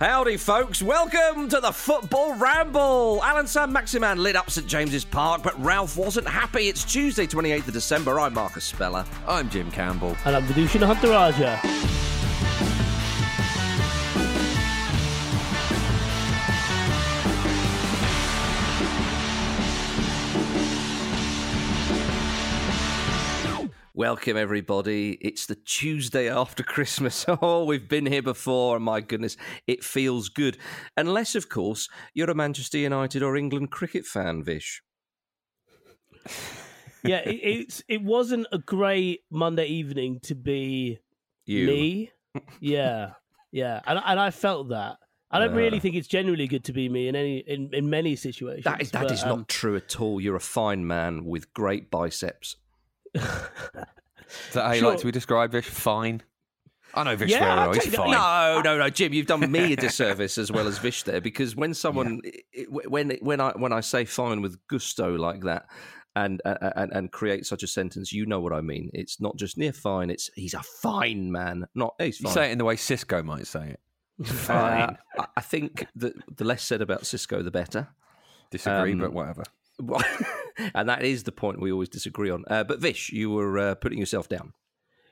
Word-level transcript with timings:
Howdy, 0.00 0.38
folks. 0.38 0.82
Welcome 0.82 1.48
to 1.50 1.60
the 1.60 1.70
Football 1.70 2.34
Ramble. 2.34 3.20
Allan 3.22 3.46
Saint-Maximin 3.46 4.18
lit 4.18 4.34
up 4.34 4.50
St 4.50 4.66
James's 4.66 5.04
Park, 5.04 5.44
but 5.44 5.58
Ralph 5.62 5.96
wasn't 5.96 6.26
happy. 6.26 6.68
It's 6.68 6.84
Tuesday, 6.84 7.28
28th 7.28 7.68
of 7.68 7.74
December. 7.74 8.18
I'm 8.18 8.34
Marcus 8.34 8.64
Speller. 8.64 9.04
I'm 9.28 9.48
Jim 9.50 9.70
Campbell. 9.70 10.16
And 10.24 10.34
I'm 10.34 10.42
Vithushan 10.46 10.80
Ehantharajah. 10.80 11.60
Welcome, 23.96 24.36
everybody. 24.36 25.12
It's 25.20 25.46
the 25.46 25.54
Tuesday 25.54 26.28
after 26.28 26.64
Christmas. 26.64 27.24
Oh, 27.40 27.64
we've 27.64 27.88
been 27.88 28.06
here 28.06 28.22
before, 28.22 28.80
my 28.80 29.00
goodness, 29.00 29.36
it 29.68 29.84
feels 29.84 30.28
good. 30.28 30.58
Unless, 30.96 31.36
of 31.36 31.48
course, 31.48 31.88
you're 32.12 32.28
a 32.28 32.34
Manchester 32.34 32.78
United 32.78 33.22
or 33.22 33.36
England 33.36 33.70
cricket 33.70 34.04
fan, 34.04 34.42
Vish. 34.42 34.82
Yeah, 37.06 37.18
it, 37.18 37.34
it's 37.42 37.82
it 37.86 38.02
wasn't 38.02 38.46
a 38.50 38.56
great 38.56 39.20
Monday 39.30 39.66
evening 39.66 40.20
to 40.22 40.34
be 40.34 41.00
You. 41.44 41.66
me. 41.66 42.10
Yeah, 42.60 43.10
yeah, 43.52 43.80
and 43.86 44.00
and 44.02 44.18
I 44.18 44.30
felt 44.30 44.70
that. 44.70 44.96
I 45.30 45.38
don't 45.38 45.54
really 45.54 45.80
think 45.80 45.96
it's 45.96 46.08
generally 46.08 46.48
good 46.48 46.64
to 46.64 46.72
be 46.72 46.88
me 46.88 47.08
in 47.08 47.14
any 47.14 47.40
in, 47.40 47.68
in 47.74 47.90
many 47.90 48.16
situations. 48.16 48.64
That 48.64 48.80
is, 48.80 48.90
that 48.92 49.02
but, 49.02 49.12
is 49.12 49.22
um, 49.22 49.28
not 49.28 49.48
true 49.48 49.76
at 49.76 50.00
all. 50.00 50.18
You're 50.18 50.36
a 50.36 50.40
fine 50.40 50.86
man 50.86 51.26
with 51.26 51.52
great 51.52 51.90
biceps. 51.90 52.56
Is 53.14 53.22
that 54.54 54.64
how 54.66 54.72
you 54.72 54.80
Sure. 54.80 54.90
like 54.90 55.00
to 55.00 55.06
be 55.06 55.12
described, 55.12 55.52
Vish? 55.52 55.66
Fine. 55.66 56.22
I 56.96 57.02
know 57.04 57.16
Vish 57.16 57.30
Yeah, 57.30 57.40
very 57.40 57.56
well. 57.68 57.72
He's 57.72 57.94
fine. 57.94 58.10
No, 58.12 58.60
no, 58.64 58.78
no, 58.78 58.88
Jim, 58.90 59.12
you've 59.12 59.26
done 59.26 59.50
me 59.50 59.72
a 59.72 59.76
disservice 59.76 60.38
as 60.38 60.52
well 60.52 60.66
as 60.68 60.78
Vish 60.78 61.02
there 61.02 61.20
because 61.20 61.56
when 61.56 61.74
someone 61.74 62.20
it- 62.52 62.70
when 62.70 63.10
when 63.20 63.40
I 63.40 63.50
when 63.52 63.72
I 63.72 63.80
say 63.80 64.04
fine 64.04 64.42
with 64.42 64.56
gusto 64.68 65.16
like 65.16 65.42
that 65.42 65.66
and 66.14 66.40
and 66.44 66.92
and 66.92 67.10
create 67.10 67.46
such 67.46 67.62
a 67.64 67.66
sentence, 67.66 68.12
you 68.12 68.26
know 68.26 68.40
what 68.40 68.52
I 68.52 68.60
mean. 68.60 68.90
It's 68.94 69.20
not 69.20 69.36
just 69.36 69.58
near 69.58 69.72
fine. 69.72 70.08
It's 70.10 70.30
he's 70.36 70.54
a 70.54 70.62
fine 70.62 71.32
man, 71.32 71.66
not 71.74 71.94
he's 71.98 72.20
You 72.20 72.28
say 72.30 72.48
it 72.48 72.52
in 72.52 72.58
the 72.58 72.64
way 72.64 72.76
Cisco 72.76 73.22
might 73.24 73.46
say 73.48 73.70
it. 73.70 73.80
Uh, 74.48 74.92
I- 75.18 75.26
I 75.36 75.40
think 75.40 75.86
that 75.96 76.14
the 76.36 76.44
less 76.44 76.62
said 76.62 76.80
about 76.80 77.04
Cisco, 77.06 77.42
the 77.42 77.50
better. 77.50 77.88
Disagree, 78.52 78.92
Um, 78.92 78.98
but 78.98 79.12
whatever. 79.12 79.42
and 80.74 80.88
that 80.88 81.02
is 81.02 81.24
the 81.24 81.32
point 81.32 81.60
we 81.60 81.72
always 81.72 81.88
disagree 81.88 82.30
on. 82.30 82.44
Uh, 82.48 82.64
but 82.64 82.80
Vish, 82.80 83.10
you 83.10 83.30
were 83.30 83.58
uh, 83.58 83.74
putting 83.74 83.98
yourself 83.98 84.28
down. 84.28 84.52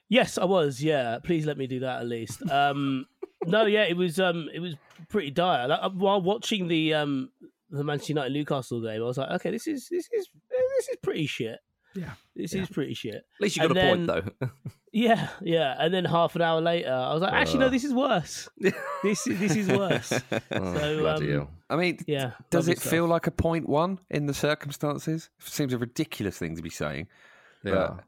Yes, 0.09 0.37
I 0.39 0.45
was. 0.45 0.83
Yeah, 0.83 1.19
please 1.25 1.47
let 1.47 1.56
me 1.56 1.67
do 1.67 1.81
that 1.81 2.00
at 2.00 2.06
least. 2.06 2.43
Um, 2.50 3.06
no, 3.47 3.65
yeah, 3.67 3.84
it 3.84 3.97
was. 3.97 4.21
Um, 4.21 4.49
it 4.53 4.61
was 4.61 4.75
pretty 5.09 5.31
dire. 5.31 5.69
Like, 5.69 5.81
uh, 5.83 5.91
while 5.91 6.21
watching 6.21 6.69
the 6.69 6.95
um 6.95 7.31
the 7.71 7.83
Manchester 7.83 8.12
United 8.12 8.34
Newcastle 8.34 8.83
game, 8.83 9.03
I 9.03 9.05
was 9.05 9.19
like, 9.19 9.31
okay, 9.31 9.51
this 9.51 9.67
is 9.67 9.89
this 9.91 10.09
is 10.12 10.28
this 10.51 10.89
is 10.89 10.97
pretty 11.03 11.27
shit. 11.27 11.59
Yeah. 11.94 12.10
This 12.34 12.54
is 12.54 12.69
pretty 12.69 12.94
shit. 12.94 13.14
At 13.16 13.22
least 13.41 13.56
you 13.56 13.69
got 13.69 13.76
And 13.76 13.78
a 13.78 13.82
point, 13.82 14.06
though. 14.41 14.48
Yeah, 14.94 15.30
yeah. 15.41 15.75
And 15.78 15.92
then 15.94 16.04
half 16.04 16.36
an 16.36 16.42
hour 16.42 16.60
later, 16.60 16.92
I 16.92 17.14
was 17.14 17.22
like, 17.22 17.32
actually, 17.32 17.60
no, 17.60 17.70
this 17.70 17.82
is 17.82 17.94
worse. 17.94 18.47
this 19.03 19.26
is 19.26 19.38
this 19.38 19.56
is 19.56 19.69
worse. 19.69 20.12
oh, 20.32 20.75
So, 20.75 20.98
bloody 20.98 21.32
um, 21.32 21.38
hell. 21.38 21.50
I 21.70 21.76
mean, 21.76 21.98
Yeah. 22.06 22.32
does 22.50 22.69
it 22.69 22.78
stuff. 22.78 22.91
feel 22.91 23.06
like 23.06 23.26
a 23.26 23.30
point 23.30 23.66
one 23.66 24.00
in 24.10 24.26
the 24.26 24.34
circumstances? 24.34 25.30
It 25.41 25.47
seems 25.47 25.72
a 25.72 25.78
ridiculous 25.78 26.36
thing 26.36 26.56
to 26.56 26.62
be 26.62 26.69
saying. 26.69 27.08
Yeah. 27.64 28.00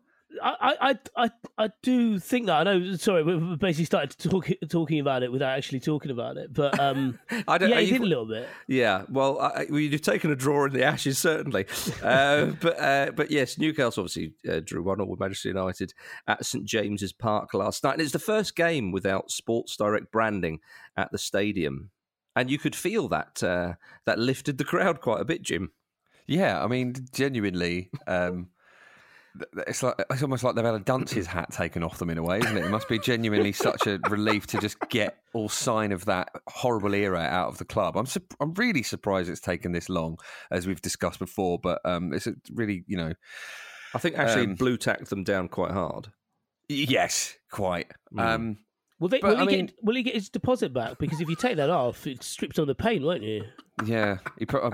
I, 0.43 0.77
I, 0.81 0.99
I, 1.25 1.31
I 1.59 1.69
do 1.83 2.19
think 2.19 2.47
that. 2.47 2.67
I 2.67 2.79
know. 2.79 2.97
Sorry, 2.97 3.23
we 3.23 3.37
we 3.37 3.57
basically 3.57 3.85
started 3.85 4.17
talk, 4.19 4.49
talking 4.69 4.99
about 5.01 5.23
it 5.23 5.31
without 5.31 5.57
actually 5.57 5.81
talking 5.81 6.11
about 6.11 6.37
it. 6.37 6.53
But 6.53 6.79
um, 6.81 7.19
I 7.49 7.59
don't. 7.59 7.71
yeah, 7.71 7.77
are 7.77 7.81
you- 7.81 7.93
did 7.93 8.01
a 8.03 8.07
little 8.07 8.27
bit. 8.27 8.49
Yeah, 8.67 9.05
well, 9.09 9.39
I, 9.41 9.47
I- 9.49 9.67
well, 9.71 9.81
you've 9.81 10.03
taken 10.03 10.31
a 10.31 10.37
draw 10.37 10.65
in 10.67 10.73
the 10.73 10.85
Ashes, 10.85 11.19
certainly. 11.19 11.67
Uh, 12.03 12.47
but 12.61 12.79
uh, 12.81 13.11
but 13.15 13.31
yes, 13.31 13.59
Newcastle 13.59 14.03
obviously 14.03 14.35
uh, 14.49 14.61
drew 14.61 14.83
one 14.83 14.99
0 14.99 15.07
with 15.09 15.21
Manchester 15.21 15.49
United 15.49 15.95
at 16.27 16.45
St 16.45 16.65
James's 16.65 17.13
Park 17.13 17.55
last 17.55 17.83
night, 17.85 17.95
and 17.95 18.03
it's 18.03 18.13
the 18.13 18.19
first 18.19 18.57
game 18.57 18.93
without 18.93 19.31
Sports 19.31 19.77
Direct 19.77 20.11
branding 20.13 20.61
at 20.97 21.11
the 21.13 21.19
stadium, 21.19 21.91
and 22.37 22.51
you 22.51 22.59
could 22.59 22.75
feel 22.77 23.09
that 23.09 23.43
uh, 23.43 23.75
that 24.07 24.19
lifted 24.19 24.59
the 24.59 24.65
crowd 24.65 25.01
quite 25.01 25.21
a 25.21 25.25
bit, 25.25 25.43
Jim. 25.43 25.73
Yeah, 26.27 26.63
I 26.63 26.67
mean, 26.67 26.95
genuinely, 27.13 27.91
um, 28.07 28.09
th- 28.17 28.37
th- 28.37 28.49
it's 29.67 29.83
like 29.83 29.95
it's 30.11 30.23
almost 30.23 30.45
like 30.45 30.55
they've 30.55 30.65
had 30.65 30.75
a 30.75 30.81
dunce's 30.81 31.27
hat 31.27 31.51
taken 31.53 31.83
off 31.83 31.99
them 31.99 32.11
in 32.11 32.19
a 32.19 32.23
way, 32.23 32.39
isn't 32.39 32.57
it? 32.57 32.65
It 32.65 32.71
must 32.71 32.89
be 32.89 32.99
genuinely 32.99 33.53
such 33.53 33.87
a 33.87 33.99
relief 34.09 34.47
to 34.49 34.59
just 34.59 34.77
get 34.91 35.19
all 35.33 35.49
sign 35.49 35.91
of 35.93 36.05
that 36.05 36.29
horrible 36.49 36.95
era 36.95 37.21
out 37.21 37.49
of 37.49 37.59
the 37.59 37.65
club. 37.65 37.97
I'm 37.97 38.07
sup- 38.07 38.35
I'm 38.41 38.55
really 38.55 38.83
surprised 38.83 39.29
it's 39.29 39.41
taken 39.41 39.73
this 39.73 39.89
long, 39.89 40.19
as 40.51 40.67
we've 40.67 40.81
discussed 40.83 41.19
before. 41.19 41.59
But 41.59 41.81
um, 41.85 42.13
it's 42.13 42.27
a 42.27 42.35
really, 42.53 42.85
you 42.87 42.97
know, 42.97 43.13
I 43.95 43.99
think 43.99 44.17
actually 44.17 44.45
Um, 44.45 44.55
blue 44.55 44.77
tacked 44.77 45.11
them 45.11 45.25
down 45.25 45.49
quite 45.49 45.73
hard. 45.73 46.13
yes, 46.69 47.35
quite. 47.51 47.91
Mm. 48.15 48.21
Um, 48.21 48.57
Will, 49.01 49.09
they, 49.09 49.19
But, 49.19 49.37
will, 49.39 49.47
he 49.49 49.57
mean- 49.57 49.67
get, 49.67 49.75
will 49.83 49.97
he 49.97 50.03
get 50.05 50.15
his 50.15 50.29
deposit 50.29 50.73
back? 50.73 50.99
Because 50.99 51.21
if 51.21 51.29
you 51.29 51.35
take 51.35 51.57
that 51.57 51.69
off, 51.69 52.07
it 52.07 52.23
strips 52.23 52.61
on 52.61 52.69
the 52.69 52.77
paint, 52.77 53.03
won't 53.03 53.25
you? 53.25 53.43
Yeah, 53.85 54.19
he 54.39 54.47
pro- 54.47 54.69
uh, 54.69 54.71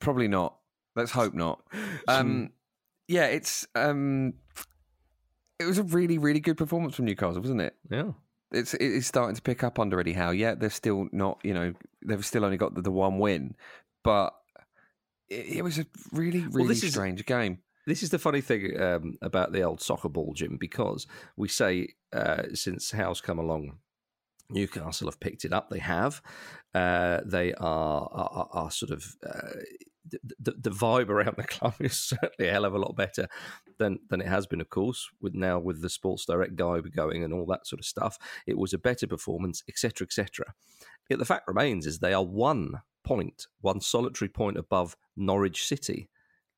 probably 0.00 0.26
not. 0.26 0.56
Let's 0.96 1.12
hope 1.12 1.32
not. 1.32 1.62
Um, 2.08 2.50
yeah, 3.12 3.26
it's 3.26 3.66
um, 3.74 4.32
it 5.58 5.64
was 5.66 5.78
a 5.78 5.82
really, 5.82 6.18
really 6.18 6.40
good 6.40 6.56
performance 6.56 6.94
from 6.94 7.04
Newcastle, 7.04 7.40
wasn't 7.40 7.60
it? 7.60 7.76
Yeah, 7.90 8.12
It's 8.50 8.74
it's 8.74 9.06
starting 9.06 9.36
to 9.36 9.42
pick 9.42 9.62
up 9.62 9.78
under 9.78 10.00
Eddie 10.00 10.14
Howe. 10.14 10.30
Yeah, 10.30 10.54
they're 10.54 10.70
still 10.70 11.08
not, 11.12 11.38
you 11.44 11.52
know, 11.54 11.74
they've 12.04 12.24
still 12.24 12.44
only 12.44 12.56
got 12.56 12.74
the, 12.74 12.82
the 12.82 12.90
one 12.90 13.18
win, 13.18 13.54
but 14.02 14.34
it, 15.28 15.58
it 15.58 15.62
was 15.62 15.78
a 15.78 15.86
really, 16.12 16.40
really 16.50 16.72
is- 16.72 16.90
strange 16.90 17.24
game. 17.26 17.58
This 17.84 18.02
is 18.04 18.10
the 18.10 18.18
funny 18.18 18.40
thing 18.40 18.80
um, 18.80 19.18
about 19.22 19.52
the 19.52 19.62
old 19.62 19.80
soccer 19.80 20.08
ball, 20.08 20.34
Jim, 20.34 20.56
because 20.56 21.06
we 21.36 21.48
say 21.48 21.88
uh, 22.12 22.44
since 22.54 22.92
Howe's 22.92 23.20
come 23.20 23.40
along, 23.40 23.78
Newcastle 24.48 25.08
have 25.08 25.18
picked 25.18 25.44
it 25.44 25.52
up. 25.52 25.68
They 25.68 25.80
have. 25.80 26.22
Uh, 26.72 27.20
they 27.24 27.52
are, 27.54 28.08
are, 28.12 28.48
are 28.52 28.70
sort 28.70 28.92
of. 28.92 29.16
Uh, 29.26 29.58
the, 30.08 30.18
the, 30.40 30.52
the 30.52 30.70
vibe 30.70 31.08
around 31.08 31.34
the 31.36 31.44
club 31.44 31.74
is 31.80 31.98
certainly 31.98 32.48
a 32.48 32.52
hell 32.52 32.64
of 32.64 32.74
a 32.74 32.78
lot 32.78 32.96
better 32.96 33.28
than 33.78 33.98
than 34.08 34.20
it 34.20 34.28
has 34.28 34.46
been, 34.46 34.60
of 34.60 34.70
course, 34.70 35.08
with 35.20 35.34
now 35.34 35.58
with 35.58 35.82
the 35.82 35.90
Sports 35.90 36.26
Direct 36.26 36.56
guy 36.56 36.80
going 36.80 37.24
and 37.24 37.32
all 37.32 37.46
that 37.46 37.66
sort 37.66 37.80
of 37.80 37.86
stuff. 37.86 38.18
It 38.46 38.58
was 38.58 38.72
a 38.72 38.78
better 38.78 39.06
performance, 39.06 39.62
etc., 39.68 40.06
etc. 40.06 40.54
Yet 41.08 41.18
the 41.18 41.24
fact 41.24 41.48
remains 41.48 41.86
is 41.86 41.98
they 41.98 42.14
are 42.14 42.24
one 42.24 42.82
point, 43.04 43.46
one 43.60 43.80
solitary 43.80 44.28
point 44.28 44.56
above 44.56 44.96
Norwich 45.16 45.66
City 45.66 46.08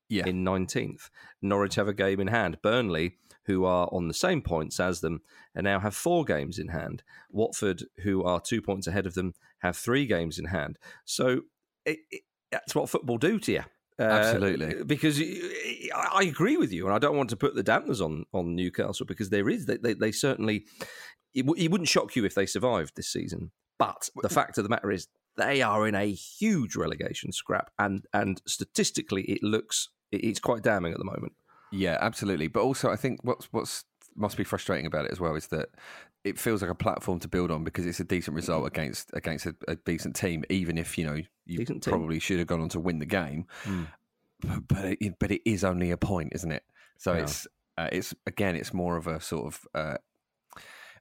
Yeah, 0.09 0.27
in 0.27 0.43
19th. 0.43 1.09
Norwich 1.41 1.75
have 1.75 1.87
a 1.87 1.93
game 1.93 2.19
in 2.19 2.27
hand. 2.27 2.61
Burnley, 2.61 3.17
who 3.45 3.65
are 3.65 3.89
on 3.91 4.07
the 4.07 4.13
same 4.13 4.41
points 4.41 4.79
as 4.79 5.01
them, 5.01 5.21
and 5.53 5.63
now 5.63 5.79
have 5.79 5.95
four 5.95 6.23
games 6.23 6.59
in 6.59 6.69
hand. 6.69 7.03
Watford, 7.31 7.83
who 8.03 8.23
are 8.23 8.39
two 8.39 8.61
points 8.61 8.87
ahead 8.87 9.05
of 9.05 9.13
them, 9.15 9.33
have 9.59 9.77
three 9.77 10.05
games 10.05 10.37
in 10.39 10.45
hand. 10.45 10.77
So 11.05 11.41
it, 11.85 11.99
it, 12.11 12.21
that's 12.55 12.75
what 12.75 12.89
football 12.89 13.17
do 13.17 13.39
to 13.39 13.51
you. 13.51 13.63
Uh, 13.97 14.03
Absolutely. 14.03 14.83
because 14.83 15.21
I 15.95 16.23
agree 16.23 16.57
with 16.57 16.73
you, 16.73 16.85
and 16.85 16.93
I 16.93 16.99
don't 16.99 17.15
want 17.15 17.29
to 17.29 17.37
put 17.37 17.55
the 17.55 17.63
dampeners 17.63 18.03
on 18.03 18.25
on 18.33 18.55
Newcastle 18.55 19.05
because 19.05 19.29
there 19.29 19.47
is 19.47 19.65
they 19.65 19.77
they, 19.77 19.93
they 19.93 20.11
certainly 20.11 20.65
it, 21.33 21.45
w- 21.45 21.63
it 21.63 21.71
wouldn't 21.71 21.89
shock 21.89 22.15
you 22.15 22.25
if 22.25 22.35
they 22.35 22.45
survived 22.45 22.93
this 22.95 23.07
season. 23.07 23.51
But 23.77 24.09
the 24.21 24.29
fact 24.29 24.57
of 24.57 24.63
the 24.63 24.69
matter 24.69 24.91
is, 24.91 25.07
they 25.37 25.61
are 25.61 25.87
in 25.87 25.95
a 25.95 26.11
huge 26.11 26.75
relegation 26.75 27.31
scrap, 27.31 27.71
and 27.79 28.05
and 28.13 28.41
statistically, 28.45 29.23
it 29.23 29.43
looks 29.43 29.89
it's 30.11 30.39
quite 30.39 30.63
damning 30.63 30.91
at 30.91 30.97
the 30.97 31.05
moment. 31.05 31.33
Yeah, 31.71 31.97
absolutely. 31.99 32.47
But 32.47 32.63
also, 32.63 32.89
I 32.89 32.95
think 32.95 33.19
what's 33.23 33.45
what's 33.51 33.83
must 34.15 34.37
be 34.37 34.43
frustrating 34.43 34.85
about 34.85 35.05
it 35.05 35.11
as 35.11 35.19
well 35.19 35.35
is 35.35 35.47
that 35.47 35.69
it 36.23 36.39
feels 36.39 36.61
like 36.61 36.71
a 36.71 36.75
platform 36.75 37.19
to 37.19 37.27
build 37.27 37.51
on 37.51 37.63
because 37.63 37.85
it's 37.85 37.99
a 37.99 38.03
decent 38.03 38.35
result 38.35 38.65
against 38.65 39.11
against 39.13 39.45
a, 39.45 39.55
a 39.67 39.75
decent 39.75 40.15
team, 40.15 40.43
even 40.49 40.77
if 40.77 40.97
you 40.97 41.05
know 41.05 41.17
you 41.45 41.57
Decent 41.59 41.83
team. 41.83 41.91
probably 41.91 42.19
should 42.19 42.39
have 42.39 42.47
gone 42.47 42.61
on 42.61 42.69
to 42.69 42.79
win 42.79 42.99
the 42.99 43.05
game. 43.05 43.45
But 44.41 44.67
but 44.67 44.85
it, 44.99 45.19
but 45.19 45.31
it 45.31 45.41
is 45.49 45.63
only 45.63 45.91
a 45.91 45.97
point, 45.97 46.33
isn't 46.35 46.51
it? 46.51 46.63
So 46.97 47.13
Yeah. 47.13 47.23
it's 47.23 47.47
uh, 47.77 47.89
it's 47.91 48.13
again, 48.25 48.55
it's 48.55 48.73
more 48.73 48.97
of 48.97 49.07
a 49.07 49.19
sort 49.21 49.45
of. 49.47 49.67
Uh, 49.73 49.97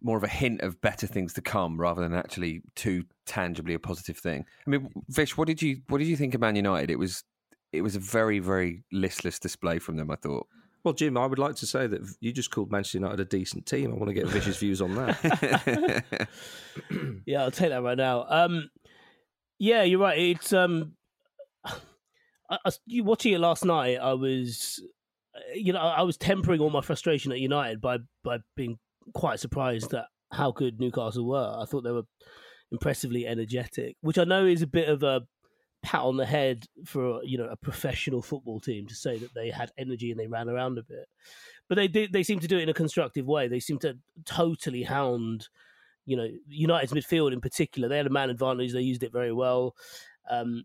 more 0.03 0.19
of 0.19 0.25
a 0.25 0.29
hint 0.29 0.61
of 0.61 0.79
better 0.83 1.07
things 1.07 1.33
to 1.33 1.41
come 1.41 1.81
rather 1.81 2.03
than 2.03 2.13
actually 2.13 2.61
too 2.75 3.05
tangibly 3.25 3.73
a 3.73 3.79
positive 3.79 4.19
thing. 4.19 4.45
I 4.67 4.71
mean, 4.71 4.91
Vish, 5.09 5.35
what 5.39 5.47
did 5.49 5.63
you 5.63 5.81
what 5.89 5.97
did 5.97 6.09
you 6.09 6.17
think 6.17 6.35
of 6.35 6.43
Man 6.43 6.57
United? 6.57 6.91
It 6.91 6.99
was 6.99 7.25
it 7.73 7.81
was 7.81 7.97
a 7.97 8.01
very 8.01 8.39
very 8.39 8.83
listless 8.93 9.39
display 9.39 9.79
from 9.79 9.97
them. 9.97 10.11
I 10.11 10.17
thought. 10.17 10.47
Well, 10.85 10.93
Jim, 10.93 11.17
I 11.17 11.25
would 11.27 11.39
like 11.39 11.57
to 11.57 11.67
say 11.67 11.87
that 11.87 12.03
you 12.21 12.31
just 12.31 12.51
called 12.51 12.71
Manchester 12.71 12.99
United 12.99 13.21
a 13.21 13.25
decent 13.25 13.65
team. 13.65 13.91
I 13.91 13.95
want 13.95 14.09
to 14.09 14.15
get 14.15 14.27
Vish's 14.27 14.59
views 14.59 14.81
on 14.81 14.95
that. 14.95 16.27
Yeah, 17.25 17.45
I'll 17.45 17.53
take 17.53 17.71
that 17.71 17.85
right 17.85 17.97
now. 17.97 18.27
Um, 18.29 18.69
yeah, 19.61 19.85
you're 19.85 20.01
right. 20.01 20.19
It's 20.19 20.53
um, 20.53 20.95
I, 21.65 22.59
I, 22.67 22.71
you 22.85 23.05
watching 23.05 23.33
it 23.33 23.39
last 23.39 23.65
night. 23.65 23.99
I 23.99 24.15
was, 24.15 24.83
you 25.55 25.73
know, 25.73 25.79
I 25.79 26.03
was 26.03 26.17
tempering 26.17 26.61
all 26.61 26.71
my 26.71 26.81
frustration 26.81 27.31
at 27.31 27.39
United 27.39 27.81
by 27.81 27.99
by 28.25 28.39
being 28.57 28.79
quite 29.15 29.39
surprised 29.39 29.95
at 29.95 30.07
how 30.33 30.51
good 30.51 30.81
Newcastle 30.81 31.27
were. 31.27 31.57
I 31.57 31.65
thought 31.65 31.85
they 31.85 31.93
were 31.93 32.09
impressively 32.73 33.25
energetic, 33.27 33.97
which 34.01 34.19
I 34.19 34.25
know 34.25 34.45
is 34.45 34.63
a 34.63 34.67
bit 34.67 34.89
of 34.89 35.05
a 35.05 35.23
pat 35.85 36.03
on 36.03 36.17
the 36.17 36.27
head 36.27 36.67
for 36.85 37.23
you 37.23 37.39
know 37.39 37.49
a 37.49 37.57
professional 37.57 38.23
football 38.23 38.59
team 38.59 38.87
to 38.87 38.95
say 38.95 39.19
that 39.19 39.35
they 39.35 39.51
had 39.51 39.71
energy 39.79 40.11
and 40.11 40.19
they 40.19 40.27
ran 40.27 40.49
around 40.49 40.79
a 40.79 40.83
bit, 40.83 41.07
but 41.69 41.77
they 41.77 41.89
did. 41.89 42.13
They 42.13 42.23
seem 42.23 42.41
to 42.41 42.49
do 42.49 42.59
it 42.59 42.63
in 42.63 42.69
a 42.69 42.75
constructive 42.75 43.27
way. 43.27 43.49
They 43.49 43.61
seem 43.61 43.79
to 43.81 43.99
totally 44.25 44.83
hound 44.83 45.49
you 46.07 46.17
know, 46.17 46.29
United's 46.49 46.93
midfield 46.93 47.33
in 47.33 47.41
particular, 47.41 47.89
they 47.89 47.97
had 47.97 48.07
a 48.07 48.11
man 48.11 48.31
advantage. 48.31 48.73
They 48.73 48.81
used 48.81 49.03
it 49.03 49.13
very 49.13 49.33
well. 49.33 49.75
Um, 50.29 50.65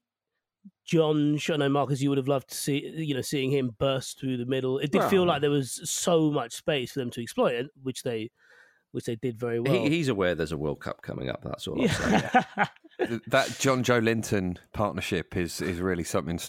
John, 0.86 1.39
I 1.50 1.57
know 1.57 1.69
Marcus, 1.69 2.01
you 2.01 2.10
would 2.10 2.18
have 2.18 2.27
loved 2.27 2.50
to 2.50 2.56
see, 2.56 2.86
you 2.98 3.13
know, 3.13 3.21
seeing 3.21 3.51
him 3.51 3.75
burst 3.77 4.19
through 4.19 4.38
the 4.38 4.45
middle. 4.45 4.80
It 4.80 4.92
did 4.92 5.04
feel 5.04 5.25
like 5.25 5.42
there 5.42 5.50
was 5.50 5.80
so 5.89 6.31
much 6.31 6.54
space 6.54 6.92
for 6.92 7.00
them 7.00 7.12
to 7.12 7.21
exploit, 7.21 7.68
which 7.83 8.04
they, 8.04 8.31
which 8.91 9.06
they 9.06 9.15
did 9.15 9.38
very 9.39 9.59
well. 9.59 9.74
he, 9.74 9.89
he's 9.89 10.07
aware 10.09 10.36
there's 10.36 10.51
a 10.51 10.57
World 10.57 10.80
Cup 10.81 11.01
coming 11.01 11.30
up. 11.30 11.41
That's 11.44 11.68
all 11.68 11.81
I'm 11.81 11.88
saying. 11.88 12.21
yeah. 12.57 12.65
Th- 13.07 13.21
that 13.27 13.56
John 13.59 13.83
Joelinton 13.83 14.57
partnership 14.74 15.38
is 15.38 15.62
is 15.62 15.80
really 15.80 16.03
something 16.03 16.39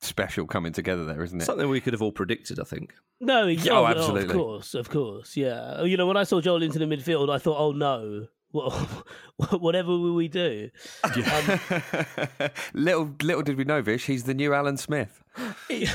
special 0.00 0.46
coming 0.46 0.72
together 0.72 1.04
there, 1.04 1.22
isn't 1.22 1.40
it? 1.40 1.44
Something 1.44 1.68
we 1.68 1.80
could 1.80 1.92
have 1.92 2.02
all 2.02 2.12
predicted, 2.12 2.60
I 2.60 2.64
think. 2.64 2.94
no, 3.20 3.46
he- 3.48 3.56
Yeah, 3.56 3.72
oh, 3.72 3.82
oh, 3.82 3.86
absolutely. 3.88 4.30
of 4.30 4.32
course, 4.32 4.74
of 4.74 4.88
course, 4.90 5.36
yeah. 5.36 5.82
You 5.82 5.96
know, 5.96 6.06
when 6.06 6.16
I 6.16 6.24
saw 6.24 6.40
Joelinton 6.40 6.74
the 6.74 6.84
midfield, 6.96 7.30
I 7.34 7.38
thought, 7.38 7.58
oh 7.58 7.72
no, 7.72 8.28
what, 8.50 8.72
whatever 9.60 9.90
will 9.90 10.14
we 10.14 10.28
do? 10.28 10.70
Um, 11.04 11.12
little 12.74 13.14
little 13.22 13.42
did 13.42 13.56
we 13.56 13.64
know, 13.64 13.82
Vish, 13.82 14.06
he's 14.06 14.24
the 14.24 14.34
new 14.34 14.54
Alan 14.54 14.76
Smith. 14.76 15.22
he 15.68 15.86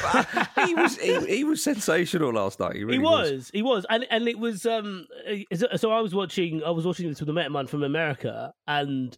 was 0.75 0.97
he, 0.97 1.19
he 1.25 1.43
was 1.43 1.63
sensational 1.63 2.31
last 2.31 2.59
night. 2.59 2.75
He, 2.75 2.83
really 2.83 2.97
he 2.97 3.03
was, 3.03 3.51
he 3.53 3.61
was, 3.61 3.85
and 3.89 4.05
and 4.09 4.27
it 4.27 4.37
was. 4.37 4.65
Um, 4.65 5.07
so 5.75 5.91
I 5.91 5.99
was 5.99 6.13
watching, 6.13 6.63
I 6.63 6.69
was 6.69 6.85
watching 6.85 7.09
this 7.09 7.19
with 7.19 7.29
a 7.29 7.49
mine 7.49 7.67
from 7.67 7.83
America, 7.83 8.53
and 8.67 9.17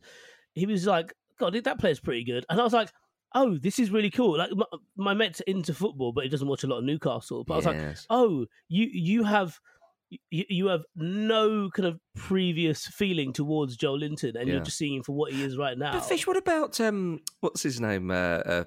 he 0.54 0.66
was 0.66 0.86
like, 0.88 1.14
"God, 1.38 1.54
that 1.54 1.80
player's 1.80 2.00
pretty 2.00 2.24
good," 2.24 2.46
and 2.50 2.60
I 2.60 2.64
was 2.64 2.74
like. 2.74 2.90
Oh, 3.38 3.58
this 3.58 3.80
is 3.80 3.92
really 3.92 4.12
cool. 4.12 4.38
Like 4.38 4.52
my, 4.54 4.66
my 4.96 5.14
mate's 5.14 5.42
into 5.42 5.74
football, 5.74 6.14
but 6.14 6.24
he 6.24 6.30
doesn't 6.30 6.48
watch 6.48 6.64
a 6.64 6.68
lot 6.68 6.78
of 6.78 6.86
Newcastle. 6.86 7.44
But 7.44 7.56
I 7.56 7.58
was 7.58 7.66
like, 7.66 7.98
oh, 8.10 8.46
you 8.70 8.88
you 8.90 9.24
have 9.26 9.60
you, 10.10 10.46
you 10.50 10.68
have 10.68 10.84
no 10.96 11.69
kind 11.72 11.88
of 11.88 12.00
previous 12.16 12.86
feeling 12.88 13.34
towards 13.34 13.78
Joelinton, 13.78 14.36
and 14.36 14.48
Yeah. 14.48 14.56
you're 14.56 14.63
just 14.63 14.78
seeing 14.78 14.96
him 14.96 15.04
for 15.04 15.13
what 15.13 15.34
he 15.34 15.44
is 15.44 15.57
right 15.57 15.78
now. 15.78 15.94
But 15.94 16.07
Vish, 16.10 16.28
what 16.28 16.38
about 16.38 16.80
um, 16.80 17.22
what's 17.40 17.63
his 17.63 17.80
name? 17.81 18.12
Uh, 18.12 18.13
uh, 18.13 18.63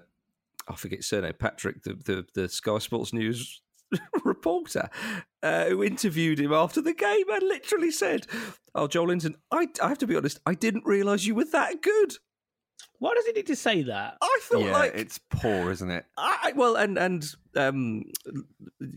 I 0.68 0.74
forget 0.76 0.98
his 0.98 1.06
surname. 1.08 1.34
Patrick, 1.38 1.82
the 1.82 1.94
the, 1.94 2.26
the 2.34 2.48
Sky 2.48 2.78
Sports 2.78 3.12
News 3.12 3.62
reporter, 4.24 4.90
uh, 5.42 5.66
who 5.66 5.82
interviewed 5.82 6.38
him 6.40 6.52
after 6.52 6.80
the 6.82 6.92
game 6.94 7.24
and 7.30 7.42
literally 7.42 7.90
said, 7.90 8.26
"Oh, 8.74 8.86
Joelinton, 8.88 9.34
I, 9.50 9.68
I 9.82 9.88
have 9.88 9.98
to 9.98 10.06
be 10.06 10.16
honest, 10.16 10.40
I 10.44 10.54
didn't 10.54 10.84
realise 10.84 11.24
you 11.24 11.34
were 11.34 11.44
that 11.46 11.80
good. 11.82 12.14
Why 12.98 13.14
does 13.14 13.26
he 13.26 13.32
need 13.32 13.46
to 13.46 13.56
say 13.56 13.82
that? 13.82 14.16
I 14.20 14.38
thought 14.42 14.64
yeah, 14.64 14.72
like 14.72 14.92
it's 14.94 15.18
poor, 15.30 15.70
isn't 15.70 15.90
it? 15.90 16.04
I, 16.16 16.52
well, 16.56 16.76
and 16.76 16.98
and 16.98 17.24
um, 17.56 18.04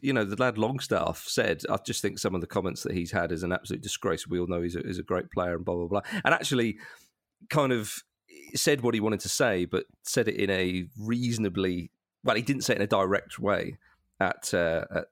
you 0.01 0.13
know, 0.13 0.25
the 0.25 0.35
lad 0.41 0.57
Longstaff 0.57 1.25
said, 1.27 1.63
I 1.69 1.77
just 1.85 2.01
think 2.01 2.17
some 2.17 2.33
of 2.33 2.41
the 2.41 2.47
comments 2.47 2.83
that 2.83 2.93
he's 2.93 3.11
had 3.11 3.31
is 3.31 3.43
an 3.43 3.51
absolute 3.51 3.81
disgrace. 3.81 4.27
We 4.27 4.39
all 4.39 4.47
know 4.47 4.61
he's 4.61 4.75
a, 4.75 4.81
he's 4.81 4.99
a 4.99 5.03
great 5.03 5.29
player 5.31 5.55
and 5.55 5.65
blah 5.65 5.75
blah 5.75 5.87
blah, 5.87 6.01
and 6.25 6.33
actually, 6.33 6.77
kind 7.49 7.71
of 7.71 8.03
said 8.55 8.81
what 8.81 8.93
he 8.93 8.99
wanted 8.99 9.19
to 9.21 9.29
say, 9.29 9.65
but 9.65 9.85
said 10.03 10.27
it 10.27 10.35
in 10.35 10.49
a 10.49 10.85
reasonably 10.99 11.91
well. 12.23 12.35
He 12.35 12.41
didn't 12.41 12.63
say 12.63 12.73
it 12.73 12.77
in 12.77 12.83
a 12.83 12.87
direct 12.87 13.39
way 13.39 13.77
at 14.19 14.53
uh, 14.53 14.85
at 14.93 15.07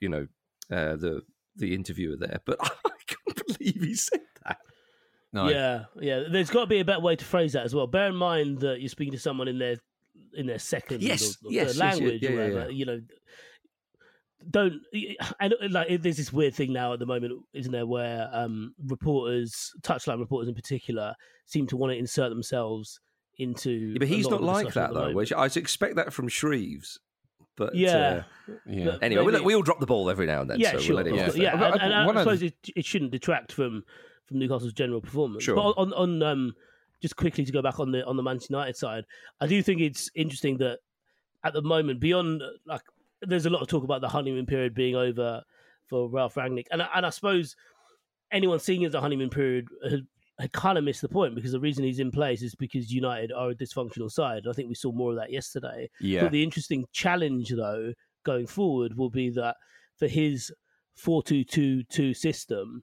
you 0.00 0.08
know 0.08 0.26
uh, 0.70 0.96
the 0.96 1.22
the 1.56 1.74
interviewer 1.74 2.16
there, 2.16 2.40
but 2.44 2.58
I 2.62 2.90
can't 3.06 3.46
believe 3.46 3.82
he 3.82 3.94
said 3.94 4.20
that. 4.20 4.33
No. 5.34 5.48
Yeah, 5.48 5.84
yeah. 6.00 6.22
There's 6.30 6.48
got 6.48 6.60
to 6.60 6.66
be 6.66 6.78
a 6.80 6.84
better 6.84 7.00
way 7.00 7.16
to 7.16 7.24
phrase 7.24 7.52
that 7.54 7.64
as 7.64 7.74
well. 7.74 7.86
Bear 7.88 8.06
in 8.08 8.14
mind 8.16 8.60
that 8.60 8.80
you're 8.80 8.88
speaking 8.88 9.12
to 9.12 9.18
someone 9.18 9.48
in 9.48 9.58
their 9.58 9.76
in 10.32 10.46
their 10.46 10.58
second 10.60 11.02
Yes, 11.02 11.36
or, 11.44 11.48
or 11.48 11.52
yes, 11.52 11.66
third 11.66 11.74
yes, 11.74 11.78
language 11.78 12.22
yeah, 12.22 12.28
or 12.28 12.32
yeah, 12.32 12.38
whatever. 12.38 12.60
yeah. 12.60 12.68
You 12.68 12.86
know, 12.86 13.00
don't 14.50 14.74
and 15.40 15.54
like 15.70 16.02
there's 16.02 16.16
this 16.18 16.32
weird 16.32 16.54
thing 16.54 16.72
now 16.72 16.92
at 16.92 16.98
the 16.98 17.06
moment, 17.06 17.32
isn't 17.52 17.72
there, 17.72 17.86
where 17.86 18.28
um, 18.32 18.74
reporters, 18.86 19.72
touchline 19.82 20.18
reporters 20.20 20.48
in 20.48 20.54
particular, 20.54 21.14
seem 21.46 21.66
to 21.68 21.76
want 21.76 21.92
to 21.92 21.98
insert 21.98 22.28
themselves 22.30 23.00
into. 23.38 23.70
Yeah, 23.70 23.98
but 23.98 24.08
he's 24.08 24.28
not 24.28 24.42
like 24.42 24.72
that 24.74 24.90
though. 24.92 25.00
moment. 25.00 25.16
Which 25.16 25.32
I 25.32 25.46
expect 25.46 25.96
that 25.96 26.12
from 26.12 26.28
Shreves, 26.28 26.98
but 27.56 27.74
Yeah. 27.74 28.22
uh, 28.48 28.52
Yeah. 28.68 28.84
But- 28.84 29.02
anyway, 29.02 29.24
we, 29.24 29.32
Maybe- 29.32 29.44
we 29.44 29.54
all 29.54 29.62
drop 29.62 29.80
the 29.80 29.86
ball 29.86 30.10
every 30.10 30.26
now 30.26 30.42
and 30.42 30.50
then. 30.50 30.60
yeah, 30.60 30.72
so 30.72 30.78
sure, 30.78 30.96
we'll 30.96 31.04
let 31.04 31.12
of 31.12 31.34
him 31.34 31.42
yeah, 31.42 31.56
there. 31.56 31.72
And, 31.72 31.80
and 31.82 31.94
I 31.94 32.06
one 32.06 32.16
suppose 32.18 32.42
it, 32.42 32.54
it 32.76 32.84
shouldn't 32.84 33.10
detract 33.12 33.50
from 33.50 33.82
from 34.26 34.38
Newcastle's 34.38 34.72
general 34.72 35.00
performance. 35.00 35.44
Sure. 35.44 35.54
But 35.56 35.72
on 35.76 35.92
on 35.92 36.22
um, 36.22 36.54
just 37.02 37.16
quickly 37.16 37.44
to 37.44 37.52
go 37.52 37.62
back 37.62 37.80
on 37.80 37.92
the 37.92 38.04
on 38.06 38.16
the 38.16 38.22
Manchester 38.22 38.54
United 38.54 38.76
side, 38.76 39.04
I 39.40 39.46
do 39.46 39.62
think 39.62 39.80
it's 39.80 40.10
interesting 40.14 40.56
that 40.58 40.78
at 41.44 41.52
the 41.52 41.62
moment, 41.62 42.00
beyond 42.00 42.42
like, 42.66 42.80
there's 43.22 43.46
a 43.46 43.50
lot 43.50 43.62
of 43.62 43.68
talk 43.68 43.84
about 43.84 44.00
the 44.00 44.08
honeymoon 44.08 44.46
period 44.46 44.74
being 44.74 44.94
over 44.96 45.42
for 45.88 46.08
Ralph 46.08 46.34
Rangnick, 46.36 46.66
and 46.70 46.82
I- 46.82 46.88
and 46.94 47.04
I 47.06 47.10
suppose 47.10 47.54
anyone 48.32 48.58
seeing 48.58 48.82
it 48.82 48.86
as 48.86 48.94
a 48.94 49.00
honeymoon 49.00 49.28
period 49.30 49.66
had, 49.88 50.00
had 50.40 50.52
kind 50.52 50.78
of 50.78 50.84
missed 50.84 51.02
the 51.02 51.08
point 51.08 51.34
because 51.34 51.52
the 51.52 51.60
reason 51.60 51.84
he's 51.84 52.00
in 52.00 52.10
place 52.10 52.42
is 52.42 52.54
because 52.54 52.90
United 52.90 53.30
are 53.32 53.50
a 53.50 53.54
dysfunctional 53.54 54.10
side. 54.10 54.44
I 54.48 54.52
think 54.54 54.68
we 54.68 54.74
saw 54.74 54.90
more 54.92 55.10
of 55.10 55.18
that 55.18 55.30
yesterday. 55.30 55.88
Yeah. 56.00 56.22
But 56.22 56.32
the 56.32 56.42
interesting 56.42 56.86
challenge, 56.92 57.50
though, 57.50 57.92
going 58.24 58.46
forward 58.46 58.96
will 58.96 59.10
be 59.10 59.28
that 59.30 59.56
for 59.98 60.08
his 60.08 60.50
4 60.96 61.22
2 61.22 61.44
2 61.44 61.82
2 61.84 62.14
system, 62.14 62.82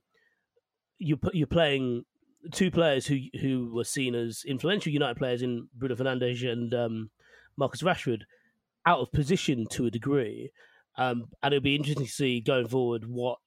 you 1.02 1.18
you're 1.32 1.46
playing 1.46 2.04
two 2.52 2.70
players 2.70 3.06
who 3.06 3.18
who 3.40 3.70
were 3.72 3.84
seen 3.84 4.14
as 4.14 4.44
influential 4.46 4.92
United 4.92 5.16
players 5.16 5.42
in 5.42 5.68
Bruno 5.74 5.94
Fernandes 5.94 6.50
and 6.50 6.72
um, 6.74 7.10
Marcus 7.56 7.82
Rashford 7.82 8.22
out 8.86 9.00
of 9.00 9.12
position 9.12 9.66
to 9.70 9.86
a 9.86 9.90
degree. 9.90 10.50
Um, 10.96 11.28
and 11.42 11.54
it'll 11.54 11.62
be 11.62 11.76
interesting 11.76 12.06
to 12.06 12.12
see 12.12 12.40
going 12.40 12.68
forward 12.68 13.04
what 13.06 13.38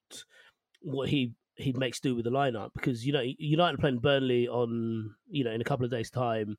what 0.82 1.08
he 1.08 1.34
he 1.56 1.72
makes 1.72 2.00
do 2.00 2.14
with 2.14 2.24
the 2.24 2.30
lineup 2.30 2.70
because 2.74 3.06
you 3.06 3.12
know 3.12 3.22
United 3.38 3.80
playing 3.80 3.98
Burnley 3.98 4.48
on 4.48 5.14
you 5.28 5.44
know 5.44 5.52
in 5.52 5.60
a 5.60 5.64
couple 5.64 5.84
of 5.84 5.90
days' 5.90 6.10
time. 6.10 6.56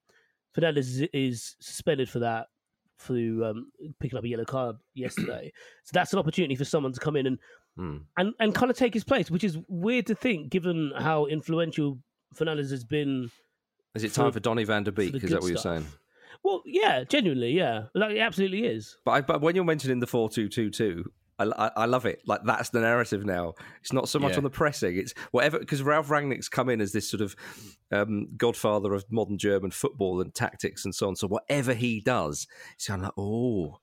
Fernandes 0.57 0.77
is, 0.77 1.01
is 1.13 1.55
suspended 1.59 2.09
for 2.09 2.19
that 2.19 2.47
through 2.99 3.45
um, 3.45 3.71
picking 3.99 4.17
up 4.17 4.23
a 4.23 4.27
yellow 4.27 4.45
card 4.45 4.77
yesterday. 4.95 5.51
so 5.83 5.91
that's 5.93 6.13
an 6.13 6.19
opportunity 6.19 6.55
for 6.55 6.65
someone 6.65 6.93
to 6.93 6.99
come 6.99 7.15
in 7.15 7.27
and 7.27 7.37
Hmm. 7.77 7.97
and 8.17 8.33
and 8.39 8.55
kind 8.55 8.71
of 8.71 8.75
take 8.77 8.93
his 8.93 9.03
place, 9.03 9.29
which 9.29 9.43
is 9.43 9.57
weird 9.67 10.07
to 10.07 10.15
think 10.15 10.49
given 10.49 10.91
how 10.97 11.27
influential 11.27 11.99
Fernandes 12.35 12.71
has 12.71 12.83
been. 12.83 13.29
Is 13.95 14.03
it 14.03 14.09
for- 14.11 14.15
time 14.23 14.31
for 14.31 14.39
Donny 14.39 14.63
van 14.63 14.83
der 14.83 14.91
Beek? 14.91 15.15
Is 15.15 15.29
that 15.29 15.41
what 15.41 15.47
you're 15.49 15.57
stuff. 15.57 15.77
saying? 15.77 15.87
Well, 16.43 16.61
yeah, 16.65 17.03
genuinely, 17.03 17.51
yeah, 17.51 17.83
like 17.93 18.11
it 18.15 18.19
absolutely 18.19 18.65
is. 18.65 18.97
But, 19.05 19.11
I, 19.11 19.21
but 19.21 19.41
when 19.41 19.55
you're 19.55 19.63
mentioning 19.65 19.99
the 19.99 20.07
four 20.07 20.29
two 20.29 20.49
two 20.49 20.69
two, 20.69 21.05
I, 21.39 21.45
I, 21.45 21.71
I 21.77 21.85
love 21.85 22.05
it. 22.05 22.21
Like 22.25 22.41
that's 22.45 22.69
the 22.69 22.79
narrative 22.81 23.25
now. 23.25 23.53
It's 23.81 23.93
not 23.93 24.09
so 24.09 24.17
much 24.19 24.31
Yeah. 24.33 24.37
on 24.37 24.43
the 24.43 24.49
pressing. 24.49 24.97
It's 24.97 25.13
whatever 25.31 25.59
because 25.59 25.83
Ralph 25.83 26.09
Rangnick's 26.09 26.49
come 26.49 26.69
in 26.69 26.81
as 26.81 26.93
this 26.93 27.09
sort 27.09 27.21
of 27.21 27.35
um, 27.91 28.29
godfather 28.37 28.93
of 28.93 29.05
modern 29.11 29.37
German 29.37 29.71
football 29.71 30.21
and 30.21 30.33
tactics 30.33 30.83
and 30.85 30.93
so 30.95 31.07
on. 31.07 31.15
So 31.15 31.27
whatever 31.27 31.73
he 31.73 32.01
does, 32.01 32.47
it's 32.75 32.87
kind 32.87 33.01
of 33.01 33.05
like 33.05 33.13
oh. 33.17 33.77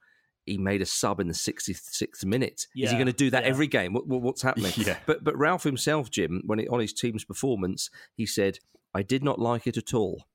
He 0.46 0.58
made 0.58 0.82
a 0.82 0.86
sub 0.86 1.20
in 1.20 1.28
the 1.28 1.34
66th 1.34 2.24
minute. 2.24 2.66
Is 2.76 2.90
he 2.90 2.96
going 2.96 3.06
to 3.06 3.12
do 3.12 3.30
that 3.30 3.44
yeah. 3.44 3.48
every 3.48 3.66
game? 3.66 3.92
What, 3.92 4.06
what- 4.06 4.22
what's 4.22 4.42
happening? 4.42 4.72
Yeah. 4.84 4.98
But 5.06 5.24
but 5.24 5.36
Ralph 5.38 5.62
himself, 5.62 6.10
Jim, 6.10 6.42
when 6.44 6.58
he, 6.58 6.68
on 6.68 6.80
his 6.80 6.92
team's 6.92 7.24
performance, 7.24 7.88
he 8.16 8.26
said, 8.26 8.58
"I 8.92 9.02
did 9.02 9.24
not 9.24 9.38
like 9.38 9.66
it 9.66 9.76
at 9.76 9.94
all." 9.94 10.26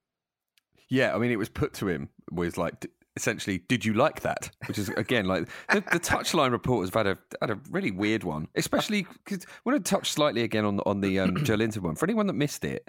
Yeah, 0.90 1.14
I 1.14 1.20
mean, 1.20 1.32
it 1.32 1.38
was 1.38 1.50
put 1.50 1.74
to 1.76 1.88
him 1.88 2.10
was 2.32 2.58
like 2.58 2.90
essentially, 3.16 3.60
"Did 3.68 3.86
you 3.86 3.94
like 3.94 4.22
that?" 4.22 4.50
Which 4.68 4.78
is 4.78 4.90
again 4.90 5.26
like 5.26 5.48
the, 5.70 5.82
the 5.92 6.00
touchline 6.00 6.52
reporters 6.52 6.90
have 6.94 7.06
had 7.06 7.18
a 7.18 7.20
had 7.42 7.52
a 7.52 7.60
really 7.70 7.92
weird 7.92 8.24
one, 8.24 8.48
especially 8.56 9.06
because 9.24 9.46
when 9.64 9.76
I 9.76 9.80
touch 9.80 10.12
slightly 10.12 10.42
again 10.42 10.66
on 10.66 10.78
the, 10.78 10.86
on 10.86 11.02
the 11.02 11.20
um, 11.20 11.36
Joelinton 11.36 11.80
one. 11.80 11.96
For 11.96 12.06
anyone 12.06 12.28
that 12.28 12.34
missed 12.34 12.66
it, 12.66 12.88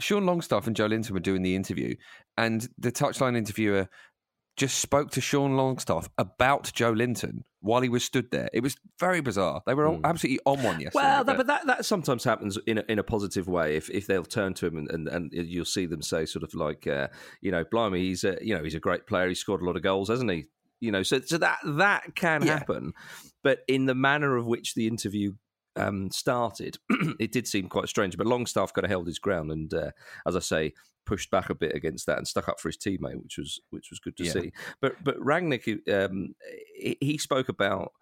Sean 0.00 0.26
Longstaff 0.26 0.66
and 0.66 0.76
Joelinton 0.76 1.10
were 1.12 1.20
doing 1.20 1.42
the 1.42 1.54
interview, 1.54 1.94
and 2.36 2.68
the 2.78 2.90
touchline 2.90 3.36
interviewer 3.36 3.88
just 4.56 4.78
spoke 4.78 5.10
to 5.12 5.20
Sean 5.20 5.56
Longstaff 5.56 6.08
about 6.16 6.64
Joelinton 6.64 7.42
while 7.60 7.82
he 7.82 7.88
was 7.88 8.04
stood 8.04 8.30
there. 8.30 8.48
It 8.54 8.62
was 8.62 8.76
very 8.98 9.20
bizarre. 9.20 9.62
They 9.66 9.74
were 9.74 9.86
all 9.86 10.00
absolutely 10.04 10.40
on 10.46 10.62
one 10.62 10.80
yesterday. 10.80 11.04
Well, 11.04 11.24
that, 11.24 11.36
but 11.36 11.46
that, 11.48 11.66
that 11.66 11.84
sometimes 11.84 12.24
happens 12.24 12.56
in 12.66 12.78
a, 12.78 12.84
in 12.88 12.98
a 12.98 13.02
positive 13.02 13.48
way. 13.48 13.76
If 13.76 13.90
if 13.90 14.06
they'll 14.06 14.24
turn 14.24 14.54
to 14.54 14.66
him 14.66 14.78
and, 14.78 14.88
and, 14.90 15.08
and 15.08 15.30
you'll 15.32 15.64
see 15.66 15.86
them 15.86 16.00
say 16.02 16.24
sort 16.26 16.42
of 16.42 16.54
like, 16.54 16.86
uh, 16.86 17.08
you 17.40 17.50
know, 17.50 17.64
blimey, 17.70 18.00
he's 18.00 18.24
a 18.24 18.38
you 18.40 18.56
know 18.56 18.62
he's 18.64 18.74
a 18.74 18.80
great 18.80 19.06
player. 19.06 19.28
He 19.28 19.34
scored 19.34 19.60
a 19.62 19.64
lot 19.64 19.76
of 19.76 19.82
goals, 19.82 20.08
hasn't 20.08 20.30
he? 20.30 20.44
You 20.80 20.92
know, 20.92 21.02
so 21.02 21.20
so 21.20 21.38
that 21.38 21.58
that 21.64 22.14
can 22.14 22.42
Yeah. 22.44 22.58
happen, 22.58 22.92
but 23.42 23.60
in 23.68 23.86
the 23.86 23.94
manner 23.94 24.36
of 24.36 24.46
which 24.46 24.74
the 24.74 24.86
interview 24.86 25.32
um, 25.76 26.10
started, 26.10 26.78
it 27.20 27.32
did 27.32 27.46
seem 27.46 27.68
quite 27.68 27.88
strange. 27.88 28.16
But 28.16 28.26
Longstaff 28.26 28.72
kind 28.72 28.84
of 28.86 28.90
held 28.90 29.06
his 29.06 29.18
ground 29.18 29.50
and, 29.50 29.72
uh, 29.74 29.90
as 30.26 30.34
I 30.34 30.40
say, 30.40 30.72
pushed 31.06 31.30
back 31.30 31.48
a 31.48 31.54
bit 31.54 31.74
against 31.74 32.06
that 32.06 32.18
and 32.18 32.28
stuck 32.28 32.48
up 32.48 32.60
for 32.60 32.68
his 32.68 32.76
teammate, 32.76 33.22
which 33.22 33.38
was 33.38 33.60
which 33.70 33.90
was 33.90 33.98
good 33.98 34.16
to 34.18 34.24
Yeah. 34.24 34.32
see. 34.32 34.52
But 34.80 35.02
but 35.02 35.18
Rangnick, 35.18 35.88
um, 35.92 36.34
he, 36.74 37.16
spoke 37.18 37.48
about 37.48 37.92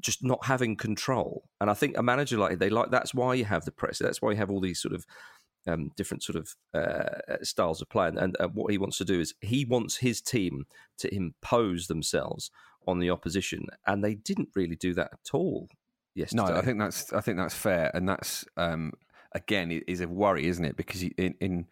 just 0.00 0.24
not 0.24 0.46
having 0.46 0.76
control, 0.76 1.44
and 1.60 1.70
I 1.70 1.74
think 1.74 1.98
a 1.98 2.02
manager 2.02 2.38
like 2.38 2.58
they 2.58 2.70
like 2.70 2.90
that's 2.90 3.14
why 3.14 3.34
you 3.34 3.44
have 3.44 3.64
the 3.64 3.72
press. 3.72 3.98
That's 3.98 4.22
why 4.22 4.30
you 4.30 4.36
have 4.38 4.50
all 4.50 4.60
these 4.60 4.80
sort 4.80 4.94
of 4.94 5.04
um, 5.66 5.90
different 5.96 6.22
sort 6.22 6.36
of 6.36 6.54
uh, 6.74 7.42
styles 7.42 7.80
of 7.80 7.88
play. 7.88 8.08
And, 8.08 8.18
and, 8.18 8.36
and 8.38 8.54
what 8.54 8.70
he 8.70 8.78
wants 8.78 8.98
to 8.98 9.04
do 9.04 9.20
is 9.20 9.34
he 9.40 9.64
wants 9.64 9.96
his 9.98 10.20
team 10.20 10.66
to 10.98 11.14
impose 11.14 11.86
themselves 11.86 12.50
on 12.86 12.98
the 12.98 13.10
opposition, 13.10 13.66
and 13.86 14.04
they 14.04 14.14
didn't 14.14 14.50
really 14.54 14.76
do 14.76 14.94
that 14.94 15.10
at 15.12 15.30
all 15.32 15.68
yesterday. 16.14 16.42
No, 16.44 16.56
I 16.56 16.62
think 16.62 16.78
that's 16.78 17.12
I 17.12 17.20
think 17.20 17.38
that's 17.38 17.54
fair, 17.54 17.90
and 17.94 18.08
that's 18.08 18.44
um, 18.56 18.92
again 19.32 19.70
is 19.86 20.00
a 20.00 20.08
worry, 20.08 20.46
isn't 20.46 20.64
it? 20.64 20.76
Because 20.76 21.02
in, 21.02 21.34
in 21.40 21.66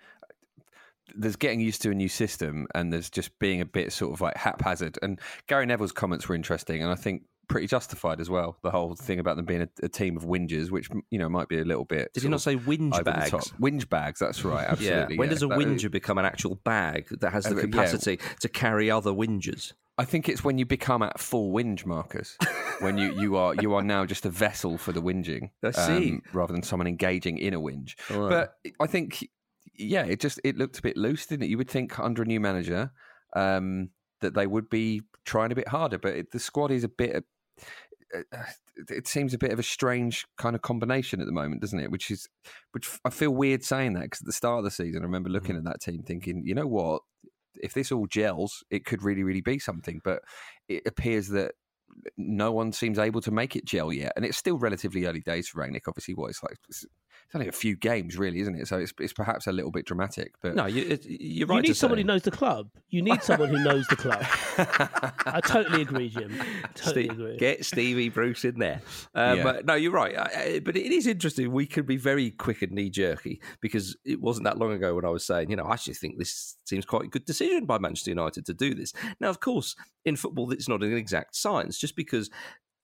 there's 1.14 1.36
getting 1.36 1.60
used 1.60 1.82
to 1.82 1.90
a 1.90 1.94
new 1.94 2.08
system, 2.08 2.66
and 2.74 2.92
there's 2.92 3.10
just 3.10 3.38
being 3.38 3.60
a 3.60 3.66
bit 3.66 3.92
sort 3.92 4.12
of 4.12 4.20
like 4.20 4.36
haphazard. 4.36 4.98
And 5.02 5.20
Gary 5.46 5.66
Neville's 5.66 5.92
comments 5.92 6.28
were 6.28 6.34
interesting, 6.34 6.82
and 6.82 6.90
I 6.90 6.94
think 6.96 7.22
pretty 7.48 7.66
justified 7.66 8.20
as 8.20 8.30
well. 8.30 8.56
The 8.62 8.70
whole 8.70 8.94
thing 8.94 9.18
about 9.18 9.36
them 9.36 9.44
being 9.44 9.62
a, 9.62 9.68
a 9.82 9.88
team 9.88 10.16
of 10.16 10.24
whingers, 10.24 10.70
which 10.70 10.88
you 11.10 11.18
know 11.18 11.28
might 11.28 11.48
be 11.48 11.58
a 11.58 11.64
little 11.64 11.84
bit. 11.84 12.12
Did 12.14 12.22
he 12.22 12.28
not 12.28 12.40
say 12.40 12.56
whinge 12.56 13.04
bags? 13.04 13.52
Whinge 13.60 13.88
bags, 13.88 14.18
that's 14.20 14.44
right. 14.44 14.66
Absolutely. 14.66 15.14
yeah. 15.16 15.18
When 15.18 15.28
yeah. 15.28 15.34
does 15.34 15.42
a 15.42 15.48
whinger 15.48 15.90
become 15.90 16.18
an 16.18 16.24
actual 16.24 16.54
bag 16.64 17.08
that 17.20 17.30
has 17.32 17.44
the 17.44 17.50
Uh, 17.50 17.54
yeah. 17.56 17.60
capacity 17.62 18.18
to 18.40 18.48
carry 18.48 18.90
other 18.90 19.10
whingers? 19.10 19.72
I 19.98 20.06
think 20.06 20.28
it's 20.30 20.42
when 20.42 20.56
you 20.56 20.64
become 20.64 21.02
at 21.02 21.20
full 21.20 21.52
whinge, 21.52 21.84
Marcus. 21.84 22.38
when 22.78 22.96
you, 22.96 23.20
you 23.20 23.36
are 23.36 23.54
you 23.54 23.74
are 23.74 23.82
now 23.82 24.06
just 24.06 24.24
a 24.24 24.30
vessel 24.30 24.78
for 24.78 24.90
the 24.92 25.02
whinging, 25.02 25.42
um, 25.42 25.50
I 25.64 25.70
see. 25.72 26.18
rather 26.32 26.54
than 26.54 26.62
someone 26.62 26.86
engaging 26.86 27.36
in 27.36 27.52
a 27.52 27.60
whinge. 27.60 27.94
Right. 28.08 28.30
But 28.30 28.56
I 28.80 28.86
think, 28.86 29.28
yeah, 29.74 30.04
it 30.04 30.20
just 30.20 30.40
it 30.44 30.56
looked 30.56 30.78
a 30.78 30.82
bit 30.82 30.96
loose, 30.96 31.26
didn't 31.26 31.44
it? 31.44 31.50
You 31.50 31.58
would 31.58 31.70
think 31.70 31.98
under 31.98 32.22
a 32.22 32.26
new 32.26 32.40
manager 32.40 32.92
um, 33.34 33.90
that 34.20 34.34
they 34.34 34.46
would 34.46 34.68
be 34.68 35.02
trying 35.24 35.52
a 35.52 35.56
bit 35.56 35.68
harder, 35.68 35.98
but 35.98 36.14
it, 36.14 36.30
the 36.32 36.38
squad 36.38 36.70
is 36.70 36.84
a 36.84 36.88
bit. 36.88 37.24
Uh, 38.14 38.42
it 38.88 39.06
seems 39.06 39.32
a 39.32 39.38
bit 39.38 39.52
of 39.52 39.58
a 39.58 39.62
strange 39.62 40.26
kind 40.36 40.54
of 40.54 40.62
combination 40.62 41.20
at 41.20 41.26
the 41.26 41.32
moment, 41.32 41.60
doesn't 41.60 41.80
it? 41.80 41.90
Which 41.90 42.10
is, 42.10 42.28
which 42.72 42.98
I 43.04 43.10
feel 43.10 43.30
weird 43.30 43.64
saying 43.64 43.94
that 43.94 44.02
because 44.02 44.20
at 44.20 44.26
the 44.26 44.32
start 44.32 44.58
of 44.58 44.64
the 44.64 44.70
season, 44.70 45.02
I 45.02 45.04
remember 45.04 45.30
looking 45.30 45.56
at 45.56 45.64
that 45.64 45.80
team 45.80 46.02
thinking, 46.02 46.42
you 46.44 46.54
know 46.54 46.66
what, 46.66 47.02
if 47.62 47.74
this 47.74 47.92
all 47.92 48.06
gels, 48.06 48.64
it 48.70 48.84
could 48.84 49.02
really, 49.02 49.22
really 49.22 49.40
be 49.40 49.58
something. 49.58 50.00
But 50.04 50.22
it 50.68 50.82
appears 50.86 51.28
that 51.28 51.52
no 52.16 52.52
one 52.52 52.72
seems 52.72 52.98
able 52.98 53.20
to 53.22 53.30
make 53.30 53.56
it 53.56 53.64
gel 53.64 53.92
yet, 53.92 54.12
and 54.16 54.24
it's 54.24 54.38
still 54.38 54.58
relatively 54.58 55.06
early 55.06 55.20
days 55.20 55.48
for 55.48 55.62
Rangnick. 55.62 55.82
Obviously, 55.88 56.14
what 56.14 56.30
it's 56.30 56.42
like, 56.42 56.56
it's, 57.32 57.36
it's 57.36 57.36
only 57.36 57.48
a 57.48 57.52
few 57.52 57.76
games, 57.76 58.18
really, 58.18 58.40
isn't 58.40 58.54
it? 58.54 58.68
So 58.68 58.78
it's, 58.78 58.92
it's 59.00 59.12
perhaps 59.12 59.46
a 59.46 59.52
little 59.52 59.70
bit 59.70 59.86
dramatic. 59.86 60.34
But 60.42 60.54
No, 60.54 60.66
you, 60.66 60.82
it, 60.88 61.04
you're 61.06 61.46
right. 61.46 61.56
you 61.56 61.62
need 61.62 61.68
to 61.68 61.74
someone 61.74 61.98
say. 61.98 62.02
who 62.02 62.06
knows 62.06 62.22
the 62.22 62.30
club. 62.30 62.68
You 62.90 63.02
need 63.02 63.22
someone 63.22 63.48
who 63.48 63.62
knows 63.62 63.86
the 63.88 63.96
club. 63.96 64.22
I 65.26 65.40
totally 65.44 65.82
agree, 65.82 66.08
Jim. 66.08 66.32
Totally 66.74 67.04
Ste- 67.06 67.12
agree. 67.12 67.36
Get 67.38 67.64
Stevie 67.64 68.08
Bruce 68.10 68.44
in 68.44 68.58
there. 68.58 68.80
Um, 69.14 69.38
Yeah. 69.38 69.42
But 69.44 69.66
no, 69.66 69.74
you're 69.74 69.92
right. 69.92 70.16
I, 70.16 70.22
I, 70.54 70.60
but 70.60 70.76
it 70.76 70.92
is 70.92 71.06
interesting. 71.06 71.52
We 71.52 71.66
could 71.66 71.86
be 71.86 71.96
very 71.96 72.30
quick 72.30 72.62
and 72.62 72.72
knee 72.72 72.90
jerky 72.90 73.40
because 73.60 73.96
it 74.04 74.20
wasn't 74.20 74.44
that 74.44 74.58
long 74.58 74.72
ago 74.72 74.94
when 74.94 75.04
I 75.04 75.10
was 75.10 75.24
saying, 75.24 75.50
you 75.50 75.56
know, 75.56 75.64
I 75.64 75.74
actually 75.74 75.94
think 75.94 76.18
this 76.18 76.56
seems 76.64 76.84
quite 76.84 77.04
a 77.04 77.08
good 77.08 77.24
decision 77.24 77.64
by 77.64 77.78
Manchester 77.78 78.10
United 78.10 78.46
to 78.46 78.54
do 78.54 78.74
this. 78.74 78.92
Now, 79.20 79.28
of 79.30 79.40
course, 79.40 79.74
in 80.04 80.16
football, 80.16 80.52
it's 80.52 80.68
not 80.68 80.82
an 80.82 80.96
exact 80.96 81.36
science. 81.36 81.78
Just 81.78 81.96
because. 81.96 82.30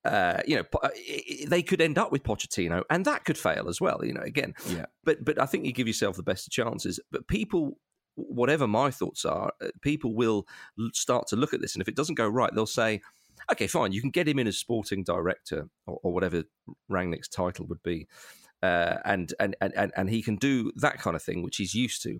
Uh, 0.09 0.41
you 0.47 0.57
know, 0.57 0.65
i- 0.85 1.45
they 1.47 1.63
could 1.63 1.81
end 1.81 1.99
up 1.99 2.11
with 2.13 2.23
Pochettino, 2.23 2.83
and 2.91 3.05
that 3.05 3.25
could 3.25 3.37
fail 3.39 3.69
as 3.69 3.81
well. 3.81 4.01
You 4.05 4.15
know, 4.15 4.23
again, 4.23 4.55
Yeah. 4.69 4.87
But 5.05 5.25
but 5.25 5.41
I 5.41 5.47
think 5.47 5.67
you 5.67 5.73
give 5.73 5.87
yourself 5.87 6.17
the 6.17 6.23
best 6.23 6.47
of 6.47 6.53
chances. 6.53 6.99
But 7.13 7.29
people, 7.29 7.79
whatever 8.15 8.67
my 8.67 8.91
thoughts 8.91 9.25
are, 9.25 9.53
uh, 9.61 9.69
people 9.83 10.15
will 10.15 10.47
start 10.93 11.27
to 11.29 11.37
look 11.37 11.53
at 11.55 11.61
this, 11.61 11.75
and 11.75 11.83
if 11.83 11.89
it 11.89 11.97
doesn't 11.97 12.15
go 12.17 12.29
right, 12.29 12.53
they'll 12.55 12.67
say, 12.67 13.01
okay, 13.53 13.67
fine, 13.67 13.93
you 13.93 14.01
can 14.01 14.11
get 14.11 14.27
him 14.29 14.39
in 14.39 14.47
as 14.49 14.59
sporting 14.59 15.05
director 15.05 15.69
or, 15.87 15.99
or 16.03 16.13
whatever 16.13 16.45
Rangnick's 16.91 17.29
title 17.29 17.67
would 17.67 17.83
be. 17.83 18.07
Uh, 18.61 18.97
and, 19.05 19.35
and 19.39 19.55
and 19.61 19.73
and 19.77 19.93
and 19.97 20.11
he 20.11 20.21
can 20.21 20.35
do 20.35 20.73
that 20.75 20.99
kind 20.99 21.15
of 21.15 21.23
thing, 21.23 21.43
which 21.45 21.59
he's 21.59 21.75
used 21.75 22.03
to. 22.03 22.19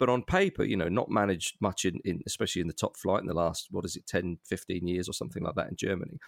But 0.00 0.08
on 0.08 0.24
paper, 0.24 0.64
you 0.64 0.76
know, 0.76 0.88
not 0.88 1.08
managed 1.10 1.54
much 1.60 1.84
in, 1.84 2.00
in 2.04 2.22
especially 2.26 2.60
in 2.60 2.66
the 2.66 2.72
top 2.72 2.96
flight 2.96 3.20
in 3.20 3.28
the 3.28 3.34
last 3.34 3.68
what 3.70 3.84
is 3.84 3.94
it, 3.94 4.04
10, 4.06 4.38
15 4.44 4.88
years 4.88 5.08
or 5.08 5.12
something 5.12 5.44
like 5.44 5.54
that 5.54 5.68
in 5.70 5.76
Germany. 5.76 6.18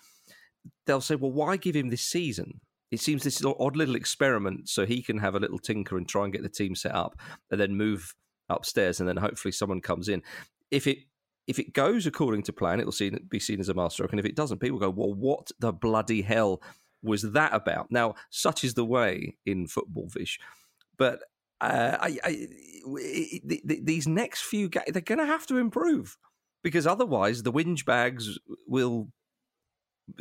They'll 0.86 1.00
say, 1.00 1.14
well, 1.14 1.32
why 1.32 1.56
give 1.56 1.76
him 1.76 1.90
this 1.90 2.02
season? 2.02 2.60
It 2.90 3.00
seems 3.00 3.22
this 3.22 3.40
is 3.40 3.46
odd 3.46 3.76
little 3.76 3.96
experiment 3.96 4.68
so 4.68 4.86
he 4.86 5.02
can 5.02 5.18
have 5.18 5.34
a 5.34 5.40
little 5.40 5.58
tinker 5.58 5.96
and 5.96 6.08
try 6.08 6.24
and 6.24 6.32
get 6.32 6.42
the 6.42 6.48
team 6.48 6.74
set 6.74 6.94
up, 6.94 7.18
and 7.50 7.60
then 7.60 7.76
move 7.76 8.14
upstairs, 8.48 9.00
and 9.00 9.08
then 9.08 9.18
hopefully 9.18 9.52
someone 9.52 9.80
comes 9.80 10.08
in. 10.08 10.22
If 10.70 10.86
it 10.86 10.98
if 11.46 11.58
it 11.58 11.72
goes 11.72 12.06
according 12.06 12.42
to 12.42 12.52
plan, 12.52 12.78
it'll 12.78 12.92
see, 12.92 13.10
be 13.10 13.40
seen 13.40 13.58
as 13.58 13.70
a 13.70 13.74
masterstroke. 13.74 14.12
And 14.12 14.20
if 14.20 14.26
it 14.26 14.36
doesn't, 14.36 14.58
people 14.58 14.78
go, 14.78 14.90
well, 14.90 15.14
what 15.14 15.50
the 15.58 15.72
bloody 15.72 16.20
hell 16.20 16.62
was 17.02 17.22
that 17.22 17.54
about? 17.54 17.90
Now, 17.90 18.16
such 18.28 18.64
is 18.64 18.74
the 18.74 18.84
way 18.84 19.36
in 19.46 19.66
football, 19.66 20.08
Vish. 20.08 20.38
But 20.98 21.20
uh, 21.62 21.96
I, 22.00 22.18
I, 22.22 22.46
these 23.64 24.06
next 24.06 24.42
few 24.42 24.68
games, 24.68 24.88
they're 24.92 25.00
going 25.00 25.20
to 25.20 25.26
have 25.26 25.46
to 25.46 25.56
improve 25.56 26.18
because 26.62 26.86
otherwise 26.86 27.42
the 27.42 27.52
whinge 27.52 27.84
bags 27.84 28.38
will. 28.66 29.08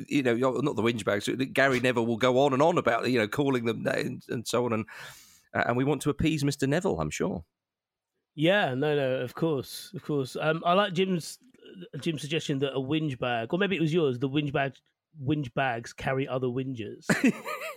You 0.08 0.24
know, 0.24 0.36
not 0.36 0.76
the 0.76 0.82
whinge 0.82 1.06
bags. 1.06 1.30
Gary 1.54 1.80
Neville 1.80 2.06
will 2.06 2.18
go 2.18 2.40
on 2.40 2.54
and 2.54 2.62
on 2.62 2.78
about 2.78 3.10
you 3.10 3.20
know 3.20 3.28
calling 3.28 3.66
them 3.66 3.84
names 3.84 4.26
and 4.30 4.48
so 4.48 4.66
on, 4.66 4.74
and 4.74 4.86
and 5.54 5.78
we 5.78 5.84
want 5.84 6.02
to 6.04 6.10
appease 6.10 6.44
Mister 6.44 6.68
Neville. 6.68 7.00
I'm 7.00 7.10
sure. 7.10 7.44
Yeah, 8.36 8.76
no, 8.76 8.96
no, 8.96 9.22
of 9.22 9.34
course, 9.34 9.92
of 9.96 10.04
course. 10.04 10.38
Um, 10.40 10.62
I 10.66 10.74
like 10.74 10.94
Jim's 10.94 11.40
Jim's 12.02 12.22
suggestion 12.22 12.60
that 12.60 12.76
a 12.76 12.80
whinge 12.80 13.18
bag, 13.18 13.52
or 13.52 13.60
maybe 13.60 13.76
it 13.76 13.82
was 13.82 13.94
yours. 13.94 14.20
The 14.20 14.30
whinge 14.30 14.54
bag, 14.54 14.74
whinge 15.24 15.54
bags 15.54 15.94
carry 15.94 16.28
other 16.28 16.48
whingers. 16.48 17.06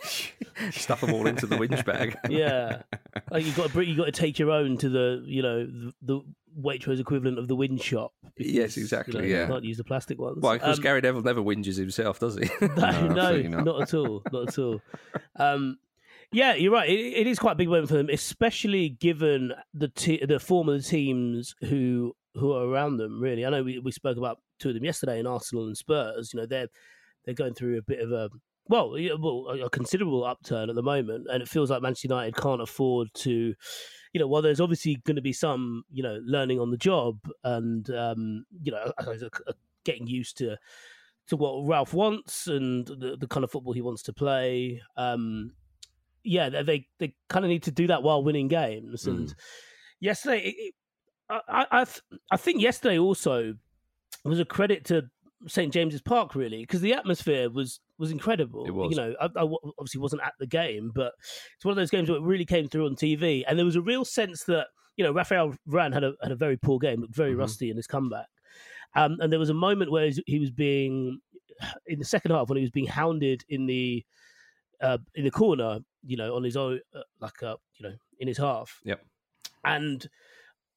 Stuff 0.72 1.00
them 1.00 1.14
all 1.14 1.26
into 1.26 1.46
the 1.46 1.56
whinge 1.56 1.84
bag. 1.84 2.16
yeah, 2.28 2.82
like 3.30 3.44
you 3.44 3.52
got 3.52 3.70
to 3.72 3.82
you 3.82 3.96
got 3.96 4.06
to 4.06 4.12
take 4.12 4.38
your 4.38 4.50
own 4.50 4.76
to 4.78 4.88
the 4.88 5.22
you 5.26 5.42
know 5.42 5.64
the, 5.66 5.92
the 6.02 6.20
Waitrose 6.60 7.00
equivalent 7.00 7.38
of 7.38 7.48
the 7.48 7.56
whinge 7.56 7.82
shop. 7.82 8.12
Yes, 8.36 8.76
you 8.76 8.82
exactly, 8.82 9.14
know, 9.20 9.24
yeah. 9.24 9.42
you 9.42 9.46
can't 9.52 9.64
use 9.64 9.76
the 9.78 9.84
plastic 9.84 10.18
ones. 10.18 10.38
Well, 10.40 10.54
because 10.54 10.78
Um, 10.78 10.82
Gary 10.82 11.00
Neville 11.00 11.22
never 11.22 11.40
whinges 11.40 11.76
himself, 11.78 12.18
does 12.18 12.36
he? 12.36 12.50
no, 12.60 13.08
No, 13.08 13.08
no, 13.08 13.42
not. 13.42 13.64
not. 13.64 13.82
at 13.82 13.94
all, 13.94 14.22
not 14.32 14.48
at 14.48 14.58
all. 14.58 14.80
Um, 15.36 15.78
yeah, 16.32 16.54
you're 16.54 16.72
right. 16.72 16.88
It, 16.88 16.92
it 17.20 17.26
is 17.26 17.38
quite 17.38 17.52
a 17.52 17.56
big 17.56 17.68
moment 17.68 17.88
for 17.88 17.94
them, 17.96 18.08
especially 18.10 18.88
given 18.90 19.52
the 19.72 19.88
te- 19.88 20.24
the 20.24 20.38
form 20.40 20.68
of 20.68 20.82
the 20.82 20.88
teams 20.88 21.54
who 21.62 22.14
who 22.34 22.52
are 22.52 22.64
around 22.66 22.98
them. 22.98 23.20
Really, 23.20 23.46
I 23.46 23.50
know 23.50 23.62
we, 23.62 23.78
we 23.78 23.92
spoke 23.92 24.16
about 24.18 24.40
two 24.58 24.68
of 24.68 24.74
them 24.74 24.84
yesterday 24.84 25.18
in 25.20 25.26
Arsenal 25.26 25.66
and 25.66 25.76
Spurs. 25.76 26.32
You 26.34 26.40
know, 26.40 26.46
they're 26.46 26.68
they're 27.24 27.34
going 27.34 27.54
through 27.54 27.78
a 27.78 27.82
bit 27.82 28.00
of 28.00 28.12
a 28.12 28.30
well, 28.70 28.94
well, 29.18 29.46
a 29.64 29.68
considerable 29.68 30.24
upturn 30.24 30.70
at 30.70 30.76
the 30.76 30.82
moment, 30.82 31.26
and 31.28 31.42
it 31.42 31.48
feels 31.48 31.70
like 31.70 31.82
Manchester 31.82 32.06
United 32.06 32.36
can't 32.36 32.62
afford 32.62 33.08
to. 33.14 33.54
You 34.12 34.20
know, 34.20 34.28
while 34.28 34.42
there's 34.42 34.60
obviously 34.60 34.96
going 35.04 35.16
to 35.16 35.22
be 35.22 35.32
some, 35.32 35.82
you 35.90 36.04
know, 36.04 36.20
learning 36.24 36.60
on 36.60 36.70
the 36.70 36.76
job, 36.76 37.18
and 37.42 37.88
um, 37.90 38.44
you 38.62 38.70
know, 38.70 38.92
uh, 38.98 39.52
getting 39.84 40.06
used 40.06 40.38
to 40.38 40.56
to 41.28 41.36
what 41.36 41.66
Ralph 41.66 41.94
wants 41.94 42.46
and 42.46 42.86
the, 42.86 43.16
the 43.18 43.26
kind 43.26 43.42
of 43.42 43.50
football 43.50 43.72
he 43.72 43.82
wants 43.82 44.02
to 44.04 44.12
play. 44.12 44.80
Um, 44.96 45.52
yeah, 46.22 46.48
they 46.48 46.86
they, 46.98 47.14
kind 47.28 47.44
of 47.44 47.48
need 47.48 47.64
to 47.64 47.72
do 47.72 47.88
that 47.88 48.04
while 48.04 48.22
winning 48.22 48.48
games. 48.48 49.06
And 49.06 49.34
yesterday, 49.98 50.54
it, 50.56 50.74
I 51.28 51.66
I, 51.72 51.86
I 52.30 52.36
think 52.36 52.62
yesterday 52.62 52.98
also 52.98 53.54
was 54.24 54.38
a 54.38 54.44
credit 54.44 54.84
to 54.86 55.10
St 55.46 55.72
James's 55.72 56.02
Park 56.02 56.34
really 56.34 56.60
because 56.60 56.80
the 56.80 56.92
atmosphere 56.92 57.48
was 57.50 57.80
was 57.98 58.10
incredible. 58.10 58.66
It 58.66 58.70
was. 58.72 58.90
You 58.90 58.96
know, 58.96 59.14
I 59.20 59.28
obviously 59.78 60.00
wasn't 60.00 60.22
at 60.22 60.34
the 60.38 60.46
game, 60.46 60.92
but 60.94 61.12
it's 61.56 61.64
one 61.64 61.72
of 61.72 61.76
those 61.76 61.90
games 61.90 62.08
where 62.10 62.18
it 62.18 62.24
really 62.24 62.44
came 62.44 62.68
through 62.68 62.86
on 62.86 62.94
TV, 62.96 63.44
and 63.46 63.58
there 63.58 63.64
was 63.66 63.76
a 63.76 63.80
real 63.82 64.04
sense 64.04 64.44
that 64.44 64.68
you 64.96 65.04
know 65.04 65.12
Rafael 65.12 65.54
Varane 65.68 65.94
had 65.94 66.04
a 66.04 66.12
had 66.22 66.32
a 66.32 66.36
very 66.36 66.56
poor 66.56 66.78
game, 66.78 67.00
looked 67.00 67.14
very 67.14 67.32
Mhm. 67.34 67.38
rusty 67.38 67.70
in 67.70 67.76
his 67.76 67.86
comeback, 67.86 68.26
um, 68.94 69.16
and 69.20 69.32
there 69.32 69.38
was 69.38 69.50
a 69.50 69.54
moment 69.54 69.90
where 69.90 70.10
he 70.26 70.38
was 70.38 70.50
being 70.50 71.20
in 71.86 71.98
the 71.98 72.04
second 72.04 72.30
half 72.32 72.48
when 72.48 72.56
he 72.56 72.62
was 72.62 72.70
being 72.70 72.86
hounded 72.86 73.42
in 73.48 73.66
the 73.66 74.04
uh, 74.80 74.98
in 75.14 75.24
the 75.24 75.30
corner, 75.30 75.80
you 76.04 76.16
know, 76.16 76.34
on 76.34 76.42
his 76.42 76.56
own, 76.56 76.80
uh, 76.94 77.00
like 77.20 77.42
uh, 77.42 77.56
you 77.78 77.88
know, 77.88 77.94
in 78.18 78.28
his 78.28 78.38
half. 78.38 78.80
Yep. 78.84 79.04
And 79.64 80.08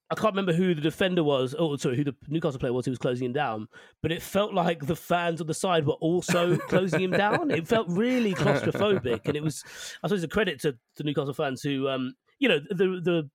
I 0.10 0.16
can't 0.16 0.34
remember 0.34 0.54
who 0.54 0.76
the 0.76 0.82
defender 0.82 1.24
was. 1.24 1.56
Oh, 1.58 1.76
sorry, 1.78 1.98
who 1.98 2.04
the 2.04 2.16
Newcastle 2.28 2.60
player 2.60 2.74
was 2.74 2.86
who 2.86 2.92
was 2.92 3.00
closing 3.00 3.26
him 3.26 3.34
down. 3.34 3.68
But 4.02 4.12
it 4.12 4.22
felt 4.22 4.54
like 4.54 4.86
the 4.86 4.96
fans 4.96 5.42
on 5.42 5.48
the 5.48 5.54
side 5.54 5.86
were 5.86 5.94
also 5.94 6.58
closing 6.70 7.02
him 7.02 7.12
down. 7.12 7.50
It 7.50 7.68
felt 7.68 7.88
really 7.90 8.34
claustrophobic, 8.36 9.22
and 9.26 9.36
it 9.36 9.44
was, 9.44 9.64
I 10.04 10.08
suppose, 10.08 10.24
a 10.24 10.28
credit 10.28 10.60
to 10.62 10.78
the 10.98 11.04
Newcastle 11.04 11.34
fans 11.34 11.62
who, 11.64 11.88
um, 11.88 12.14
you 12.40 12.50
know, 12.50 12.60
the 12.70 13.02
the. 13.04 13.30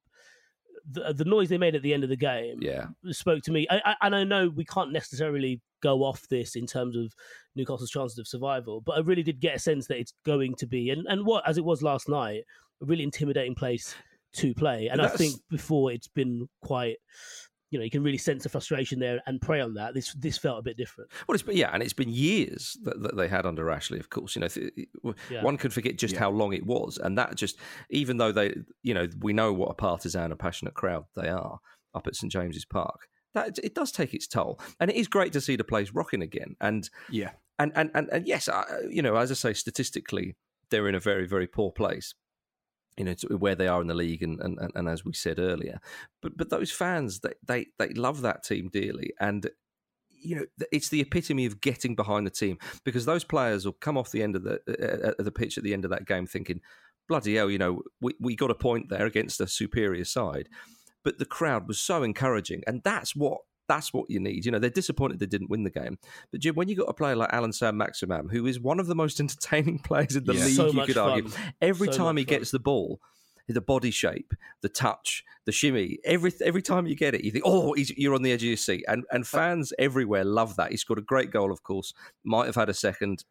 The, 0.90 1.12
the 1.12 1.24
noise 1.26 1.50
they 1.50 1.58
made 1.58 1.74
at 1.74 1.82
the 1.82 1.92
end 1.92 2.02
of 2.02 2.08
the 2.08 2.16
game 2.16 2.60
Yeah. 2.62 2.86
spoke 3.10 3.42
to 3.42 3.52
me. 3.52 3.66
I, 3.68 3.78
I, 3.84 3.94
and 4.06 4.16
I 4.16 4.24
know 4.24 4.48
we 4.48 4.64
can't 4.64 4.90
necessarily 4.90 5.60
go 5.82 6.02
off 6.02 6.26
this 6.28 6.56
in 6.56 6.66
terms 6.66 6.96
of 6.96 7.12
Newcastle's 7.56 7.90
chances 7.90 8.16
of 8.18 8.26
survival, 8.26 8.80
but 8.80 8.92
I 8.96 9.00
really 9.00 9.22
did 9.22 9.38
get 9.38 9.56
a 9.56 9.58
sense 9.58 9.86
that 9.88 9.98
it's 9.98 10.14
going 10.24 10.54
to 10.54 10.66
be, 10.66 10.88
and, 10.88 11.06
and 11.06 11.26
what, 11.26 11.46
as 11.46 11.58
it 11.58 11.64
was 11.64 11.82
last 11.82 12.08
night, 12.08 12.44
a 12.80 12.86
really 12.86 13.02
intimidating 13.04 13.54
place 13.54 13.94
to 14.34 14.54
play. 14.54 14.88
And 14.88 15.00
I 15.00 15.08
think 15.08 15.36
before 15.50 15.92
it's 15.92 16.08
been 16.08 16.48
quite, 16.62 16.96
you 17.70 17.78
know, 17.78 17.84
you 17.84 17.90
can 17.90 18.02
really 18.02 18.18
sense 18.18 18.42
the 18.44 18.48
frustration 18.48 18.98
there 18.98 19.20
and 19.26 19.40
prey 19.40 19.60
on 19.60 19.74
that. 19.74 19.94
This 19.94 20.14
this 20.14 20.38
felt 20.38 20.58
a 20.58 20.62
bit 20.62 20.76
different. 20.76 21.10
Well, 21.26 21.34
it's 21.34 21.42
been, 21.42 21.56
yeah, 21.56 21.70
and 21.72 21.82
it's 21.82 21.92
been 21.92 22.08
years 22.08 22.76
that, 22.84 23.02
that 23.02 23.16
they 23.16 23.28
had 23.28 23.44
under 23.46 23.70
Ashley. 23.70 23.98
Of 23.98 24.08
course, 24.10 24.34
you 24.36 24.40
know, 24.40 24.48
th- 24.48 24.72
Yeah. 25.30 25.42
one 25.42 25.56
could 25.56 25.72
forget 25.72 25.98
just 25.98 26.16
how 26.16 26.30
long 26.30 26.52
it 26.54 26.64
was, 26.64 26.98
and 26.98 27.18
that 27.18 27.34
just, 27.34 27.58
even 27.90 28.16
though 28.16 28.32
they, 28.32 28.54
you 28.82 28.94
know, 28.94 29.06
we 29.20 29.32
know 29.32 29.52
what 29.52 29.70
a 29.70 29.74
partisan 29.74 30.30
and 30.30 30.38
passionate 30.38 30.74
crowd 30.74 31.04
they 31.14 31.28
are 31.28 31.58
up 31.94 32.06
at 32.06 32.16
St 32.16 32.32
James's 32.32 32.64
Park. 32.64 33.00
That 33.34 33.58
it 33.62 33.74
does 33.74 33.92
take 33.92 34.14
its 34.14 34.26
toll, 34.26 34.58
and 34.80 34.90
it 34.90 34.96
is 34.96 35.06
great 35.08 35.34
to 35.34 35.40
see 35.40 35.56
the 35.56 35.64
place 35.64 35.90
rocking 35.92 36.22
again. 36.22 36.56
And 36.62 36.88
Yeah. 37.10 37.32
and 37.58 37.72
and 37.74 37.90
and, 37.94 38.08
and 38.10 38.26
yes, 38.26 38.48
I, 38.48 38.64
you 38.88 39.02
know, 39.02 39.16
as 39.16 39.30
I 39.30 39.34
say, 39.34 39.52
statistically, 39.52 40.36
they're 40.70 40.88
in 40.88 40.94
a 40.94 41.00
very 41.00 41.26
very 41.26 41.46
poor 41.46 41.70
place. 41.70 42.14
You 42.98 43.04
know, 43.04 43.14
where 43.36 43.54
they 43.54 43.68
are 43.68 43.80
in 43.80 43.86
the 43.86 43.94
league, 43.94 44.22
and, 44.22 44.40
and, 44.40 44.58
and- 44.74 44.88
as 44.88 45.04
we 45.04 45.12
said 45.12 45.38
earlier, 45.38 45.80
but 46.20 46.36
but 46.36 46.50
those 46.50 46.72
fans, 46.72 47.20
they 47.20 47.34
they 47.46 47.66
they 47.78 47.90
love 47.90 48.22
that 48.22 48.42
team 48.42 48.68
dearly, 48.72 49.12
and 49.20 49.48
you 50.10 50.34
know, 50.34 50.46
it's 50.72 50.88
the 50.88 51.00
epitome 51.00 51.46
of 51.46 51.60
getting 51.60 51.94
behind 51.94 52.26
the 52.26 52.30
team 52.30 52.58
because 52.84 53.04
those 53.04 53.22
players 53.22 53.64
will 53.64 53.72
come 53.72 53.96
off 53.96 54.10
the 54.10 54.22
end 54.22 54.34
of 54.34 54.42
the 54.42 54.60
uh, 54.68 55.10
uh, 55.18 55.22
the 55.22 55.30
pitch 55.30 55.56
at 55.56 55.62
the 55.64 55.72
end 55.72 55.84
of 55.84 55.92
that 55.92 56.06
game 56.06 56.26
thinking, 56.26 56.60
bloody 57.08 57.36
hell, 57.36 57.48
you 57.48 57.58
know, 57.58 57.82
we 58.00 58.14
we 58.18 58.34
got 58.34 58.50
a 58.50 58.54
point 58.54 58.88
there 58.90 59.06
against 59.06 59.40
a 59.40 59.46
superior 59.46 60.04
side, 60.04 60.48
but 61.04 61.18
the 61.18 61.24
crowd 61.24 61.68
was 61.68 61.78
so 61.78 62.02
encouraging, 62.02 62.62
and 62.66 62.82
that's 62.82 63.14
what. 63.14 63.38
That's 63.68 63.92
what 63.92 64.08
you 64.08 64.18
need. 64.18 64.44
You 64.44 64.50
know, 64.52 64.58
they're 64.58 64.70
disappointed 64.70 65.18
they 65.18 65.26
didn't 65.26 65.50
win 65.50 65.62
the 65.64 65.70
game. 65.70 65.98
But 66.32 66.40
Jim, 66.40 66.54
when 66.54 66.68
you 66.68 66.76
got 66.76 66.88
a 66.88 66.94
player 66.94 67.14
like 67.16 67.32
Allan 67.32 67.52
Saint-Maximin, 67.52 68.28
who 68.30 68.46
is 68.46 68.58
one 68.58 68.80
of 68.80 68.86
the 68.86 68.94
most 68.94 69.20
entertaining 69.20 69.78
players 69.78 70.16
in 70.16 70.24
the 70.24 70.34
Yeah. 70.34 70.44
league, 70.44 70.56
So 70.56 70.70
you 70.72 70.82
could 70.86 70.96
argue, 70.98 71.30
every 71.60 71.88
So 71.88 71.98
time 71.98 72.16
he 72.16 72.24
fun. 72.24 72.38
gets 72.38 72.50
the 72.50 72.58
ball, 72.58 73.00
the 73.46 73.60
body 73.60 73.90
shape, 73.90 74.34
the 74.62 74.68
touch, 74.68 75.24
the 75.46 75.52
shimmy, 75.52 75.98
every 76.04 76.32
every 76.44 76.60
time 76.60 76.86
you 76.86 76.94
get 76.94 77.14
it, 77.14 77.24
you 77.24 77.30
think, 77.30 77.44
oh, 77.46 77.72
he's, 77.72 77.90
you're 77.96 78.14
on 78.14 78.22
the 78.22 78.32
edge 78.32 78.42
of 78.42 78.48
your 78.48 78.56
seat. 78.58 78.84
And 78.88 79.04
and 79.10 79.26
fans 79.26 79.72
everywhere 79.78 80.24
love 80.24 80.56
that. 80.56 80.70
He 80.70 80.76
scored 80.76 80.98
a 80.98 81.02
great 81.02 81.30
goal, 81.30 81.50
of 81.52 81.62
course. 81.62 81.94
Might 82.24 82.46
have 82.46 82.56
had 82.56 82.68
a 82.68 82.74
second. 82.74 83.24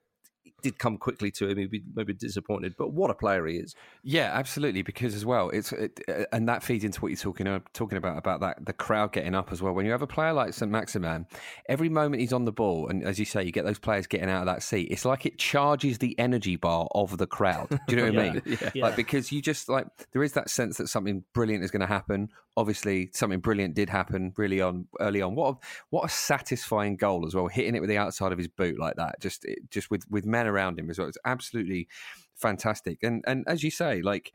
Did 0.63 0.79
come 0.79 0.97
quickly 0.97 1.29
to 1.31 1.47
him. 1.47 1.57
He'd 1.57 1.69
be 1.69 1.83
maybe 1.93 2.13
disappointed, 2.13 2.75
but 2.77 2.91
what 2.91 3.11
a 3.11 3.13
player 3.13 3.45
he 3.45 3.57
is. 3.57 3.75
Yeah, 4.03 4.31
absolutely. 4.33 4.81
Because 4.81 5.13
as 5.13 5.25
well, 5.25 5.49
it's 5.49 5.71
it, 5.71 5.99
uh, 6.07 6.23
and 6.31 6.49
that 6.49 6.63
feeds 6.63 6.83
into 6.83 6.99
what 6.99 7.09
you're 7.09 7.17
talking 7.17 7.47
uh, 7.47 7.59
talking 7.73 7.97
about 7.97 8.17
about 8.17 8.39
that 8.41 8.65
the 8.65 8.73
crowd 8.73 9.11
getting 9.11 9.35
up 9.35 9.51
as 9.51 9.61
well. 9.61 9.73
When 9.73 9.85
you 9.85 9.91
have 9.91 10.01
a 10.01 10.07
player 10.07 10.33
like 10.33 10.53
Saint-Maximin, 10.53 11.27
every 11.69 11.89
moment 11.89 12.21
he's 12.21 12.33
on 12.33 12.45
the 12.45 12.51
ball, 12.51 12.87
and 12.87 13.03
as 13.03 13.19
you 13.19 13.25
say, 13.25 13.43
you 13.43 13.51
get 13.51 13.65
those 13.65 13.79
players 13.79 14.07
getting 14.07 14.29
out 14.29 14.39
of 14.39 14.45
that 14.47 14.63
seat. 14.63 14.87
It's 14.89 15.05
like 15.05 15.25
it 15.25 15.37
charges 15.37 15.99
the 15.99 16.17
energy 16.17 16.55
bar 16.55 16.87
of 16.93 17.17
the 17.17 17.27
crowd. 17.27 17.69
Do 17.87 17.95
you 17.95 17.97
know 17.97 18.11
what 18.11 18.25
I 18.25 18.29
mean? 18.31 18.57
Yeah. 18.73 18.83
Like 18.83 18.95
because 18.95 19.31
you 19.31 19.41
just 19.41 19.69
like 19.69 19.87
there 20.11 20.23
is 20.23 20.33
that 20.33 20.49
sense 20.49 20.77
that 20.77 20.87
something 20.87 21.23
brilliant 21.33 21.63
is 21.63 21.71
going 21.71 21.81
to 21.81 21.87
happen. 21.87 22.29
Obviously, 22.57 23.09
something 23.13 23.39
brilliant 23.39 23.75
did 23.75 23.89
happen 23.89 24.33
really 24.35 24.59
on 24.59 24.87
early 24.99 25.21
on. 25.21 25.35
What 25.35 25.55
a, 25.55 25.57
what 25.91 26.05
a 26.05 26.09
satisfying 26.09 26.97
goal 26.97 27.25
as 27.25 27.33
well, 27.33 27.47
hitting 27.47 27.75
it 27.75 27.79
with 27.79 27.89
the 27.89 27.97
outside 27.97 28.33
of 28.33 28.37
his 28.37 28.49
boot 28.49 28.79
like 28.79 28.95
that. 28.95 29.21
Just 29.21 29.45
just 29.69 29.89
with 29.89 30.03
with 30.09 30.25
men 30.25 30.47
around 30.47 30.77
him 30.79 30.89
as 30.89 30.99
well. 30.99 31.07
It's 31.07 31.17
absolutely 31.23 31.87
fantastic. 32.35 32.99
And 33.03 33.23
and 33.25 33.45
as 33.47 33.63
you 33.63 33.71
say, 33.71 34.01
like 34.01 34.33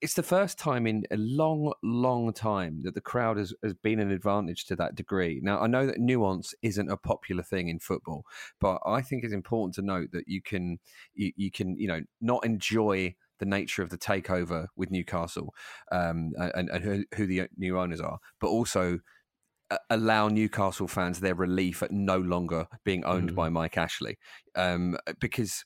it's 0.00 0.14
the 0.14 0.22
first 0.22 0.58
time 0.58 0.86
in 0.86 1.04
a 1.10 1.16
long, 1.16 1.74
long 1.82 2.32
time 2.32 2.80
that 2.84 2.94
the 2.94 3.00
crowd 3.02 3.36
has, 3.36 3.52
has 3.62 3.74
been 3.74 4.00
an 4.00 4.10
advantage 4.10 4.64
to 4.64 4.76
that 4.76 4.94
degree. 4.94 5.40
Now, 5.42 5.60
I 5.60 5.66
know 5.66 5.86
that 5.86 5.98
nuance 5.98 6.54
isn't 6.62 6.90
a 6.90 6.96
popular 6.96 7.42
thing 7.42 7.68
in 7.68 7.78
football, 7.78 8.24
but 8.60 8.80
I 8.86 9.02
think 9.02 9.24
it's 9.24 9.34
important 9.34 9.74
to 9.74 9.82
note 9.82 10.12
that 10.12 10.26
you 10.26 10.40
can, 10.40 10.78
you, 11.14 11.32
you 11.36 11.50
can, 11.50 11.76
you 11.76 11.86
know, 11.86 12.00
not 12.20 12.46
enjoy 12.46 13.14
the 13.40 13.46
nature 13.46 13.82
of 13.82 13.90
the 13.90 13.98
takeover 13.98 14.66
with 14.76 14.90
Newcastle 14.90 15.52
um, 15.90 16.30
and, 16.36 16.68
and 16.70 16.84
who, 16.84 17.04
who 17.16 17.26
the 17.26 17.48
new 17.56 17.78
owners 17.78 18.00
are, 18.00 18.18
but 18.40 18.48
also 18.48 19.00
uh, 19.70 19.78
allow 19.88 20.28
Newcastle 20.28 20.88
fans 20.88 21.20
their 21.20 21.34
relief 21.34 21.82
at 21.82 21.90
no 21.90 22.18
longer 22.18 22.66
being 22.84 23.04
owned 23.04 23.30
Mhm. 23.30 23.34
by 23.36 23.48
Mike 23.48 23.76
Ashley, 23.76 24.18
um, 24.54 24.96
because 25.20 25.64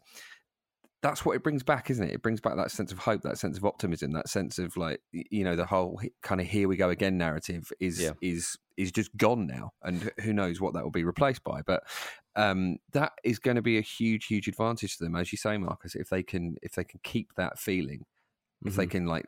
that's 1.04 1.22
what 1.22 1.36
it 1.36 1.42
brings 1.42 1.62
back, 1.62 1.90
isn't 1.90 2.08
it? 2.08 2.14
It 2.14 2.22
brings 2.22 2.40
back 2.40 2.56
that 2.56 2.70
sense 2.70 2.90
of 2.90 2.98
hope, 2.98 3.20
that 3.22 3.36
sense 3.36 3.58
of 3.58 3.64
optimism, 3.66 4.12
that 4.12 4.26
sense 4.30 4.58
of 4.58 4.74
like 4.78 5.00
you 5.12 5.44
know 5.44 5.54
the 5.54 5.66
whole 5.66 6.00
kind 6.22 6.40
of 6.40 6.46
here 6.46 6.66
we 6.66 6.78
go 6.78 6.88
again 6.88 7.18
narrative 7.18 7.70
is 7.78 8.00
Yeah. 8.00 8.12
is 8.22 8.56
is 8.78 8.90
just 8.90 9.14
gone 9.18 9.46
now, 9.46 9.72
and 9.82 10.10
who 10.22 10.32
knows 10.32 10.62
what 10.62 10.72
that 10.72 10.82
will 10.82 10.90
be 10.90 11.04
replaced 11.04 11.44
by. 11.44 11.60
But 11.60 11.82
um, 12.36 12.78
that 12.92 13.12
is 13.22 13.38
going 13.38 13.56
to 13.56 13.62
be 13.62 13.76
a 13.76 13.82
huge, 13.82 14.24
huge 14.24 14.48
advantage 14.48 14.96
to 14.96 15.04
them, 15.04 15.14
as 15.14 15.30
you 15.30 15.36
say, 15.36 15.58
Marcus. 15.58 15.94
If 15.94 16.08
they 16.08 16.22
can 16.22 16.56
if 16.62 16.72
they 16.72 16.84
can 16.84 17.00
keep 17.04 17.34
that 17.36 17.58
feeling, 17.58 18.06
if 18.64 18.74
they 18.74 18.86
Mhm. 18.86 18.90
can 18.90 19.06
like 19.06 19.26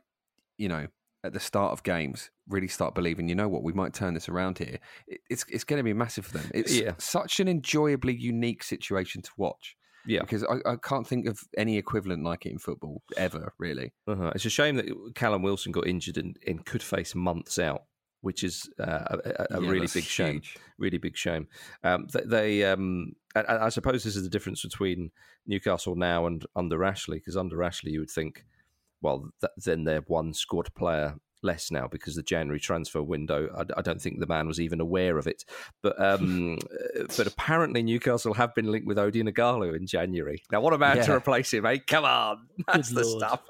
you 0.57 0.67
know 0.67 0.87
at 1.23 1.33
the 1.33 1.39
start 1.39 1.73
of 1.73 1.83
games 1.83 2.31
really 2.47 2.67
start 2.67 2.95
believing 2.95 3.29
you 3.29 3.35
know 3.35 3.47
what 3.47 3.63
we 3.63 3.73
might 3.73 3.93
turn 3.93 4.13
this 4.15 4.29
around 4.29 4.57
here 4.57 4.79
it, 5.07 5.21
it's 5.29 5.45
it's 5.49 5.63
going 5.63 5.77
to 5.77 5.83
be 5.83 5.93
massive 5.93 6.25
for 6.25 6.37
them 6.37 6.49
it's 6.53 6.73
Yeah. 6.73 6.93
such 6.97 7.39
an 7.39 7.47
enjoyably 7.47 8.15
unique 8.15 8.63
situation 8.63 9.21
to 9.21 9.31
watch 9.37 9.76
Yeah. 10.07 10.21
because 10.21 10.43
I, 10.43 10.57
I 10.71 10.75
can't 10.77 11.05
think 11.05 11.27
of 11.27 11.39
any 11.57 11.77
equivalent 11.77 12.23
like 12.23 12.45
it 12.45 12.51
in 12.51 12.57
football 12.59 13.03
ever 13.17 13.53
really 13.57 13.93
Uh-huh. 14.07 14.31
It's 14.33 14.45
a 14.45 14.49
shame 14.49 14.75
that 14.77 14.87
Callum 15.15 15.41
Wilson 15.41 15.71
got 15.71 15.85
injured 15.87 16.17
and, 16.17 16.37
and 16.47 16.65
could 16.65 16.81
face 16.81 17.13
months 17.13 17.59
out, 17.59 17.83
which 18.21 18.43
is 18.43 18.69
uh, 18.79 19.17
a, 19.25 19.45
a, 19.51 19.61
Yeah, 19.61 19.69
really 19.69 19.87
big 19.93 20.03
shame. 20.03 20.35
huge. 20.35 20.57
Really 20.77 20.97
big 20.97 21.15
shame. 21.17 21.47
Um, 21.83 22.07
they, 22.13 22.21
they 22.25 22.63
um, 22.65 23.13
I, 23.35 23.65
I 23.65 23.69
suppose 23.69 24.03
this 24.03 24.15
is 24.15 24.23
the 24.23 24.29
difference 24.29 24.63
between 24.63 25.11
Newcastle 25.45 25.95
now 25.95 26.25
and 26.25 26.45
under 26.55 26.83
Ashley, 26.83 27.17
because 27.19 27.37
under 27.37 27.61
Ashley 27.63 27.91
you 27.91 27.99
would 27.99 28.09
think, 28.11 28.45
well, 29.01 29.29
th- 29.41 29.51
then 29.57 29.83
they're 29.83 30.01
one 30.07 30.33
squad 30.33 30.73
player 30.73 31.15
less 31.47 31.71
now 31.71 31.87
because 31.87 32.15
the 32.15 32.21
January 32.21 32.59
transfer 32.59 33.01
window. 33.01 33.49
I, 33.57 33.79
I 33.79 33.81
don't 33.81 34.01
think 34.01 34.19
the 34.19 34.27
man 34.27 34.47
was 34.47 34.59
even 34.59 34.79
aware 34.79 35.17
of 35.17 35.25
it, 35.25 35.43
but 35.81 35.99
um, 35.99 36.59
uh, 36.99 37.05
but 37.17 37.25
apparently 37.25 37.81
Newcastle 37.81 38.35
have 38.35 38.53
been 38.53 38.71
linked 38.71 38.85
with 38.85 38.97
Ighalo 38.97 39.75
in 39.75 39.87
January. 39.87 40.43
Now, 40.51 40.61
what 40.61 40.73
a 40.73 40.77
man 40.77 41.03
to 41.03 41.15
replace 41.15 41.53
him, 41.53 41.65
eh? 41.65 41.77
Come 41.87 42.05
on, 42.05 42.47
that's 42.67 42.89
the 42.89 43.03
Lord. 43.03 43.23
stuff. 43.23 43.41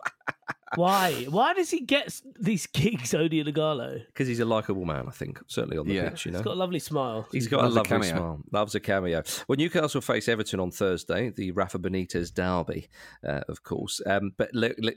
Why? 0.75 1.25
Why 1.29 1.53
does 1.53 1.69
he 1.71 1.79
get 1.79 2.19
these 2.37 2.67
gigs, 2.67 3.11
Odion 3.13 3.47
Ighalo? 3.47 4.05
Because 4.07 4.27
he's 4.27 4.41
a 4.41 4.45
likable 4.45 4.83
man, 4.83 5.05
I 5.07 5.11
think. 5.11 5.39
Certainly 5.47 5.77
on 5.77 5.87
the 5.87 5.93
Yeah. 5.93 6.09
pitch, 6.09 6.25
you 6.25 6.31
know. 6.33 6.39
He's 6.39 6.43
got 6.43 6.53
a 6.55 6.59
lovely 6.59 6.79
smile. 6.79 7.25
He's 7.31 7.47
got 7.47 7.63
Loves 7.63 7.75
a 7.75 7.79
a 7.79 7.79
lovely 7.79 7.89
cameo. 7.89 8.09
smile. 8.09 8.43
Loves 8.51 8.75
a 8.75 8.79
cameo. 8.81 9.23
Well, 9.47 9.55
Newcastle 9.55 10.01
face 10.01 10.27
Everton 10.27 10.59
on 10.59 10.71
Thursday, 10.71 11.29
the 11.29 11.51
Rafa 11.51 11.79
Benitez 11.79 12.33
derby, 12.33 12.89
uh, 13.25 13.41
of 13.47 13.63
course. 13.63 14.01
Um, 14.05 14.33
but 14.37 14.49
let, 14.53 14.75
let, 14.83 14.95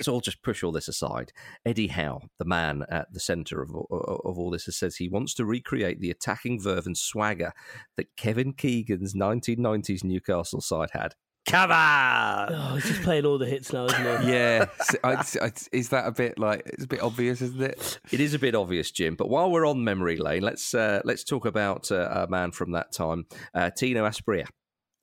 us 0.00 0.06
all 0.06 0.20
just 0.20 0.40
push 0.42 0.62
all 0.62 0.70
this 0.72 0.86
aside. 0.88 1.32
Eddie 1.66 1.88
Howe, 1.88 2.22
the 2.38 2.44
man 2.44 2.84
at 2.88 3.12
the 3.12 3.20
centre 3.20 3.60
of, 3.60 3.74
all- 3.74 4.20
of 4.24 4.38
all 4.38 4.50
this, 4.50 4.66
says 4.70 4.96
he 4.96 5.08
wants 5.08 5.34
to 5.34 5.44
recreate 5.44 6.00
the 6.00 6.10
attacking 6.10 6.60
verve 6.60 6.86
and 6.86 6.96
swagger 6.96 7.52
that 7.96 8.14
Kevin 8.16 8.52
Keegan's 8.52 9.14
1990s 9.14 10.04
Newcastle 10.04 10.60
side 10.60 10.90
had. 10.92 11.16
Come 11.46 11.72
on! 11.72 12.52
Oh, 12.52 12.74
he's 12.76 12.84
just 12.84 13.02
playing 13.02 13.26
all 13.26 13.36
the 13.36 13.46
hits 13.46 13.72
now, 13.72 13.86
isn't 13.86 14.22
he? 14.22 14.32
yeah 14.32 14.66
So, 14.84 14.98
I- 15.02 15.24
I- 15.46 15.52
is 15.72 15.88
that 15.88 16.06
a 16.06 16.12
bit 16.12 16.38
like 16.38 16.62
it's 16.66 16.84
a 16.84 16.86
bit 16.86 17.02
obvious 17.02 17.42
isn't 17.42 17.60
it 17.60 17.98
It 18.12 18.20
is 18.20 18.32
a 18.32 18.38
bit 18.38 18.54
obvious, 18.54 18.90
Jim. 18.92 19.16
But 19.16 19.28
while 19.28 19.50
we're 19.50 19.66
on 19.66 19.82
memory 19.82 20.16
lane, 20.16 20.42
let's 20.42 20.72
uh, 20.72 21.00
let's 21.04 21.24
talk 21.24 21.44
about 21.44 21.90
uh, 21.90 22.08
a 22.26 22.26
man 22.28 22.52
from 22.52 22.72
that 22.72 22.92
time, 22.92 23.26
uh, 23.54 23.70
Tino 23.70 24.04
Asprilla. 24.06 24.46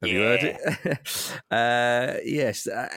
Have 0.02 0.12
you 0.12 0.20
heard 0.22 0.44
it? 0.44 1.02
uh, 1.52 2.20
yes, 2.24 2.68
uh, 2.68 2.88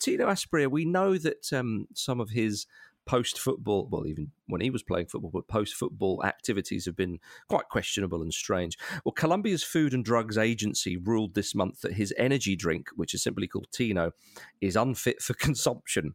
Tino 0.00 0.26
Asprilla. 0.28 0.70
We 0.70 0.86
know 0.86 1.18
that 1.18 1.52
um, 1.52 1.86
some 1.94 2.18
of 2.18 2.30
his 2.30 2.64
post 3.06 3.38
football, 3.40 3.88
well, 3.90 4.06
even 4.06 4.30
when 4.46 4.60
he 4.60 4.70
was 4.70 4.82
playing 4.82 5.06
football, 5.06 5.30
but 5.32 5.48
post 5.48 5.74
football 5.74 6.22
activities 6.24 6.84
have 6.86 6.96
been 6.96 7.18
quite 7.48 7.68
questionable 7.68 8.22
and 8.22 8.32
strange. 8.32 8.76
Well, 9.04 9.12
Colombia's 9.12 9.62
Food 9.64 9.94
and 9.94 10.04
Drugs 10.04 10.38
Agency 10.38 10.96
ruled 10.96 11.34
this 11.34 11.54
month 11.54 11.80
that 11.80 11.94
his 11.94 12.12
energy 12.16 12.56
drink, 12.56 12.88
which 12.94 13.14
is 13.14 13.22
simply 13.22 13.46
called 13.48 13.66
Tino, 13.72 14.12
is 14.60 14.76
unfit 14.76 15.22
for 15.22 15.34
consumption. 15.40 16.14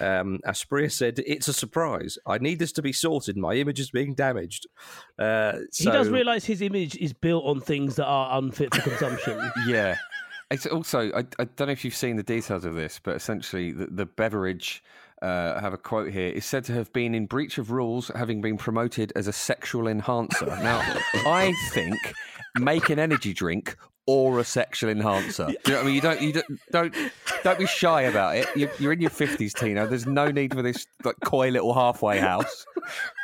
Um, 0.00 0.40
Asprilla 0.46 0.90
said, 0.90 1.20
It's 1.26 1.48
a 1.48 1.52
surprise. 1.52 2.18
I 2.26 2.38
need 2.38 2.58
this 2.58 2.72
to 2.72 2.82
be 2.82 2.92
sorted. 2.92 3.36
My 3.36 3.54
image 3.54 3.78
is 3.80 3.90
being 3.90 4.14
damaged. 4.14 4.66
Uh, 5.18 5.58
He 5.76 5.84
does 5.84 6.06
so- 6.08 6.12
realise 6.12 6.44
his 6.44 6.62
image 6.62 6.96
is 6.96 7.12
built 7.12 7.44
on 7.44 7.60
things 7.60 7.96
that 7.96 8.06
are 8.06 8.38
unfit 8.38 8.74
for 8.74 8.80
consumption. 8.82 9.38
Yeah. 9.66 9.96
It's 10.50 10.66
also, 10.66 11.10
I, 11.12 11.20
I 11.38 11.44
don't 11.44 11.60
know 11.60 11.72
if 11.72 11.82
you've 11.82 11.94
seen 11.94 12.16
the 12.16 12.22
details 12.22 12.66
of 12.66 12.74
this, 12.74 13.00
but 13.02 13.16
essentially 13.16 13.72
the, 13.72 13.86
the 13.86 14.04
beverage, 14.04 14.82
uh, 15.22 15.54
I 15.56 15.60
have 15.60 15.72
a 15.72 15.78
quote 15.78 16.10
here, 16.10 16.28
is 16.28 16.44
said 16.44 16.64
to 16.64 16.72
have 16.72 16.92
been 16.92 17.14
in 17.14 17.26
breach 17.26 17.58
of 17.58 17.70
rules, 17.70 18.10
having 18.14 18.40
been 18.40 18.58
promoted 18.58 19.12
as 19.14 19.28
a 19.28 19.32
sexual 19.32 19.86
enhancer. 19.86 20.46
Now, 20.46 20.80
I 21.26 21.54
think 21.70 21.96
make 22.58 22.90
an 22.90 22.98
energy 22.98 23.32
drink 23.32 23.76
or 24.06 24.40
a 24.40 24.44
sexual 24.44 24.90
enhancer. 24.90 25.46
Do 25.46 25.52
you 25.52 25.58
know 25.68 25.76
what 25.76 25.82
I 25.82 25.86
mean? 25.86 25.94
You 25.94 26.00
don't, 26.00 26.20
you 26.20 26.32
don't, 26.32 26.60
don't, 26.72 26.94
don't 27.44 27.58
be 27.58 27.66
shy 27.66 28.02
about 28.02 28.36
it. 28.36 28.48
You're, 28.56 28.70
you're 28.78 28.92
in 28.92 29.00
your 29.00 29.10
fifties, 29.10 29.54
Tino. 29.54 29.86
There's 29.86 30.06
no 30.06 30.30
need 30.30 30.52
for 30.52 30.62
this 30.62 30.86
like 31.04 31.16
coy 31.24 31.50
little 31.50 31.72
halfway 31.72 32.18
house. 32.18 32.66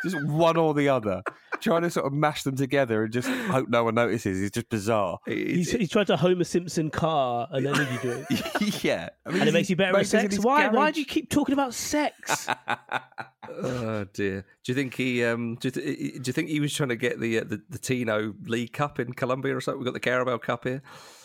Just 0.04 0.24
one 0.24 0.56
or 0.56 0.74
the 0.74 0.88
other. 0.88 1.22
Trying 1.60 1.82
to 1.82 1.90
sort 1.90 2.06
of 2.06 2.12
mash 2.12 2.42
them 2.44 2.56
together 2.56 3.04
and 3.04 3.12
just 3.12 3.28
hope 3.28 3.68
no 3.68 3.84
one 3.84 3.94
notices 3.94 4.40
is 4.40 4.50
just 4.50 4.68
bizarre. 4.68 5.18
He's, 5.26 5.72
he's 5.72 5.90
tried 5.90 6.06
to 6.08 6.16
Homer 6.16 6.44
Simpson 6.44 6.90
car 6.90 7.48
an 7.50 7.66
energy 7.66 7.98
drink. 8.00 8.84
yeah, 8.84 9.08
I 9.26 9.30
mean, 9.30 9.40
and 9.40 9.48
it 9.48 9.52
makes 9.52 9.68
you 9.70 9.76
better 9.76 9.90
at 9.90 9.96
makes 9.96 10.14
it 10.14 10.18
in 10.18 10.22
sex. 10.22 10.36
his 10.36 10.44
Why? 10.44 10.68
Why 10.68 10.90
do 10.90 11.00
you 11.00 11.06
keep 11.06 11.30
talking 11.30 11.52
about 11.52 11.74
sex? 11.74 12.48
Oh 13.50 14.04
dear! 14.12 14.44
Do 14.62 14.72
you 14.72 14.74
think 14.74 14.94
he? 14.94 15.24
Um, 15.24 15.56
do, 15.56 15.68
you 15.68 15.72
th- 15.72 16.22
do 16.22 16.28
you 16.28 16.32
think 16.34 16.50
he 16.50 16.60
was 16.60 16.74
trying 16.74 16.90
to 16.90 16.96
get 16.96 17.18
the 17.18 17.40
uh, 17.40 17.44
the, 17.44 17.62
the 17.70 17.78
Tino 17.78 18.34
League 18.44 18.74
Cup 18.74 19.00
in 19.00 19.14
Colombia 19.14 19.56
or 19.56 19.60
something? 19.62 19.78
We've 19.78 19.86
got 19.86 19.94
the 19.94 20.00
Carabao 20.00 20.36
Cup 20.38 20.64
here. 20.64 20.82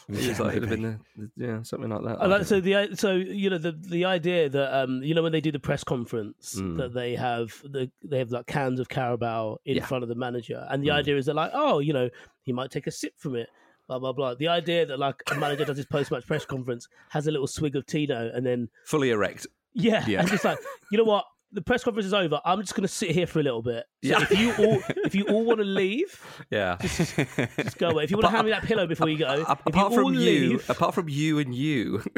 Was 0.10 0.40
like, 0.40 0.58
it'd 0.58 0.70
have 0.70 0.70
been 0.70 1.00
the, 1.16 1.30
the- 1.38 1.46
yeah, 1.48 1.64
something 1.64 1.90
like 1.90 2.04
that. 2.04 2.22
I 2.22 2.26
like, 2.28 2.46
so 2.46 2.60
the 2.60 2.90
so 2.96 3.14
you 3.14 3.50
know 3.50 3.58
the 3.58 3.72
the 3.72 4.06
idea 4.06 4.50
that 4.50 4.78
um 4.84 5.02
you 5.04 5.14
know 5.16 5.24
when 5.24 5.32
they 5.32 5.42
do 5.42 5.52
the 5.52 5.60
press 5.60 5.84
conference 5.84 6.56
Mm. 6.60 6.78
that 6.78 6.94
they 6.94 7.16
have 7.16 7.54
the 7.64 7.90
they 8.04 8.18
have 8.20 8.32
like 8.32 8.46
cans 8.48 8.80
of 8.80 8.90
Carabao 8.90 9.58
in 9.66 9.78
Yeah. 9.78 9.86
front 9.86 10.04
of 10.04 10.10
the 10.10 10.16
manager 10.16 10.66
and 10.70 10.84
the 10.84 10.90
Mm. 10.90 10.96
idea 10.96 11.18
is 11.18 11.26
they're 11.26 11.36
like 11.36 11.52
oh 11.54 11.80
you 11.80 11.94
know 11.94 12.10
he 12.44 12.52
might 12.54 12.72
take 12.72 12.88
a 12.88 12.92
sip 12.92 13.14
from 13.18 13.36
it 13.36 13.50
blah 13.88 14.00
blah 14.00 14.14
blah 14.14 14.34
the 14.36 14.48
idea 14.48 14.86
that 14.86 14.98
like 15.00 15.22
a 15.32 15.36
manager 15.36 15.66
does 15.66 15.78
his 15.78 15.86
post 15.86 16.12
match 16.12 16.26
press 16.26 16.46
conference 16.46 16.88
has 17.10 17.28
a 17.28 17.32
little 17.32 17.48
swig 17.48 17.76
of 17.76 17.86
Tino 17.86 18.30
and 18.34 18.46
then 18.46 18.70
Fully 18.86 19.10
erect. 19.12 19.48
yeah, 19.74 20.06
Yeah. 20.08 20.20
and 20.22 20.28
just 20.30 20.44
like 20.46 20.58
you 20.92 20.98
know 20.98 21.04
what 21.04 21.26
the 21.54 21.62
press 21.62 21.84
conference 21.84 22.08
is 22.08 22.14
over 22.14 22.42
I'm 22.44 22.60
just 22.62 22.76
gonna 22.76 22.88
sit 22.88 23.12
here 23.12 23.28
for 23.28 23.40
a 23.40 23.44
little 23.44 23.62
bit 23.62 23.86
so 24.04 24.10
Yeah. 24.10 24.22
if 24.24 24.38
you 24.38 24.52
all 24.66 24.82
if 25.06 25.16
you 25.16 25.26
all 25.28 25.46
want 25.46 25.60
to 25.60 25.64
leave 25.66 26.20
Yeah. 26.50 26.78
just 26.82 27.78
go 27.78 27.90
away 27.90 28.04
if 28.06 28.12
you 28.12 28.18
want 28.18 28.26
to 28.26 28.32
hand 28.32 28.46
me 28.46 28.52
that 28.52 28.64
pillow 28.64 28.88
before 28.88 29.08
you 29.10 29.18
go 29.20 29.36
you 29.36 29.42
apart 29.44 29.76
all 29.76 29.92
from 29.92 30.14
you, 30.16 30.20
leave 30.20 30.70
apart 30.70 30.94
from 30.96 31.08
you 31.10 31.40
and 31.40 31.54
you, 31.56 32.02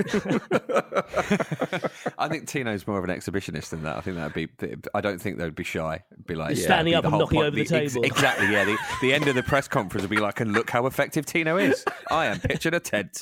I 2.17 2.27
think 2.29 2.47
Tino's 2.47 2.87
more 2.87 2.97
of 2.97 3.03
an 3.03 3.09
exhibitionist 3.09 3.69
than 3.69 3.83
that. 3.83 3.97
I 3.97 4.01
think 4.01 4.15
that'd 4.17 4.33
be. 4.33 4.47
I 4.93 5.01
don't 5.01 5.19
think 5.21 5.37
they'd 5.37 5.53
be 5.55 5.63
shy. 5.63 6.03
Be 6.25 6.35
like 6.35 6.55
yeah, 6.57 6.63
standing 6.63 6.91
be 6.93 6.95
up 6.95 7.03
and 7.05 7.13
knocking 7.17 7.37
point- 7.37 7.47
over 7.47 7.55
the 7.55 7.61
ex- 7.61 7.69
table. 7.93 8.03
exactly. 8.05 8.51
Yeah. 8.51 8.65
The, 8.65 8.77
the 9.01 9.13
end 9.13 9.27
of 9.27 9.35
the 9.35 9.43
press 9.43 9.67
conference 9.67 10.01
would 10.03 10.09
be 10.09 10.17
like, 10.21 10.39
and 10.39 10.53
look 10.53 10.69
how 10.69 10.85
effective 10.85 11.25
Tino 11.25 11.57
is. 11.57 11.83
I 12.09 12.25
am 12.27 12.39
pitching 12.39 12.73
a 12.73 12.79
tent. 12.79 13.17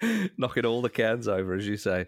knocking 0.36 0.64
all 0.64 0.82
the 0.82 0.90
cans 0.90 1.28
over, 1.28 1.54
as 1.54 1.66
you 1.66 1.76
say. 1.76 2.06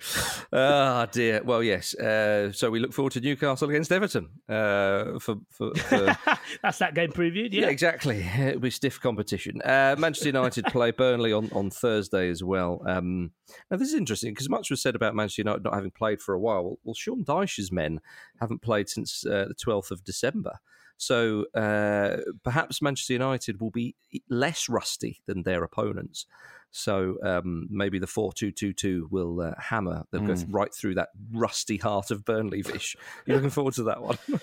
Ah, 0.53 1.07
dear. 1.11 1.43
Well, 1.43 1.63
yes. 1.63 1.95
Uh, 1.95 2.53
so 2.53 2.71
we 2.71 2.81
look 2.81 2.93
forward 2.93 3.13
to 3.13 3.21
Newcastle 3.21 3.69
against 3.69 3.93
Everton 3.93 4.29
uh, 4.49 5.19
for 5.19 5.37
for. 5.51 5.75
for 5.75 6.17
that's 6.63 6.79
that 6.79 6.95
game 6.95 7.11
previewed 7.13 7.53
Yeah, 7.53 7.63
yeah 7.63 7.69
exactly. 7.69 8.27
It'll 8.39 8.61
be 8.61 8.71
stiff 8.71 9.01
competition. 9.01 9.61
Uh, 9.63 9.97
Manchester 9.99 10.29
United 10.29 10.65
play 10.67 10.91
Burnley 10.91 11.33
on, 11.33 11.51
on 11.53 11.71
Thursday 11.71 12.29
as 12.29 12.43
well. 12.43 12.83
Um, 12.87 13.33
now, 13.71 13.77
this 13.77 13.89
is 13.89 13.95
interesting 13.95 14.33
because 14.33 14.49
much 14.49 14.71
was 14.71 14.81
said 14.81 14.95
about 14.95 15.15
Manchester 15.15 15.43
United 15.43 15.65
not 15.65 15.75
having 15.75 15.91
played 15.91 16.21
for 16.21 16.35
a 16.35 16.41
while. 16.41 16.65
Well, 16.65 16.79
well 16.85 16.95
Sean 16.95 17.25
Dyche's 17.25 17.71
men 17.71 18.01
haven't 18.41 18.63
played 18.63 18.89
since 18.89 19.25
uh, 19.27 19.47
the 19.49 19.55
12th 19.55 19.91
of 19.91 20.05
December. 20.05 20.61
So 20.97 21.47
uh, 21.55 22.19
perhaps 22.45 22.81
Manchester 22.81 23.15
United 23.15 23.61
will 23.61 23.73
be 23.73 23.97
less 24.29 24.69
rusty 24.69 25.21
than 25.27 25.43
their 25.43 25.65
opponents. 25.65 26.27
So 26.73 27.17
um, 27.23 27.69
maybe 27.71 27.99
the 27.99 28.07
4 28.07 28.33
2 28.33 28.51
2 28.51 28.73
2 28.73 29.09
will 29.11 29.41
uh, 29.41 29.53
hammer, 29.59 30.05
they'll 30.11 30.23
go 30.23 30.35
right 30.49 30.75
through 30.75 30.95
that 30.95 31.11
rusty 31.31 31.77
heart 31.77 32.11
of 32.11 32.25
Burnley, 32.25 32.63
Vish. 32.63 32.97
You're 33.27 33.37
looking 33.37 33.51
forward 33.51 33.75
to 33.75 33.85
that 33.85 34.03
one. 34.03 34.19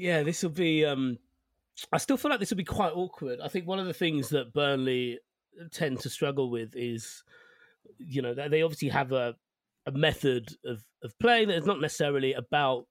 Yeah, 0.00 0.22
this 0.22 0.42
will 0.42 0.50
be. 0.50 0.86
Um, 0.86 1.18
I 1.92 1.98
still 1.98 2.16
feel 2.16 2.30
like 2.30 2.40
this 2.40 2.48
will 2.48 2.56
be 2.56 2.64
quite 2.64 2.92
awkward. 2.94 3.38
I 3.42 3.48
think 3.48 3.66
one 3.66 3.78
of 3.78 3.86
the 3.86 3.92
things 3.92 4.30
that 4.30 4.54
Burnley 4.54 5.18
tend 5.72 6.00
to 6.00 6.08
struggle 6.08 6.50
with 6.50 6.74
is, 6.74 7.22
you 7.98 8.22
know, 8.22 8.32
they 8.32 8.48
they 8.48 8.62
obviously 8.62 8.88
have 8.88 9.12
a 9.12 9.34
a 9.84 9.92
method 9.92 10.56
of 10.64 10.82
of 11.02 11.18
playing 11.18 11.48
that 11.48 11.58
is 11.58 11.66
not 11.66 11.80
necessarily 11.80 12.32
about 12.32 12.86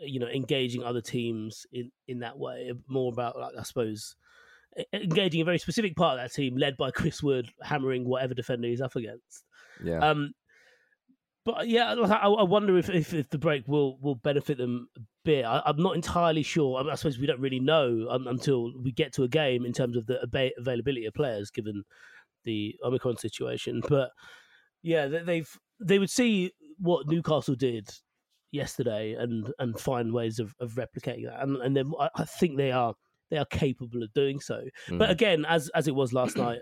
you 0.00 0.18
know 0.18 0.26
engaging 0.26 0.82
other 0.82 1.00
teams 1.00 1.66
in 1.72 1.92
in 2.08 2.18
that 2.20 2.36
way. 2.36 2.72
More 2.88 3.12
about, 3.12 3.38
like, 3.38 3.52
I 3.56 3.62
suppose, 3.62 4.16
engaging 4.92 5.40
a 5.40 5.44
very 5.44 5.58
specific 5.58 5.96
part 5.96 6.18
of 6.18 6.24
that 6.24 6.34
team, 6.34 6.56
led 6.56 6.76
by 6.76 6.90
Chris 6.90 7.22
Wood, 7.22 7.50
hammering 7.62 8.04
whatever 8.04 8.34
defender 8.34 8.68
he's 8.68 8.80
up 8.80 8.96
against. 8.96 9.44
yeah. 9.82 9.98
Um, 9.98 10.32
but 11.44 11.68
yeah, 11.68 11.94
I, 11.94 12.28
I 12.28 12.42
wonder 12.42 12.76
if, 12.76 12.90
if, 12.90 13.14
if 13.14 13.30
the 13.30 13.38
break 13.38 13.66
will 13.66 13.98
will 14.00 14.16
benefit 14.16 14.58
them 14.58 14.88
a 14.96 15.00
bit. 15.24 15.44
I, 15.44 15.62
I'm 15.64 15.82
not 15.82 15.96
entirely 15.96 16.42
sure. 16.42 16.78
I, 16.78 16.82
mean, 16.82 16.92
I 16.92 16.94
suppose 16.96 17.18
we 17.18 17.26
don't 17.26 17.40
really 17.40 17.60
know 17.60 18.08
um, 18.10 18.26
until 18.26 18.72
we 18.82 18.92
get 18.92 19.14
to 19.14 19.22
a 19.22 19.28
game 19.28 19.64
in 19.64 19.72
terms 19.72 19.96
of 19.96 20.06
the 20.06 20.22
aba- 20.22 20.52
availability 20.58 21.06
of 21.06 21.14
players, 21.14 21.50
given 21.50 21.84
the 22.44 22.76
Omicron 22.84 23.16
situation. 23.16 23.82
But 23.88 24.10
yeah, 24.82 25.06
they, 25.06 25.22
they've 25.22 25.58
they 25.80 25.98
would 25.98 26.10
see 26.10 26.52
what 26.78 27.06
Newcastle 27.08 27.54
did 27.54 27.88
yesterday 28.52 29.14
and 29.14 29.50
and 29.58 29.78
find 29.78 30.12
ways 30.12 30.38
of, 30.40 30.54
of 30.60 30.72
replicating 30.72 31.24
that, 31.24 31.42
and 31.42 31.56
and 31.56 31.74
then 31.74 31.92
I, 31.98 32.10
I 32.16 32.24
think 32.24 32.58
they 32.58 32.70
are 32.70 32.94
they 33.30 33.38
are 33.38 33.46
capable 33.46 34.02
of 34.02 34.12
doing 34.12 34.40
so. 34.40 34.62
But 34.88 35.08
Mm. 35.08 35.10
again, 35.10 35.44
as 35.48 35.68
as 35.74 35.88
it 35.88 35.94
was 35.94 36.12
last 36.12 36.36
night, 36.36 36.60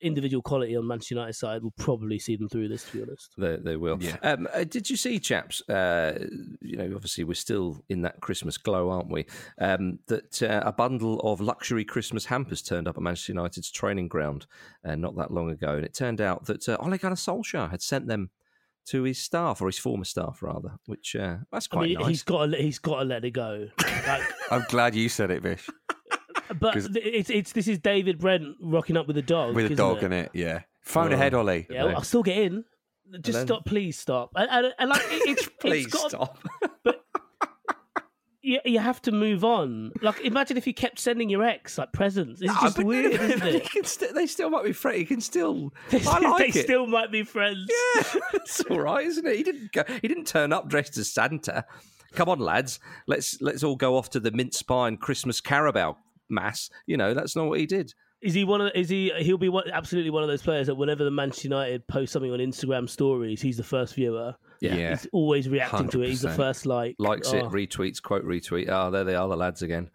individual 0.00 0.40
quality 0.42 0.76
on 0.76 0.86
Manchester 0.86 1.14
United 1.16 1.32
side 1.32 1.60
will 1.62 1.72
probably 1.76 2.20
see 2.20 2.36
them 2.36 2.48
through 2.48 2.68
this. 2.68 2.84
To 2.84 2.96
be 2.96 3.02
honest. 3.02 3.30
They, 3.36 3.56
they 3.56 3.76
will. 3.76 3.98
Yeah. 4.00 4.16
Um, 4.22 4.46
uh, 4.54 4.62
did 4.62 4.88
you 4.88 4.96
see, 4.96 5.18
chaps? 5.18 5.60
Uh, 5.68 6.26
you 6.60 6.76
know, 6.76 6.92
obviously 6.94 7.24
we're 7.24 7.34
still 7.34 7.82
in 7.88 8.02
that 8.02 8.20
Christmas 8.20 8.56
glow, 8.58 8.90
aren't 8.90 9.10
we? 9.10 9.26
Um, 9.60 9.98
that 10.06 10.40
uh, 10.42 10.62
a 10.64 10.72
bundle 10.72 11.18
of 11.20 11.40
luxury 11.40 11.84
Christmas 11.84 12.26
hampers 12.26 12.62
turned 12.62 12.86
up 12.86 12.96
at 12.96 13.02
Manchester 13.02 13.32
United's 13.32 13.70
training 13.72 14.06
ground 14.06 14.46
uh, 14.84 14.94
not 14.94 15.16
that 15.16 15.32
long 15.32 15.50
ago, 15.50 15.74
and 15.74 15.84
it 15.84 15.94
turned 15.94 16.20
out 16.20 16.46
that 16.46 16.68
uh, 16.68 16.76
Ole 16.78 16.96
Gunnar 16.96 17.16
Solskjaer 17.16 17.70
had 17.70 17.82
sent 17.82 18.06
them 18.06 18.30
to 18.86 19.02
his 19.02 19.18
staff 19.18 19.60
or 19.60 19.66
his 19.66 19.78
former 19.78 20.04
staff, 20.04 20.42
rather. 20.42 20.78
Which 20.86 21.16
uh, 21.16 21.38
that's 21.50 21.66
I 21.72 21.74
quite 21.74 21.88
mean, 21.88 21.98
nice. 21.98 22.06
he's 22.08 22.22
got 22.22 22.46
to, 22.46 22.56
he's 22.56 22.78
got 22.78 23.00
to 23.00 23.04
let 23.04 23.24
it 23.24 23.32
go. 23.32 23.66
Like, 24.06 24.22
I'm 24.52 24.64
glad 24.68 24.94
you 24.94 25.08
said 25.08 25.32
it, 25.32 25.42
Vish. 25.42 25.68
But 26.58 26.74
'Cause- 26.74 26.88
th- 26.88 27.04
it's 27.04 27.30
it's 27.30 27.52
this 27.52 27.68
is 27.68 27.78
David 27.78 28.18
Brent 28.18 28.56
rocking 28.60 28.96
up 28.96 29.06
with 29.06 29.16
a 29.18 29.22
dog 29.22 29.54
With 29.54 29.70
a 29.72 29.74
dog 29.76 29.98
it? 29.98 30.04
in 30.04 30.12
it, 30.12 30.30
yeah. 30.34 30.62
Phone 30.82 31.12
Oh. 31.12 31.14
ahead, 31.16 31.34
Ole. 31.34 31.66
Yeah, 31.70 31.84
well, 31.84 31.96
I'll 31.96 32.02
still 32.02 32.22
get 32.22 32.38
in. 32.38 32.64
Just 33.20 33.38
then- 33.38 33.46
stop, 33.46 33.64
please 33.64 33.98
stop. 33.98 34.30
And, 34.36 34.48
and, 34.50 34.74
and 34.78 34.90
like, 34.90 35.02
it- 35.06 35.28
it's 35.28 35.48
Please 35.60 35.86
it's 35.86 35.94
got, 35.94 36.10
stop. 36.10 36.38
You, 38.40 38.60
you 38.64 38.78
have 38.78 39.02
to 39.02 39.12
move 39.12 39.44
on. 39.44 39.92
Like, 40.00 40.20
imagine 40.20 40.56
if 40.56 40.66
you 40.66 40.72
kept 40.72 41.00
sending 41.00 41.28
your 41.28 41.42
ex 41.42 41.76
like 41.76 41.92
presents. 41.92 42.40
It's 42.40 42.54
just 42.60 42.76
but 42.76 42.86
weird, 42.86 43.12
they, 43.20 43.32
isn't 43.34 43.46
it? 43.46 43.68
can 43.70 43.84
st- 43.84 44.14
they 44.14 44.26
still 44.26 44.48
might 44.48 44.64
be 44.64 44.72
friends. 44.72 44.98
He 45.00 45.04
can 45.04 45.20
still. 45.20 45.72
They, 45.90 46.00
I 46.06 46.18
like 46.20 46.52
they 46.54 46.60
it. 46.60 46.64
still 46.64 46.86
might 46.86 47.10
be 47.10 47.24
friends. 47.24 47.68
Yeah, 47.68 48.02
it's 48.34 48.60
all 48.70 48.78
right, 48.80 49.04
isn't 49.04 49.26
it? 49.26 49.36
He 49.36 49.42
didn't 49.42 49.72
go, 49.72 49.82
he 50.00 50.06
didn't 50.08 50.28
turn 50.28 50.52
up 50.52 50.68
dressed 50.68 50.96
as 50.96 51.12
Santa. 51.12 51.64
Come 52.12 52.28
on, 52.28 52.38
lads, 52.38 52.78
let's 53.08 53.38
let's 53.42 53.64
all 53.64 53.76
go 53.76 53.96
off 53.96 54.08
to 54.10 54.20
the 54.20 54.30
mince 54.30 54.62
pie 54.62 54.86
and 54.88 54.98
Christmas 55.00 55.40
Carabao 55.42 55.96
mass. 56.28 56.70
You 56.86 56.96
know, 56.96 57.14
that's 57.14 57.34
not 57.36 57.46
what 57.48 57.58
he 57.60 57.66
did. 57.66 57.92
Is 58.20 58.34
he 58.34 58.44
one 58.44 58.60
of? 58.60 58.72
Is 58.74 58.88
he? 58.88 59.12
He'll 59.18 59.38
be 59.38 59.48
one, 59.48 59.70
absolutely 59.72 60.10
one 60.10 60.24
of 60.24 60.28
those 60.28 60.42
players 60.42 60.66
that 60.66 60.74
whenever 60.74 61.04
the 61.04 61.10
Manchester 61.10 61.48
United 61.48 61.86
post 61.86 62.12
something 62.12 62.32
on 62.32 62.40
Instagram 62.40 62.88
stories, 62.88 63.40
he's 63.40 63.56
the 63.56 63.62
first 63.62 63.94
viewer. 63.94 64.34
Yeah. 64.60 64.90
He's 64.90 65.06
always 65.12 65.48
reacting 65.48 65.88
to 65.90 66.02
it. 66.02 66.08
He's 66.08 66.22
the 66.22 66.30
first 66.30 66.66
like 66.66 66.96
Likes 66.98 67.32
it, 67.32 67.44
oh. 67.44 67.50
retweets, 67.50 68.02
quote 68.02 68.24
retweet. 68.24 68.68
Ah, 68.68 68.90
there 68.90 69.04
they 69.04 69.14
are, 69.14 69.28
the 69.28 69.36
lads 69.36 69.62
again. 69.62 69.90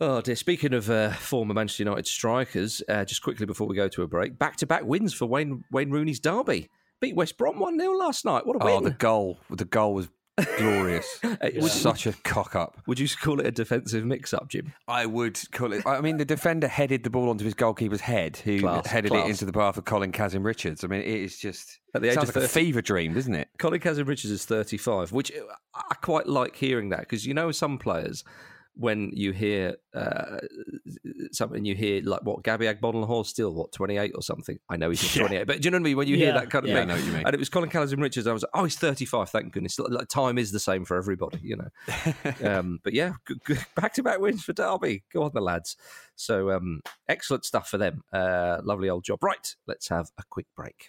Oh 0.00 0.20
dear. 0.20 0.34
Speaking 0.34 0.74
of 0.74 0.90
uh, 0.90 1.10
former 1.10 1.54
Manchester 1.54 1.84
United 1.84 2.06
strikers, 2.06 2.82
uh, 2.88 3.04
just 3.04 3.22
quickly 3.22 3.46
before 3.46 3.68
we 3.68 3.76
go 3.76 3.86
to 3.88 4.02
a 4.02 4.08
break, 4.08 4.38
back 4.38 4.56
to 4.56 4.66
back 4.66 4.84
wins 4.84 5.12
for 5.14 5.26
Wayne 5.26 5.62
Wayne 5.70 5.90
Rooney's 5.90 6.20
Derby. 6.20 6.68
Beat 7.00 7.14
West 7.16 7.38
Brom 7.38 7.58
one 7.58 7.78
0 7.78 7.92
last 7.96 8.24
night. 8.24 8.46
What 8.46 8.56
a 8.56 8.62
Oh, 8.64 8.74
win! 8.76 8.84
the 8.84 8.90
goal. 8.90 9.38
The 9.50 9.64
goal 9.64 9.94
was 9.94 10.08
glorious. 10.58 11.20
It 11.42 11.62
was 11.62 11.72
such 11.72 12.06
a 12.06 12.12
cock 12.24 12.54
up. 12.54 12.80
Would 12.86 12.98
you 12.98 13.08
call 13.08 13.40
it 13.40 13.46
a 13.46 13.50
defensive 13.50 14.04
mix-up, 14.04 14.48
Jim? 14.48 14.72
I 14.88 15.06
would 15.06 15.38
call 15.52 15.72
it. 15.72 15.86
I 15.86 16.00
mean, 16.00 16.16
the 16.18 16.24
defender 16.24 16.68
headed 16.68 17.02
the 17.02 17.10
ball 17.10 17.28
onto 17.30 17.44
his 17.44 17.54
goalkeeper's 17.54 18.00
head, 18.00 18.36
who 18.38 18.60
Class, 18.60 18.86
headed 18.86 19.10
class. 19.10 19.26
it 19.26 19.30
into 19.30 19.44
the 19.46 19.52
path 19.52 19.76
of 19.76 19.84
Colin 19.84 20.12
Kazim 20.12 20.42
Richards. 20.42 20.84
I 20.84 20.86
mean, 20.88 21.00
it 21.00 21.06
is 21.08 21.38
just 21.38 21.80
At 21.94 22.02
the 22.02 22.08
age 22.08 22.14
sounds 22.14 22.28
of 22.30 22.36
like 22.36 22.44
a 22.44 22.48
30. 22.48 22.64
fever 22.66 22.82
dream, 22.82 23.14
doesn't 23.14 23.34
it? 23.34 23.48
Colin 23.58 23.80
Kazim 23.80 24.06
Richards 24.06 24.30
is 24.32 24.44
35, 24.44 25.12
which 25.12 25.32
I 25.74 25.94
quite 26.02 26.26
like 26.26 26.56
hearing 26.56 26.90
that 26.90 27.00
because 27.00 27.26
you 27.26 27.34
know 27.34 27.50
some 27.52 27.78
players 27.78 28.22
when 28.80 29.10
you 29.12 29.32
hear 29.32 29.76
uh, 29.94 30.38
something, 31.32 31.66
you 31.66 31.74
hear 31.74 32.02
like 32.02 32.22
what 32.22 32.42
Gabby 32.42 32.64
Agbonlahor 32.64 33.26
still 33.26 33.52
what 33.52 33.72
28 33.72 34.12
or 34.14 34.22
something. 34.22 34.58
I 34.70 34.76
know 34.78 34.88
he's 34.88 35.02
not 35.16 35.26
28, 35.28 35.46
but 35.46 35.60
do 35.60 35.66
you 35.66 35.70
know 35.70 35.76
what 35.76 35.82
I 35.82 35.84
mean? 35.84 35.96
When 35.98 36.08
you 36.08 36.16
hear 36.16 36.32
that 36.32 36.48
kind 36.48 36.64
of 36.64 36.70
Yeah, 36.70 36.78
thing, 36.78 36.88
know 36.88 36.94
what 36.94 37.04
you 37.04 37.12
mean. 37.12 37.26
and 37.26 37.34
it 37.34 37.38
was 37.38 37.50
Colin 37.50 37.68
Kazim 37.68 38.00
Richards. 38.00 38.26
I 38.26 38.32
was 38.32 38.42
like, 38.42 38.50
oh, 38.54 38.64
he's 38.64 38.76
35. 38.76 39.28
Thank 39.28 39.52
goodness. 39.52 39.78
Like, 39.78 40.08
time 40.08 40.38
is 40.38 40.50
the 40.50 40.58
same 40.60 40.86
for 40.86 40.96
everybody, 40.96 41.40
you 41.42 41.56
know. 41.56 41.68
um, 42.58 42.80
but 42.82 42.94
yeah, 42.94 43.12
back 43.76 43.92
to 43.94 44.02
back 44.02 44.18
wins 44.18 44.42
for 44.42 44.54
Derby. 44.54 45.04
Go 45.12 45.24
on, 45.24 45.32
the 45.34 45.42
lads. 45.42 45.76
So 46.16 46.50
um, 46.50 46.80
excellent 47.06 47.44
stuff 47.44 47.68
for 47.68 47.76
them. 47.76 48.02
Uh, 48.12 48.60
lovely 48.64 48.88
old 48.88 49.04
job. 49.04 49.22
Right, 49.22 49.54
let's 49.66 49.88
have 49.88 50.10
a 50.18 50.22
quick 50.30 50.46
break. 50.56 50.88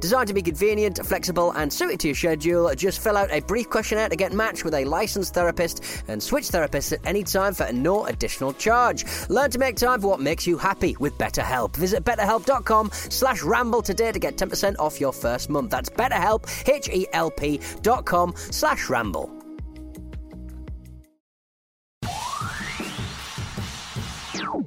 designed 0.00 0.28
to 0.28 0.34
be 0.34 0.42
convenient, 0.42 1.04
flexible, 1.04 1.52
and 1.52 1.72
suited 1.72 2.00
to 2.00 2.08
your 2.08 2.14
schedule. 2.14 2.74
Just 2.74 3.00
fill 3.02 3.16
out 3.16 3.30
a 3.30 3.40
brief 3.40 3.68
questionnaire 3.70 4.08
to 4.08 4.16
get 4.16 4.32
matched 4.32 4.64
with 4.64 4.74
a 4.74 4.84
licensed 4.84 5.34
therapist 5.34 5.82
and 6.08 6.22
switch 6.22 6.48
therapists 6.48 6.92
at 6.92 7.00
any 7.04 7.22
time 7.22 7.54
for 7.54 7.72
no 7.72 8.06
additional 8.06 8.52
charge. 8.52 9.04
Learn 9.28 9.50
to 9.50 9.58
make 9.58 9.76
time 9.76 10.00
for 10.00 10.08
what 10.08 10.20
makes 10.20 10.46
you 10.46 10.58
happy 10.58 10.96
with 10.98 11.16
BetterHelp. 11.18 11.76
Visit 11.76 12.04
betterhelp.com 12.04 12.90
slash 12.92 13.42
ramble 13.42 13.82
today 13.82 14.12
to 14.12 14.18
get 14.18 14.36
10% 14.36 14.76
off 14.78 15.00
your 15.00 15.12
first 15.12 15.50
month. 15.50 15.70
That's 15.70 15.90
betterhelp, 15.90 16.68
H-E-L-P 16.68 17.60
dot 17.82 18.04
com 18.04 18.34
slash 18.36 18.88
ramble. 18.88 19.30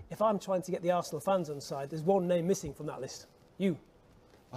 If 0.09 0.21
I'm 0.21 0.37
trying 0.37 0.61
to 0.61 0.71
get 0.71 0.83
the 0.83 0.91
Arsenal 0.91 1.19
fans 1.19 1.49
on 1.49 1.59
side, 1.59 1.89
there's 1.89 2.03
one 2.03 2.27
name 2.27 2.47
missing 2.47 2.73
from 2.73 2.85
that 2.85 3.01
list. 3.01 3.25
You. 3.57 3.77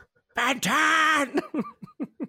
Bantan! 0.36 1.42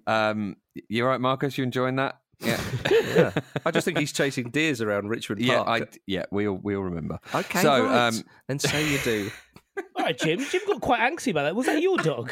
Um, 0.07 0.55
you 0.87 1.03
all 1.03 1.09
right, 1.09 1.19
Marcus? 1.19 1.57
You 1.57 1.65
enjoying 1.65 1.97
that? 1.97 2.17
Yeah, 2.39 2.61
yeah. 2.89 3.31
I 3.65 3.71
just 3.71 3.83
think 3.83 3.97
he's 3.97 4.13
chasing 4.13 4.51
deers 4.51 4.81
around 4.81 5.09
Richmond 5.09 5.41
yeah, 5.41 5.59
I, 5.63 5.79
Park. 5.79 5.97
yeah. 6.07 6.23
We 6.31 6.47
all 6.47 6.57
we 6.63 6.77
all 6.77 6.83
remember. 6.83 7.19
Okay, 7.35 7.61
so 7.61 7.83
right. 7.83 8.07
um, 8.07 8.23
and 8.47 8.61
so 8.61 8.77
you 8.77 8.99
do. 8.99 9.29
All 9.97 10.05
right, 10.05 10.17
Jim. 10.17 10.39
Jim 10.39 10.61
got 10.65 10.79
quite 10.81 11.01
angsty 11.01 11.31
about 11.31 11.43
that. 11.43 11.55
Was 11.55 11.65
that 11.67 11.81
your 11.81 11.97
dog? 11.97 12.31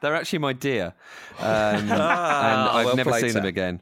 they're 0.00 0.14
actually 0.14 0.38
my 0.38 0.52
deer, 0.52 0.92
um, 1.38 1.46
and 1.46 1.90
Ah, 1.92 2.76
I've 2.76 2.86
well 2.86 2.96
never 2.96 3.12
seen 3.14 3.32
them 3.32 3.46
again. 3.46 3.80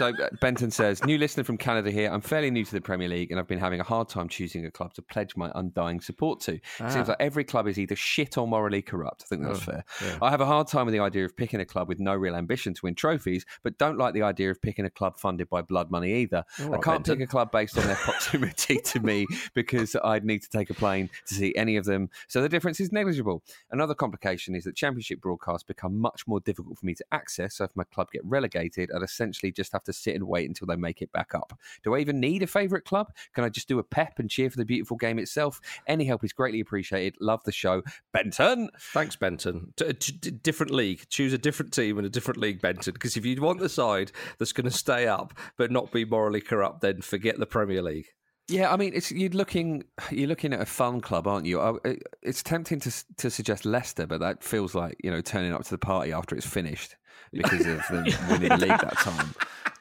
So 0.00 0.14
uh, 0.16 0.30
Benton 0.40 0.70
says, 0.70 1.04
new 1.04 1.18
listener 1.18 1.44
from 1.44 1.58
Canada 1.58 1.90
here. 1.90 2.10
I'm 2.10 2.22
fairly 2.22 2.50
new 2.50 2.64
to 2.64 2.72
the 2.72 2.80
Premier 2.80 3.06
League 3.06 3.30
and 3.30 3.38
I've 3.38 3.46
been 3.46 3.58
having 3.58 3.80
a 3.80 3.84
hard 3.84 4.08
time 4.08 4.30
choosing 4.30 4.64
a 4.64 4.70
club 4.70 4.94
to 4.94 5.02
pledge 5.02 5.36
my 5.36 5.52
undying 5.54 6.00
support 6.00 6.40
to. 6.40 6.52
It 6.54 6.62
seems 6.88 6.94
Ah. 7.06 7.10
like 7.12 7.16
every 7.20 7.44
club 7.44 7.68
is 7.68 7.78
either 7.78 7.94
shit 7.96 8.38
or 8.38 8.48
morally 8.48 8.80
corrupt. 8.80 9.24
I 9.24 9.26
think 9.26 9.42
that's 9.42 9.58
Oh, 9.58 9.72
fair. 9.72 9.84
yeah. 10.02 10.16
I 10.22 10.30
have 10.30 10.40
a 10.40 10.46
hard 10.46 10.68
time 10.68 10.86
with 10.86 10.94
the 10.94 11.00
idea 11.00 11.26
of 11.26 11.36
picking 11.36 11.60
a 11.60 11.66
club 11.66 11.86
with 11.86 12.00
no 12.00 12.14
real 12.14 12.34
ambition 12.34 12.72
to 12.72 12.80
win 12.82 12.94
trophies, 12.94 13.44
but 13.62 13.76
don't 13.76 13.98
like 13.98 14.14
the 14.14 14.22
idea 14.22 14.50
of 14.50 14.62
picking 14.62 14.86
a 14.86 14.90
club 14.90 15.18
funded 15.18 15.50
by 15.50 15.60
blood 15.60 15.90
money 15.90 16.14
either. 16.14 16.44
All 16.60 16.64
I 16.64 16.68
right, 16.70 16.82
can't 16.82 17.04
Benton. 17.04 17.16
pick 17.18 17.28
a 17.28 17.30
club 17.30 17.52
based 17.52 17.76
on 17.76 17.84
their 17.84 17.96
proximity 17.96 18.78
to 18.78 19.00
me 19.00 19.26
because 19.52 19.94
I'd 20.02 20.24
need 20.24 20.40
to 20.40 20.48
take 20.48 20.70
a 20.70 20.74
plane 20.74 21.10
to 21.26 21.34
see 21.34 21.54
any 21.56 21.76
of 21.76 21.84
them. 21.84 22.08
So 22.26 22.40
the 22.40 22.48
difference 22.48 22.80
is 22.80 22.90
negligible. 22.90 23.42
Another 23.70 23.94
complication 23.94 24.54
is 24.54 24.64
that 24.64 24.76
championship 24.76 25.20
broadcasts 25.20 25.62
become 25.64 25.98
much 25.98 26.26
more 26.26 26.40
difficult 26.40 26.78
for 26.78 26.86
me 26.86 26.94
to 26.94 27.04
access. 27.12 27.56
So 27.56 27.64
if 27.64 27.76
my 27.76 27.84
club 27.84 28.08
get 28.10 28.24
relegated, 28.24 28.90
I'd 28.96 29.02
essentially 29.02 29.52
just 29.52 29.72
have 29.72 29.84
to 29.84 29.89
sit 29.92 30.14
and 30.14 30.26
wait 30.26 30.48
until 30.48 30.66
they 30.66 30.76
make 30.76 31.02
it 31.02 31.12
back 31.12 31.34
up. 31.34 31.58
Do 31.82 31.94
I 31.94 31.98
even 31.98 32.20
need 32.20 32.42
a 32.42 32.46
favourite 32.46 32.84
club? 32.84 33.12
Can 33.34 33.44
I 33.44 33.48
just 33.48 33.68
do 33.68 33.78
a 33.78 33.84
pep 33.84 34.18
and 34.18 34.30
cheer 34.30 34.50
for 34.50 34.56
the 34.56 34.64
beautiful 34.64 34.96
game 34.96 35.18
itself? 35.18 35.60
Any 35.86 36.04
help 36.04 36.24
is 36.24 36.32
greatly 36.32 36.60
appreciated. 36.60 37.16
Love 37.20 37.42
the 37.44 37.52
show. 37.52 37.82
Benton. 38.12 38.70
Thanks, 38.78 39.16
Benton. 39.16 39.72
D- 39.76 39.92
d- 39.92 40.30
different 40.30 40.72
league. 40.72 41.08
Choose 41.08 41.32
a 41.32 41.38
different 41.38 41.72
team 41.72 41.98
in 41.98 42.04
a 42.04 42.10
different 42.10 42.40
league, 42.40 42.60
Benton. 42.60 42.92
Because 42.92 43.16
if 43.16 43.24
you 43.24 43.40
want 43.40 43.60
the 43.60 43.68
side 43.68 44.12
that's 44.38 44.52
going 44.52 44.70
to 44.70 44.76
stay 44.76 45.06
up 45.06 45.34
but 45.56 45.70
not 45.70 45.92
be 45.92 46.04
morally 46.04 46.40
corrupt, 46.40 46.80
then 46.80 47.00
forget 47.00 47.38
the 47.38 47.46
Premier 47.46 47.82
League. 47.82 48.06
Yeah, 48.48 48.72
I 48.72 48.76
mean, 48.76 48.92
it's 48.94 49.12
you're 49.12 49.30
looking 49.30 49.84
you're 50.10 50.26
looking 50.26 50.52
at 50.52 50.60
a 50.60 50.66
fun 50.66 51.00
club, 51.00 51.28
aren't 51.28 51.46
you? 51.46 51.60
Oh, 51.60 51.78
it's 52.20 52.42
tempting 52.42 52.80
to 52.80 53.04
to 53.18 53.30
suggest 53.30 53.64
Leicester, 53.64 54.08
but 54.08 54.18
that 54.20 54.42
feels 54.42 54.74
like 54.74 54.96
you 55.04 55.10
know 55.10 55.20
turning 55.20 55.52
up 55.52 55.62
to 55.62 55.70
the 55.70 55.78
party 55.78 56.12
after 56.12 56.34
it's 56.34 56.46
finished 56.46 56.96
because 57.32 57.66
of 57.66 57.80
them 57.90 58.04
winning 58.28 58.48
the 58.48 58.56
league 58.58 58.68
that 58.68 58.96
time. 58.98 59.34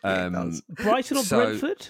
Um, 0.04 0.60
Brighton 0.70 1.18
or 1.18 1.24
so- 1.24 1.46
Brentford? 1.46 1.88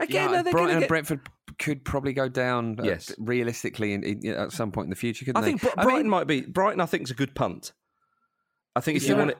Again, 0.00 0.30
yeah, 0.32 0.42
they're 0.42 0.52
Brighton 0.52 0.70
and 0.70 0.80
get. 0.80 0.88
Brentford 0.88 1.20
could 1.58 1.84
probably 1.84 2.14
go 2.14 2.26
down. 2.28 2.80
uh, 2.80 2.84
Yes. 2.84 3.14
realistically, 3.18 3.92
in, 3.92 4.02
in, 4.02 4.26
at 4.28 4.50
some 4.52 4.72
point 4.72 4.86
in 4.86 4.90
the 4.90 4.96
future, 4.96 5.26
couldn't 5.26 5.42
they? 5.42 5.48
I 5.48 5.50
think 5.50 5.60
they? 5.60 5.68
Br- 5.74 5.82
Brighton 5.82 6.08
might 6.08 6.26
be. 6.26 6.40
Brighton, 6.40 6.80
I 6.80 6.86
think, 6.86 7.02
is 7.04 7.10
a 7.10 7.14
good 7.14 7.34
punt. 7.34 7.72
I 8.74 8.80
think 8.80 8.96
if 8.96 9.06
you 9.06 9.14
want, 9.16 9.30
it, 9.32 9.38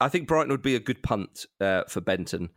I 0.00 0.08
think 0.10 0.28
Brighton 0.28 0.50
would 0.50 0.60
be 0.62 0.74
a 0.76 0.80
good 0.80 1.02
punt 1.02 1.46
uh, 1.60 1.84
for 1.88 2.00
Benton. 2.02 2.50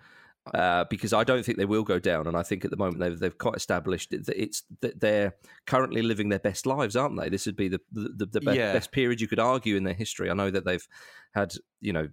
Uh, 0.54 0.86
because 0.92 1.12
I 1.12 1.24
don't 1.24 1.44
think 1.44 1.58
they 1.58 1.66
will 1.66 1.84
go 1.84 1.98
down, 1.98 2.28
and 2.28 2.38
I 2.38 2.44
think 2.44 2.64
at 2.66 2.70
the 2.72 2.78
moment 2.78 3.00
they've 3.00 3.18
they've 3.18 3.38
quite 3.38 3.56
established 3.56 4.12
that 4.12 4.30
it's 4.40 4.62
that 4.82 5.00
they're 5.00 5.34
currently 5.66 6.04
living 6.04 6.30
their 6.30 6.38
best 6.40 6.68
lives, 6.68 6.96
aren't 6.96 7.20
they? 7.20 7.30
This 7.30 7.48
would 7.48 7.56
be 7.56 7.68
the 7.68 7.80
the, 7.92 8.28
the, 8.28 8.42
best, 8.42 8.56
Yeah. 8.58 8.72
best 8.72 8.92
period 8.92 9.20
you 9.20 9.28
could 9.28 9.40
argue 9.40 9.76
in 9.76 9.84
their 9.86 9.96
history. 9.96 10.30
I 10.30 10.36
know 10.36 10.52
that 10.52 10.64
they've 10.64 10.88
had 11.34 11.56
you 11.82 11.94
know 11.94 12.10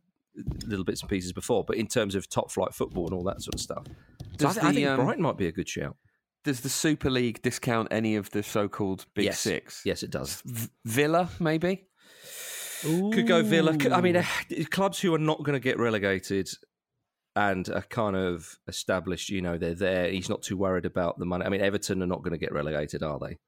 little 0.64 0.84
bits 0.84 1.02
and 1.02 1.10
pieces 1.10 1.34
before, 1.34 1.62
but 1.62 1.76
in 1.76 1.86
terms 1.86 2.14
of 2.14 2.26
top 2.26 2.50
flight 2.50 2.72
football 2.72 3.04
and 3.04 3.12
all 3.14 3.24
that 3.24 3.42
sort 3.42 3.54
of 3.54 3.60
stuff, 3.60 3.84
so 3.86 3.92
I, 4.24 4.36
Does 4.38 4.54
th- 4.54 4.64
I 4.64 4.68
the, 4.70 4.74
think 4.76 4.88
um, 4.88 5.04
Brighton 5.04 5.22
might 5.22 5.36
be 5.36 5.46
a 5.48 5.52
good 5.52 5.68
shout. 5.68 5.96
does 6.42 6.62
the 6.62 6.70
Super 6.70 7.10
League 7.10 7.42
discount 7.42 7.88
any 7.90 8.16
of 8.16 8.30
the 8.30 8.42
so-called 8.42 9.04
Big 9.14 9.26
Yes. 9.26 9.40
Six? 9.40 9.82
Yes, 9.84 10.02
it 10.02 10.10
does. 10.10 10.40
V- 10.46 10.68
Villa, 10.86 11.28
maybe. 11.38 11.86
Could 12.82 13.28
go 13.28 13.42
Villa. 13.42 13.76
I 13.92 14.00
mean, 14.00 14.16
uh, 14.16 14.24
clubs 14.70 15.00
who 15.00 15.14
are 15.14 15.18
not 15.18 15.38
going 15.44 15.52
to 15.54 15.60
get 15.60 15.78
relegated 15.78 16.48
and 17.34 17.68
are 17.68 17.82
kind 17.82 18.16
of 18.16 18.58
established. 18.68 19.30
You 19.30 19.42
know, 19.42 19.58
they're 19.58 19.74
there. 19.74 20.10
He's 20.10 20.28
not 20.28 20.42
too 20.42 20.56
worried 20.56 20.86
about 20.86 21.18
the 21.18 21.26
money. 21.26 21.44
I 21.44 21.48
mean, 21.48 21.60
Everton 21.60 22.02
are 22.02 22.06
not 22.06 22.22
going 22.22 22.32
to 22.32 22.38
get 22.38 22.52
relegated, 22.52 23.02
are 23.02 23.18
they? 23.18 23.38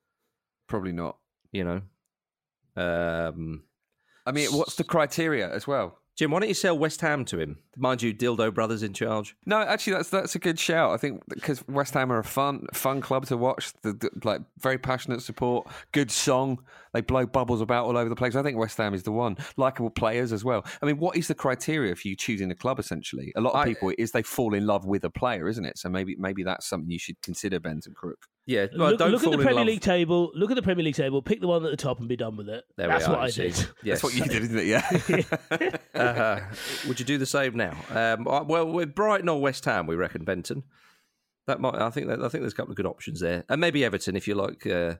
Probably 0.66 0.92
not. 0.92 1.18
You 1.52 1.64
know. 1.64 1.82
Um, 2.76 3.64
I 4.26 4.32
mean, 4.32 4.50
what's 4.50 4.76
the 4.76 4.84
criteria 4.84 5.52
as 5.52 5.66
well? 5.66 5.98
Jim, 6.16 6.30
why 6.30 6.38
don't 6.38 6.48
you 6.48 6.54
sell 6.54 6.78
West 6.78 7.00
Ham 7.00 7.24
to 7.24 7.40
him? 7.40 7.58
Mind 7.76 8.00
you, 8.00 8.14
Dildo 8.14 8.54
Brothers 8.54 8.84
in 8.84 8.92
charge. 8.92 9.34
No, 9.46 9.58
actually, 9.58 9.94
that's 9.94 10.10
that's 10.10 10.36
a 10.36 10.38
good 10.38 10.60
shout. 10.60 10.92
I 10.92 10.96
think 10.96 11.20
because 11.28 11.66
West 11.66 11.94
Ham 11.94 12.12
are 12.12 12.20
a 12.20 12.24
fun 12.24 12.66
fun 12.72 13.00
club 13.00 13.26
to 13.26 13.36
watch. 13.36 13.72
The, 13.82 13.94
the- 13.94 14.10
like 14.22 14.40
very 14.60 14.78
passionate 14.78 15.22
support, 15.22 15.66
good 15.90 16.12
song. 16.12 16.62
They 16.92 17.00
blow 17.00 17.26
bubbles 17.26 17.60
about 17.60 17.86
all 17.86 17.96
over 17.96 18.08
the 18.08 18.14
place. 18.14 18.36
I 18.36 18.44
think 18.44 18.56
West 18.56 18.76
Ham 18.78 18.94
is 18.94 19.02
the 19.02 19.10
one. 19.10 19.36
Likable 19.56 19.90
players 19.90 20.32
as 20.32 20.44
well. 20.44 20.64
I 20.80 20.86
mean, 20.86 20.98
what 20.98 21.16
is 21.16 21.26
the 21.26 21.34
criteria 21.34 21.96
for 21.96 22.06
you 22.06 22.14
choosing 22.14 22.48
a 22.52 22.54
club? 22.54 22.78
Essentially, 22.78 23.32
a 23.34 23.40
lot 23.40 23.54
of 23.54 23.60
I- 23.60 23.64
people 23.64 23.92
is 23.98 24.12
they 24.12 24.22
fall 24.22 24.54
in 24.54 24.66
love 24.66 24.84
with 24.84 25.02
a 25.02 25.10
player, 25.10 25.48
isn't 25.48 25.64
it? 25.64 25.76
So 25.78 25.88
maybe 25.88 26.14
maybe 26.16 26.44
that's 26.44 26.66
something 26.68 26.90
you 26.90 26.98
should 27.00 27.20
consider, 27.22 27.58
Benton 27.58 27.92
Crook. 27.92 28.26
Yeah, 28.46 28.66
well, 28.76 28.90
look 28.90 28.98
don't 28.98 29.10
look 29.10 29.24
at 29.24 29.30
the 29.30 29.38
in 29.38 29.42
Premier 29.42 29.60
love. 29.60 29.66
League 29.66 29.80
table. 29.80 30.30
Look 30.34 30.50
at 30.50 30.54
the 30.54 30.62
Premier 30.62 30.84
League 30.84 30.94
table. 30.94 31.22
Pick 31.22 31.40
the 31.40 31.46
one 31.48 31.64
at 31.64 31.70
the 31.70 31.76
top 31.78 31.98
and 31.98 32.08
be 32.08 32.16
done 32.16 32.36
with 32.36 32.50
it. 32.50 32.64
There 32.76 32.88
That's 32.88 33.08
we 33.08 33.14
are. 33.14 33.16
what 33.16 33.24
I 33.24 33.30
see. 33.30 33.42
did. 33.48 33.56
Yes. 33.82 34.02
That's 34.02 34.02
what 34.02 34.14
you 34.14 34.24
did, 34.24 34.42
isn't 34.42 34.58
it? 34.58 34.66
Yeah. 34.66 35.76
uh, 36.00 36.40
would 36.86 37.00
you 37.00 37.06
do 37.06 37.16
the 37.16 37.24
same 37.24 37.56
now? 37.56 37.74
Um, 37.90 38.24
well, 38.24 38.66
with 38.70 38.94
Brighton 38.94 39.30
or 39.30 39.40
West 39.40 39.64
Ham, 39.64 39.86
we 39.86 39.96
reckon 39.96 40.24
Benton. 40.24 40.64
That 41.46 41.60
might. 41.60 41.74
I 41.74 41.88
think. 41.88 42.08
That, 42.08 42.20
I 42.20 42.28
think 42.28 42.42
there's 42.42 42.52
a 42.52 42.56
couple 42.56 42.72
of 42.72 42.76
good 42.76 42.86
options 42.86 43.20
there, 43.20 43.44
and 43.48 43.60
maybe 43.60 43.82
Everton 43.82 44.14
if 44.16 44.28
you 44.28 44.34
like. 44.34 44.66
Uh, 44.66 44.96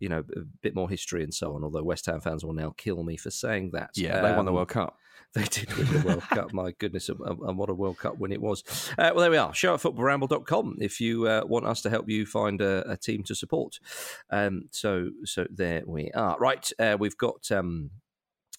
you 0.00 0.08
know, 0.08 0.24
a 0.36 0.40
bit 0.62 0.74
more 0.74 0.90
history 0.90 1.22
and 1.22 1.32
so 1.32 1.54
on. 1.54 1.62
Although 1.62 1.84
West 1.84 2.06
Ham 2.06 2.20
fans 2.20 2.44
will 2.44 2.54
now 2.54 2.74
kill 2.76 3.04
me 3.04 3.16
for 3.16 3.30
saying 3.30 3.70
that. 3.74 3.90
yeah, 3.94 4.20
they 4.20 4.32
won 4.34 4.44
the 4.46 4.50
Um, 4.50 4.56
World 4.56 4.68
Cup. 4.68 4.96
They 5.32 5.44
did 5.44 5.72
win 5.76 5.86
the 5.92 6.02
World 6.04 6.22
Cup. 6.22 6.52
My 6.52 6.72
goodness, 6.80 7.08
and, 7.08 7.20
and 7.20 7.56
what 7.56 7.70
a 7.70 7.74
World 7.74 7.98
Cup 7.98 8.18
win 8.18 8.32
it 8.32 8.42
was. 8.42 8.64
Uh, 8.98 9.12
well, 9.14 9.20
there 9.20 9.30
we 9.30 9.36
are. 9.36 9.54
Show 9.54 9.74
at 9.74 9.80
footballramble.com 9.80 10.78
if 10.80 11.00
you 11.00 11.28
uh, 11.28 11.42
want 11.46 11.66
us 11.66 11.82
to 11.82 11.90
help 11.90 12.08
you 12.08 12.26
find 12.26 12.60
a, 12.60 12.90
a 12.90 12.96
team 12.96 13.22
to 13.24 13.36
support. 13.36 13.78
Um, 14.30 14.64
so, 14.72 15.10
so 15.24 15.46
there 15.48 15.84
we 15.86 16.10
are. 16.16 16.36
Right, 16.40 16.68
uh, 16.80 16.96
we've 16.98 17.16
got. 17.16 17.48
Um, 17.52 17.90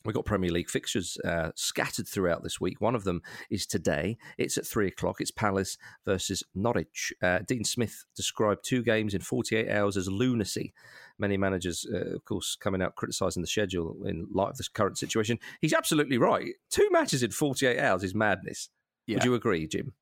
We've 0.04 0.16
got 0.16 0.26
Premier 0.26 0.52
League 0.52 0.70
fixtures 0.70 1.18
uh, 1.24 1.52
scattered 1.56 2.08
throughout 2.08 2.44
this 2.44 2.60
week. 2.60 2.82
One 2.82 2.96
of 2.96 3.04
them 3.04 3.22
is 3.50 3.66
today. 3.66 4.18
It's 4.38 4.58
at 4.58 4.66
three 4.66 4.88
o'clock. 4.88 5.22
It's 5.22 5.32
Palace 5.32 5.78
versus 6.06 6.44
Norwich. 6.56 7.14
Uh, 7.22 7.40
Dean 7.46 7.64
Smith 7.64 8.06
described 8.16 8.64
two 8.64 8.84
games 8.84 9.14
in 9.14 9.22
48 9.22 9.70
hours 9.70 9.98
as 9.98 10.10
lunacy. 10.10 10.74
Many 11.20 11.38
managers, 11.38 11.86
uh, 11.94 12.16
of 12.16 12.26
course, 12.26 12.58
coming 12.60 12.82
out 12.82 12.96
criticising 12.96 13.42
the 13.42 13.48
schedule 13.48 13.98
in 14.06 14.28
light 14.34 14.50
of 14.50 14.58
this 14.58 14.68
current 14.68 14.98
situation. 14.98 15.38
He's 15.62 15.74
absolutely 15.74 16.18
right. 16.18 16.54
Two 16.72 16.90
matches 16.92 17.22
in 17.22 17.32
48 17.32 17.80
hours 17.80 18.04
is 18.04 18.16
madness. 18.16 18.70
Would 19.08 19.26
you 19.26 19.34
agree, 19.36 19.68
Jim? 19.68 19.94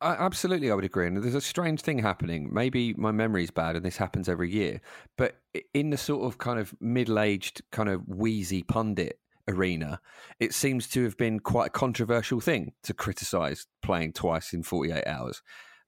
I, 0.00 0.12
absolutely, 0.12 0.70
I 0.70 0.74
would 0.74 0.84
agree. 0.84 1.06
And 1.06 1.22
there's 1.22 1.34
a 1.34 1.40
strange 1.40 1.80
thing 1.80 1.98
happening. 1.98 2.52
Maybe 2.52 2.94
my 2.94 3.12
memory's 3.12 3.50
bad, 3.50 3.76
and 3.76 3.84
this 3.84 3.96
happens 3.96 4.28
every 4.28 4.50
year. 4.50 4.80
But 5.16 5.36
in 5.72 5.90
the 5.90 5.96
sort 5.96 6.24
of 6.24 6.38
kind 6.38 6.58
of 6.58 6.74
middle-aged, 6.80 7.62
kind 7.70 7.88
of 7.88 8.06
wheezy 8.06 8.62
pundit 8.62 9.18
arena, 9.48 10.00
it 10.40 10.52
seems 10.54 10.88
to 10.88 11.04
have 11.04 11.16
been 11.16 11.40
quite 11.40 11.66
a 11.66 11.70
controversial 11.70 12.40
thing 12.40 12.72
to 12.82 12.92
criticise 12.94 13.66
playing 13.82 14.12
twice 14.12 14.52
in 14.52 14.62
48 14.62 15.06
hours. 15.06 15.42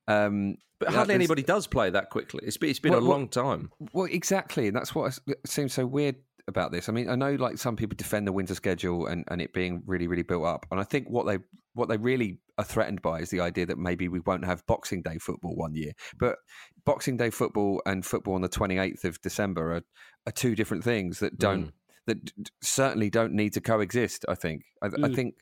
Um, 0.07 0.57
But 0.81 0.94
hardly 0.94 1.14
anybody 1.14 1.42
does 1.42 1.66
play 1.66 1.90
that 1.90 2.11
quickly. 2.11 2.40
It's 2.44 2.57
been, 2.57 2.71
it's 2.71 2.79
been 2.79 2.92
Well, 2.92 3.01
a 3.01 3.05
well- 3.05 3.11
long 3.18 3.29
time. 3.29 3.71
Well, 3.92 4.07
exactly, 4.11 4.68
and 4.68 4.77
that's 4.77 4.94
what 4.94 5.18
seems 5.47 5.73
so 5.75 5.87
weird 5.87 6.16
about 6.47 6.73
this. 6.73 6.88
I 6.88 6.92
mean, 6.92 7.11
I 7.11 7.14
know 7.14 7.35
like 7.35 7.59
some 7.59 7.77
people 7.77 7.94
defend 7.97 8.27
the 8.27 8.33
winter 8.33 8.55
schedule 8.55 9.07
and, 9.07 9.23
and 9.29 9.42
it 9.42 9.53
being 9.53 9.83
really, 9.87 10.07
really 10.07 10.23
built 10.23 10.47
up, 10.47 10.66
and 10.71 10.81
I 10.81 10.85
think 10.85 11.09
what 11.11 11.27
they 11.27 11.38
what 11.75 11.88
they 11.88 11.97
really 11.99 12.38
are 12.57 12.64
threatened 12.64 13.03
by 13.03 13.21
is 13.21 13.31
the 13.31 13.40
idea 13.40 13.66
that 13.66 13.79
maybe 13.79 14.09
we 14.09 14.18
won't 14.21 14.44
have 14.44 14.66
Boxing 14.66 15.03
Day 15.03 15.18
football 15.18 15.55
one 15.55 15.75
year. 15.75 15.92
But 16.18 16.37
Boxing 16.85 17.16
Day 17.16 17.31
football 17.31 17.83
and 17.87 18.05
football 18.05 18.35
on 18.35 18.40
the 18.40 18.49
twenty 18.49 18.79
eighth 18.79 19.05
of 19.05 19.21
December 19.21 19.75
are, 19.75 19.83
are 20.27 20.33
two 20.33 20.55
different 20.55 20.85
things 20.85 21.18
that 21.21 21.38
don't 21.38 21.73
that 22.09 22.25
d- 22.25 22.44
certainly 22.61 23.09
don't 23.11 23.33
need 23.33 23.53
to 23.55 23.61
coexist. 23.61 24.25
I 24.29 24.35
think. 24.35 24.64
I, 24.83 24.87
I 24.87 24.90
Mm. 24.90 25.14
think. 25.14 25.35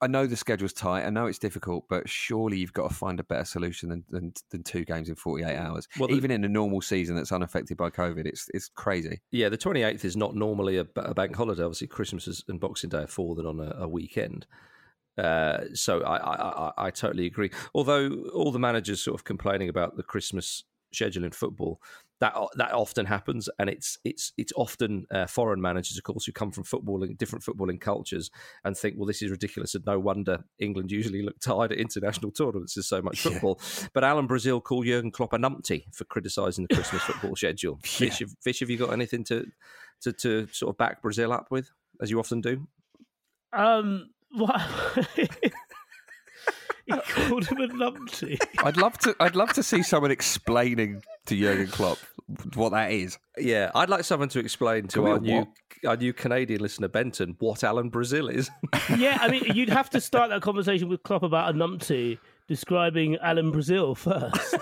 I 0.00 0.06
know 0.06 0.26
the 0.26 0.36
schedule's 0.36 0.72
tight. 0.72 1.04
I 1.06 1.10
know 1.10 1.26
it's 1.26 1.38
difficult, 1.38 1.84
but 1.88 2.08
surely 2.08 2.58
you've 2.58 2.72
got 2.74 2.88
to 2.90 2.94
find 2.94 3.18
a 3.20 3.24
better 3.24 3.44
solution 3.44 3.88
than 3.88 4.04
than, 4.10 4.32
than 4.50 4.62
two 4.62 4.84
games 4.84 5.08
in 5.08 5.14
forty 5.14 5.44
eight 5.44 5.56
hours. 5.56 5.88
Well, 5.98 6.08
the- 6.08 6.14
Even 6.14 6.30
in 6.30 6.44
a 6.44 6.48
normal 6.48 6.80
season 6.80 7.16
that's 7.16 7.32
unaffected 7.32 7.76
by 7.76 7.90
COVID, 7.90 8.26
it's 8.26 8.48
it's 8.54 8.68
crazy. 8.74 9.20
Yeah, 9.30 9.48
the 9.48 9.58
28th 9.58 10.04
is 10.04 10.16
not 10.16 10.34
normally 10.34 10.76
a, 10.78 10.86
a 10.96 11.14
bank 11.14 11.34
holiday. 11.36 11.62
Obviously, 11.62 11.86
Christmas 11.86 12.28
is, 12.28 12.44
and 12.48 12.60
Boxing 12.60 12.90
Day 12.90 13.02
are 13.04 13.06
fallen 13.06 13.46
on 13.46 13.60
a, 13.60 13.84
a 13.84 13.88
weekend. 13.88 14.46
Uh, 15.16 15.58
so 15.74 16.02
I, 16.02 16.16
I, 16.16 16.34
I, 16.68 16.72
I 16.86 16.90
totally 16.90 17.26
agree. 17.26 17.50
Although 17.72 18.24
all 18.34 18.50
the 18.50 18.58
managers 18.58 19.00
sort 19.00 19.14
of 19.14 19.24
complaining 19.24 19.68
about 19.68 19.96
the 19.96 20.02
Christmas 20.02 20.64
schedule 20.92 21.24
in 21.24 21.30
football, 21.30 21.80
that 22.24 22.34
that 22.56 22.72
often 22.72 23.04
happens, 23.04 23.50
and 23.58 23.68
it's 23.68 23.98
it's 24.02 24.32
it's 24.38 24.52
often 24.56 25.04
uh, 25.10 25.26
foreign 25.26 25.60
managers, 25.60 25.98
of 25.98 26.04
course, 26.04 26.24
who 26.24 26.32
come 26.32 26.50
from 26.50 26.64
footballing 26.64 27.18
different 27.18 27.44
footballing 27.44 27.78
cultures 27.78 28.30
and 28.64 28.74
think, 28.74 28.94
well, 28.96 29.06
this 29.06 29.20
is 29.20 29.30
ridiculous, 29.30 29.74
and 29.74 29.84
no 29.84 29.98
wonder 29.98 30.42
England 30.58 30.90
usually 30.90 31.20
look 31.20 31.38
tired 31.38 31.70
at 31.72 31.78
international 31.78 32.32
tournaments. 32.32 32.74
There's 32.74 32.88
so 32.88 33.02
much 33.02 33.20
football. 33.20 33.60
But 33.92 34.04
Alan 34.04 34.26
Brazil 34.26 34.58
called 34.62 34.86
Jurgen 34.86 35.10
Klopp 35.10 35.34
a 35.34 35.36
numpty 35.36 35.84
for 35.92 36.04
criticising 36.04 36.66
the 36.66 36.74
Christmas 36.74 37.02
football 37.02 37.36
schedule. 37.36 37.78
Vish, 37.84 38.20
have- 38.20 38.34
Vish, 38.42 38.60
have 38.60 38.70
you 38.70 38.78
got 38.78 38.94
anything 38.94 39.22
to, 39.24 39.46
to 40.00 40.12
to 40.12 40.46
sort 40.50 40.70
of 40.70 40.78
back 40.78 41.02
Brazil 41.02 41.30
up 41.30 41.48
with, 41.50 41.70
as 42.00 42.10
you 42.10 42.18
often 42.18 42.40
do? 42.40 42.66
Um, 43.52 44.10
what? 44.30 44.62
he 46.86 46.92
called 47.28 47.46
him 47.46 47.58
a 47.58 47.68
numpty. 47.68 48.38
I'd 48.64 48.76
love 48.76 48.98
to. 48.98 49.16
I'd 49.20 49.36
love 49.36 49.52
to 49.54 49.62
see 49.62 49.82
someone 49.82 50.10
explaining 50.10 51.02
to 51.26 51.36
Jurgen 51.36 51.68
Klopp 51.68 51.98
what 52.54 52.72
that 52.72 52.92
is. 52.92 53.18
Yeah, 53.38 53.70
I'd 53.74 53.88
like 53.88 54.04
someone 54.04 54.28
to 54.30 54.38
explain 54.38 54.88
to 54.88 55.06
our 55.06 55.18
new 55.18 55.38
what? 55.38 55.48
our 55.86 55.96
new 55.96 56.12
Canadian 56.12 56.60
listener 56.60 56.88
Benton 56.88 57.36
what 57.38 57.64
Alan 57.64 57.88
Brazil 57.88 58.28
is. 58.28 58.50
yeah, 58.96 59.18
I 59.20 59.28
mean, 59.28 59.44
you'd 59.54 59.70
have 59.70 59.90
to 59.90 60.00
start 60.00 60.30
that 60.30 60.42
conversation 60.42 60.88
with 60.88 61.02
Klopp 61.02 61.22
about 61.22 61.54
a 61.54 61.58
numpty, 61.58 62.18
describing 62.48 63.16
Alan 63.16 63.50
Brazil 63.50 63.94
first. 63.94 64.56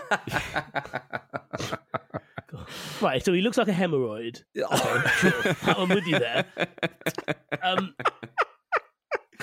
right, 3.00 3.24
so 3.24 3.32
he 3.32 3.40
looks 3.40 3.58
like 3.58 3.68
a 3.68 3.72
hemorrhoid. 3.72 4.42
Okay, 4.56 5.08
sure. 5.16 5.56
I'm 5.62 5.88
with 5.88 6.06
you 6.06 6.18
there. 6.18 6.46
Um, 7.62 7.94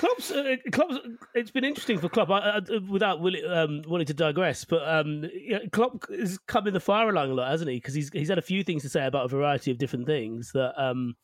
Klopp's, 0.00 0.30
uh, 0.30 0.56
Klopp's, 0.72 0.96
it's 1.34 1.50
been 1.50 1.64
interesting 1.64 1.98
for 1.98 2.08
Klopp, 2.08 2.30
I, 2.30 2.38
I, 2.58 2.60
without 2.88 3.20
willi- 3.20 3.44
um, 3.44 3.82
wanting 3.86 4.06
to 4.06 4.14
digress, 4.14 4.64
but 4.64 4.86
um, 4.88 5.24
yeah, 5.34 5.58
Klopp 5.72 6.08
has 6.10 6.38
come 6.38 6.66
in 6.66 6.72
the 6.72 6.80
fire 6.80 7.12
line 7.12 7.28
a 7.28 7.34
lot, 7.34 7.50
hasn't 7.50 7.68
he? 7.70 7.76
Because 7.76 7.92
he's, 7.94 8.10
he's 8.12 8.28
had 8.28 8.38
a 8.38 8.42
few 8.42 8.64
things 8.64 8.82
to 8.82 8.88
say 8.88 9.04
about 9.04 9.26
a 9.26 9.28
variety 9.28 9.70
of 9.70 9.76
different 9.78 10.06
things 10.06 10.52
that, 10.52 10.72
um, 10.82 11.16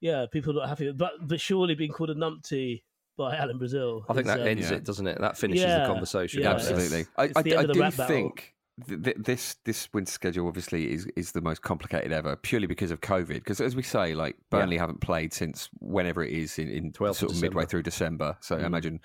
yeah, 0.00 0.26
people 0.30 0.52
are 0.52 0.60
not 0.60 0.68
happy 0.68 0.86
with. 0.86 0.96
But, 0.96 1.12
but 1.22 1.40
surely 1.40 1.74
being 1.74 1.90
called 1.90 2.10
a 2.10 2.14
numpty 2.14 2.82
by 3.18 3.34
Alan 3.36 3.58
Brazil. 3.58 4.04
I 4.08 4.12
think 4.14 4.26
is, 4.26 4.32
that 4.34 4.40
um, 4.42 4.46
ends 4.46 4.70
Yeah. 4.70 4.76
it, 4.76 4.84
doesn't 4.84 5.06
it? 5.06 5.18
That 5.20 5.36
finishes 5.36 5.64
Yeah, 5.64 5.80
the 5.80 5.86
conversation. 5.86 6.42
yeah, 6.42 6.52
Absolutely. 6.52 7.00
it's- 7.00 7.12
I, 7.16 7.24
it's 7.24 7.36
I, 7.36 7.40
I 7.60 7.66
the 7.66 7.72
do 7.72 7.90
think 7.90 8.54
th- 8.88 9.02
th- 9.02 9.16
this 9.18 9.56
this 9.64 9.88
winter 9.92 10.10
schedule 10.10 10.46
obviously 10.48 10.92
is 10.92 11.06
is 11.16 11.32
the 11.32 11.40
most 11.40 11.62
complicated 11.62 12.12
ever, 12.12 12.36
purely 12.36 12.66
because 12.66 12.90
of 12.90 13.00
COVID. 13.00 13.34
Because 13.34 13.60
as 13.60 13.74
we 13.76 13.82
say, 13.82 14.14
like 14.14 14.36
Burnley 14.50 14.76
haven't 14.76 15.00
played 15.00 15.32
since 15.32 15.68
whenever 15.80 16.22
it 16.22 16.32
is 16.32 16.58
in, 16.58 16.68
in 16.68 16.92
12th 16.92 17.08
of 17.10 17.16
sort 17.16 17.32
of 17.32 17.40
midway 17.42 17.64
through 17.64 17.82
December. 17.82 18.36
So 18.40 18.56
Mm. 18.56 18.64
imagine, 18.64 19.00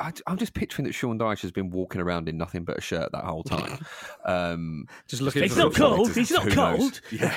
I, 0.00 0.08
I, 0.08 0.12
I'm 0.26 0.36
just 0.36 0.54
picturing 0.54 0.86
that 0.86 0.92
Sean 0.94 1.18
Dyche 1.18 1.42
has 1.42 1.52
been 1.52 1.70
walking 1.70 2.00
around 2.00 2.28
in 2.28 2.36
nothing 2.38 2.64
but 2.64 2.78
a 2.78 2.80
shirt 2.80 3.10
that 3.12 3.24
whole 3.24 3.42
time. 3.44 3.78
Um, 4.24 4.84
Just 5.08 5.22
looking 5.22 5.42
It's 5.44 5.54
for 5.54 5.60
not 5.60 5.74
cold. 5.74 6.08
Who 6.08 6.20
He's 6.20 6.30
not 6.30 6.48
cold. 6.50 7.00
Yeah. 7.10 7.34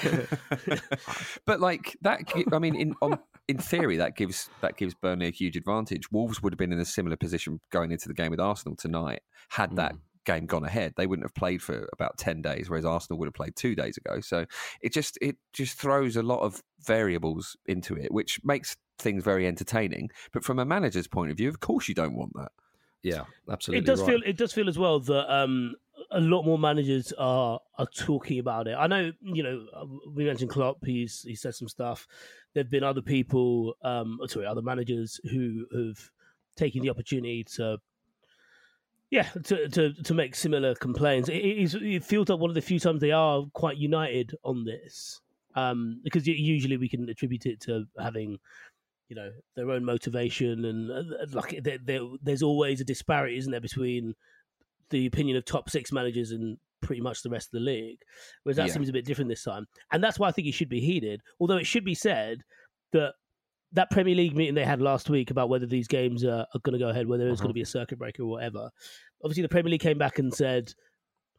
but 1.46 1.60
like 1.60 1.98
that, 2.02 2.22
I 2.52 2.60
mean, 2.60 2.76
in 2.76 2.94
on, 3.02 3.20
in 3.48 3.58
theory, 3.58 3.98
that 3.98 4.16
gives 4.16 4.50
that 4.62 4.78
gives 4.78 4.94
Burnley 4.94 5.28
a 5.28 5.32
huge 5.32 5.56
advantage. 5.56 6.12
Wolves 6.12 6.42
would 6.44 6.54
have 6.54 6.58
been 6.58 6.74
in 6.74 6.80
a 6.80 6.86
similar 6.86 7.16
position 7.16 7.60
going 7.72 7.92
into 7.92 8.08
the 8.08 8.14
game 8.14 8.32
with 8.32 8.40
Arsenal 8.40 8.76
tonight 8.76 9.22
had 9.50 9.76
that 9.78 9.96
game 10.26 10.46
gone 10.46 10.66
ahead. 10.66 10.94
They 10.96 11.08
wouldn't 11.08 11.26
have 11.26 11.36
played 11.36 11.62
for 11.62 11.90
about 11.94 12.18
ten 12.18 12.42
days, 12.42 12.70
whereas 12.70 12.86
Arsenal 12.86 13.20
would 13.20 13.28
have 13.28 13.34
played 13.34 13.56
two 13.56 13.76
days 13.76 13.98
ago. 13.98 14.20
So 14.22 14.46
it 14.82 14.94
just 14.94 15.18
it 15.22 15.38
just 15.54 15.78
throws 15.78 16.16
a 16.16 16.24
lot 16.24 16.42
of 16.42 16.62
variables 16.86 17.56
into 17.66 17.96
it, 17.96 18.12
which 18.12 18.40
makes 18.44 18.76
things 19.00 19.24
very 19.24 19.48
entertaining. 19.48 20.10
But 20.32 20.44
from 20.44 20.60
a 20.60 20.66
manager's 20.66 21.08
point 21.08 21.32
of 21.32 21.38
view, 21.38 21.50
of 21.50 21.60
course, 21.60 21.88
you 21.88 21.96
don't 21.96 22.16
want 22.16 22.34
that. 22.36 22.52
Yeah, 23.04 23.26
absolutely. 23.52 23.84
it 23.84 23.86
does 23.86 24.02
right. 24.02 24.10
feel 24.10 24.22
it 24.26 24.38
does 24.38 24.54
feel 24.54 24.70
as 24.70 24.80
well 24.80 25.00
that 25.02 25.34
um, 25.34 25.76
a 26.12 26.22
lot 26.22 26.44
more 26.44 26.58
managers 26.58 27.12
are 27.18 27.60
are 27.78 27.88
talking 27.88 28.40
about 28.40 28.68
it. 28.68 28.76
I 28.80 28.88
know 28.88 29.12
you 29.22 29.44
know 29.44 29.66
uh, 29.76 29.86
we 30.14 30.26
mentioned 30.26 30.50
Klopp. 30.50 30.78
He's 30.86 31.22
he 31.24 31.36
said 31.36 31.54
some 31.56 31.68
stuff. 31.68 32.08
There've 32.54 32.70
been 32.70 32.84
other 32.84 33.02
people, 33.02 33.76
um, 33.84 34.20
sorry, 34.28 34.46
other 34.46 34.62
managers 34.62 35.20
who 35.30 35.66
have 35.76 36.12
taken 36.56 36.82
the 36.82 36.90
opportunity 36.90 37.44
to 37.56 37.80
Yeah, 39.12 39.30
to 39.44 39.70
to, 39.70 39.94
to 39.94 40.14
make 40.14 40.36
similar 40.36 40.74
complaints. 40.76 41.30
It, 41.30 41.36
it, 41.36 41.58
is- 41.60 41.76
it 41.76 42.04
feels 42.04 42.30
like 42.30 42.40
one 42.40 42.50
of 42.50 42.56
the 42.56 42.62
few 42.62 42.80
times 42.80 43.00
they 43.02 43.12
are 43.12 43.44
quite 43.54 43.78
united 43.78 44.36
on 44.44 44.66
this, 44.66 45.22
um, 45.56 46.02
because 46.04 46.26
usually 46.28 46.78
we 46.78 46.90
can 46.90 47.08
attribute 47.10 47.46
it 47.46 47.60
to 47.62 47.86
having, 48.00 48.40
you 49.10 49.16
know, 49.16 49.30
their 49.56 49.70
own 49.70 49.86
motivation 49.86 50.66
and 50.66 50.92
uh, 50.92 51.26
like 51.32 51.60
there, 51.64 51.78
there, 51.84 52.02
there's 52.24 52.42
always 52.42 52.82
a 52.82 52.86
disparity, 52.86 53.38
isn't 53.38 53.52
there, 53.52 53.62
between 53.62 54.16
the 54.90 55.06
opinion 55.06 55.38
of 55.38 55.46
top 55.46 55.70
six 55.70 55.92
managers 55.92 56.32
and 56.32 56.58
pretty 56.82 57.02
much 57.02 57.22
the 57.22 57.30
rest 57.30 57.48
of 57.48 57.52
the 57.52 57.60
league. 57.60 58.00
Whereas 58.44 58.58
that 58.58 58.68
Yeah. 58.68 58.74
seems 58.74 58.90
a 58.90 58.94
bit 58.94 59.06
different 59.06 59.30
this 59.30 59.44
time, 59.44 59.68
and 59.92 60.04
that's 60.04 60.18
why 60.18 60.28
I 60.28 60.32
think 60.32 60.48
it 60.48 60.54
should 60.54 60.70
be 60.70 60.82
heeded. 60.82 61.22
Although 61.40 61.58
it 61.58 61.68
should 61.68 61.86
be 61.86 61.96
said 61.96 62.40
that 62.94 63.14
that 63.74 63.90
Premier 63.92 64.16
League 64.16 64.36
meeting 64.36 64.56
they 64.56 64.66
had 64.66 64.82
last 64.82 65.10
week 65.10 65.32
about 65.32 65.50
whether 65.50 65.66
these 65.66 65.88
games 65.88 66.24
are, 66.24 66.46
are 66.54 66.60
going 66.64 66.74
to 66.74 66.80
go 66.80 66.90
ahead, 66.90 67.08
whether 67.08 67.28
it's 67.28 67.42
going 67.42 67.50
to 67.50 67.52
uh-huh. 67.52 67.54
be 67.54 67.62
a 67.62 67.66
circuit 67.66 68.00
breaker 68.00 68.24
or 68.24 68.28
whatever. 68.28 68.70
Obviously, 69.24 69.44
the 69.44 69.50
Premier 69.50 69.72
League 69.72 69.82
came 69.82 69.98
back 69.98 70.20
and 70.20 70.34
said, 70.34 70.74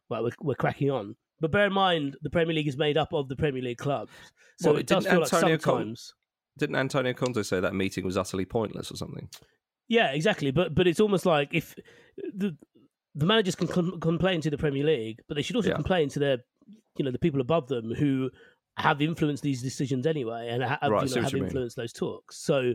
"Well, 0.09 0.23
we're, 0.23 0.31
we're 0.41 0.55
cracking 0.55 0.91
on." 0.91 1.15
But 1.39 1.51
bear 1.51 1.67
in 1.67 1.73
mind, 1.73 2.17
the 2.21 2.29
Premier 2.29 2.55
League 2.55 2.67
is 2.67 2.77
made 2.77 2.97
up 2.97 3.13
of 3.13 3.27
the 3.27 3.35
Premier 3.35 3.61
League 3.61 3.77
clubs, 3.77 4.11
so 4.59 4.71
Well, 4.71 4.79
it 4.79 4.87
does 4.87 5.05
feel 5.05 5.19
like 5.19 5.33
Antonio 5.33 5.57
Con- 5.57 5.73
sometimes. 5.73 6.13
Didn't 6.57 6.77
Antonio 6.77 7.13
Conte 7.13 7.41
say 7.43 7.59
that 7.59 7.75
meeting 7.75 8.05
was 8.05 8.15
utterly 8.15 8.45
pointless 8.45 8.89
or 8.89 8.95
something? 8.95 9.27
Yeah, 9.87 10.11
exactly. 10.11 10.51
But 10.51 10.73
but 10.73 10.87
it's 10.87 10.99
almost 10.99 11.25
like 11.25 11.49
if 11.53 11.75
the 12.17 12.55
the 13.13 13.25
managers 13.25 13.55
can 13.55 13.67
com- 13.67 13.99
complain 13.99 14.41
to 14.41 14.49
the 14.49 14.57
Premier 14.57 14.83
League, 14.83 15.19
but 15.27 15.35
they 15.35 15.41
should 15.41 15.55
also 15.55 15.69
Yeah. 15.69 15.75
complain 15.75 16.09
to 16.09 16.19
their 16.19 16.37
you 16.97 17.05
know 17.05 17.11
the 17.11 17.19
people 17.19 17.41
above 17.41 17.67
them 17.67 17.93
who 17.93 18.29
have 18.77 19.01
influenced 19.01 19.41
these 19.41 19.61
decisions 19.61 20.05
anyway 20.05 20.49
and 20.49 20.61
have, 20.61 20.79
Right, 20.89 21.07
you 21.07 21.15
know, 21.15 21.21
have 21.21 21.31
you 21.31 21.37
mean. 21.37 21.45
influenced 21.45 21.77
those 21.77 21.93
talks. 21.93 22.37
So 22.37 22.73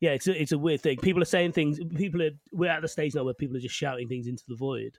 yeah, 0.00 0.10
it's 0.12 0.26
a, 0.26 0.40
it's 0.40 0.52
a 0.52 0.58
weird 0.58 0.80
thing. 0.80 0.96
People 0.98 1.20
are 1.22 1.26
saying 1.26 1.52
things. 1.52 1.78
People 1.96 2.22
are 2.22 2.30
we're 2.52 2.70
at 2.70 2.80
the 2.82 2.88
stage 2.88 3.14
now 3.14 3.24
where 3.24 3.34
people 3.34 3.56
are 3.56 3.60
just 3.60 3.74
shouting 3.74 4.08
things 4.08 4.26
into 4.26 4.42
the 4.48 4.56
void. 4.56 4.98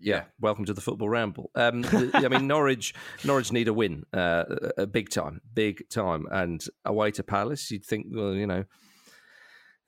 Yeah, 0.00 0.24
welcome 0.40 0.64
to 0.66 0.72
the 0.72 0.80
football 0.80 1.08
ramble. 1.08 1.50
Um, 1.56 1.84
I 2.14 2.28
mean, 2.28 2.46
Norwich, 2.46 2.94
Norwich 3.24 3.50
need 3.50 3.66
a 3.66 3.72
win, 3.72 4.04
uh, 4.12 4.44
a 4.76 4.86
big 4.86 5.10
time, 5.10 5.40
big 5.52 5.88
time, 5.90 6.26
and 6.30 6.64
away 6.84 7.10
to 7.10 7.24
Palace. 7.24 7.68
You'd 7.72 7.84
think, 7.84 8.06
well, 8.12 8.32
you 8.32 8.46
know, 8.46 8.64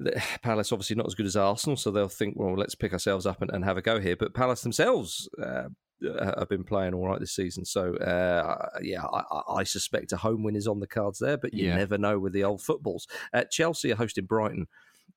the- 0.00 0.20
Palace 0.42 0.72
obviously 0.72 0.96
not 0.96 1.06
as 1.06 1.14
good 1.14 1.26
as 1.26 1.36
Arsenal, 1.36 1.76
so 1.76 1.92
they'll 1.92 2.08
think, 2.08 2.34
well, 2.36 2.56
let's 2.56 2.74
pick 2.74 2.92
ourselves 2.92 3.24
up 3.24 3.40
and, 3.40 3.52
and 3.52 3.64
have 3.64 3.76
a 3.76 3.82
go 3.82 4.00
here. 4.00 4.16
But 4.16 4.34
Palace 4.34 4.62
themselves 4.62 5.28
uh, 5.40 5.68
have 6.02 6.48
been 6.48 6.64
playing 6.64 6.94
all 6.94 7.06
right 7.08 7.20
this 7.20 7.32
season, 7.34 7.64
so 7.64 7.94
uh, 7.96 8.68
yeah, 8.82 9.04
I, 9.04 9.42
I- 9.48 9.64
suspect 9.64 10.12
a 10.12 10.16
home 10.16 10.42
win 10.42 10.56
is 10.56 10.66
on 10.66 10.80
the 10.80 10.86
cards 10.86 11.18
there. 11.18 11.36
But 11.36 11.52
you 11.54 11.66
Yeah. 11.66 11.76
never 11.76 11.98
know 11.98 12.18
with 12.18 12.32
the 12.32 12.44
old 12.44 12.62
footballs. 12.62 13.06
Uh, 13.32 13.44
Chelsea 13.50 13.92
are 13.92 13.96
hosting 13.96 14.24
Brighton 14.24 14.66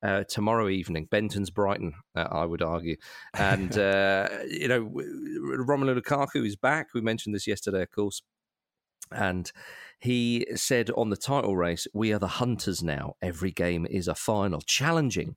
uh, 0.01 0.23
tomorrow 0.25 0.67
evening. 0.67 1.05
Benton's 1.09 1.49
Brighton, 1.49 1.93
uh, 2.15 2.27
I 2.29 2.45
would 2.45 2.61
argue. 2.61 2.97
And, 3.33 3.77
uh, 3.77 4.27
you 4.49 4.67
know, 4.67 4.83
Romelu 4.85 5.97
Lukaku 5.99 6.45
is 6.45 6.55
back. 6.57 6.93
We 6.93 7.01
mentioned 7.01 7.33
this 7.33 7.47
yesterday, 7.47 7.81
of 7.83 7.91
course. 7.91 8.21
And 9.11 9.51
he 9.99 10.45
said 10.55 10.89
on 10.97 11.09
the 11.09 11.15
title 11.17 11.55
race, 11.55 11.87
We 11.93 12.11
are 12.13 12.19
the 12.19 12.27
hunters 12.27 12.83
now. 12.83 13.15
Every 13.21 13.51
game 13.51 13.85
is 13.89 14.07
a 14.07 14.15
final, 14.15 14.59
challenging 14.61 15.35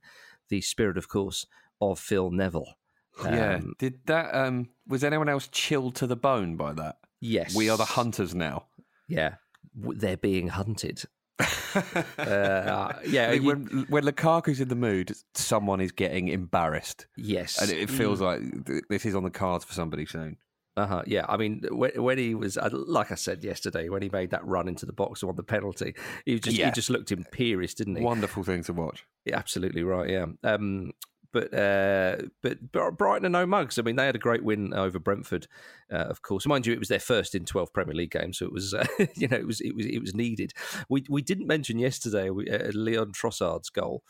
the 0.49 0.61
spirit, 0.61 0.97
of 0.97 1.07
course, 1.07 1.45
of 1.79 1.99
Phil 1.99 2.31
Neville. 2.31 2.75
Yeah. 3.23 3.55
Um, 3.55 3.73
Did 3.79 3.99
that? 4.05 4.33
Um, 4.35 4.69
was 4.87 5.03
anyone 5.03 5.29
else 5.29 5.47
chilled 5.51 5.95
to 5.95 6.07
the 6.07 6.15
bone 6.15 6.55
by 6.55 6.73
that? 6.73 6.97
Yes. 7.19 7.55
We 7.55 7.69
are 7.69 7.77
the 7.77 7.85
hunters 7.85 8.33
now. 8.35 8.65
Yeah. 9.07 9.35
They're 9.75 10.17
being 10.17 10.47
hunted. 10.49 11.03
uh, 11.39 12.93
yeah. 13.05 13.27
I 13.27 13.31
think 13.31 13.43
you- 13.43 13.47
when 13.47 13.85
when 13.89 14.03
Lukaku's 14.03 14.59
in 14.61 14.67
the 14.69 14.75
mood, 14.75 15.13
someone 15.35 15.81
is 15.81 15.91
getting 15.91 16.27
embarrassed, 16.29 17.05
yes. 17.15 17.61
and 17.61 17.71
it, 17.71 17.77
it 17.81 17.89
feels 17.89 18.21
like 18.21 18.41
this 18.89 19.05
is 19.05 19.15
on 19.15 19.23
the 19.23 19.29
cards 19.29 19.63
for 19.65 19.73
somebody 19.73 20.05
soon. 20.05 20.37
Uh-huh, 20.75 21.01
yeah, 21.07 21.25
I 21.27 21.37
mean, 21.37 21.63
when, 21.71 21.89
when 22.03 22.19
he 22.19 22.35
was, 22.35 22.55
uh, 22.55 22.69
like 22.71 23.11
I 23.11 23.15
said 23.15 23.43
yesterday, 23.43 23.89
when 23.89 24.03
he 24.03 24.09
made 24.09 24.29
that 24.29 24.45
run 24.45 24.67
into 24.67 24.85
the 24.85 24.93
box 24.93 25.23
and 25.23 25.27
won 25.27 25.35
the 25.35 25.41
penalty, 25.41 25.95
he 26.23 26.39
just 26.39 26.55
Yeah. 26.55 26.67
he 26.67 26.71
just 26.71 26.91
looked 26.91 27.11
imperious, 27.11 27.73
didn't 27.73 27.95
he? 27.95 28.03
Wonderful 28.03 28.43
thing 28.43 28.61
to 28.65 28.73
watch. 28.73 29.03
Yeah, 29.25 29.37
absolutely 29.37 29.81
right. 29.81 30.07
Yeah. 30.07 30.27
Um, 30.43 30.91
but 31.31 31.53
uh, 31.53 32.17
but 32.41 32.71
Brighton 32.71 33.25
are 33.25 33.29
no 33.29 33.45
mugs. 33.45 33.77
I 33.77 33.81
mean, 33.81 33.95
they 33.95 34.05
had 34.05 34.15
a 34.15 34.19
great 34.19 34.43
win 34.43 34.73
over 34.73 34.99
Brentford, 34.99 35.47
uh, 35.91 35.95
of 35.95 36.21
course. 36.21 36.45
Mind 36.45 36.65
you, 36.65 36.73
it 36.73 36.79
was 36.79 36.89
their 36.89 36.99
first 36.99 37.35
in 37.35 37.45
twelve 37.45 37.73
Premier 37.73 37.95
League 37.95 38.11
games, 38.11 38.37
so 38.37 38.45
it 38.45 38.53
was 38.53 38.73
uh, 38.73 38.85
you 39.15 39.27
know 39.27 39.37
it 39.37 39.47
was 39.47 39.61
it 39.61 39.75
was 39.75 39.85
it 39.85 39.99
was 39.99 40.15
needed. 40.15 40.53
We 40.89 41.03
we 41.09 41.21
didn't 41.21 41.47
mention 41.47 41.79
yesterday 41.79 42.29
we, 42.29 42.49
uh, 42.49 42.71
Leon 42.73 43.11
Trossard's 43.13 43.69
goal. 43.69 44.03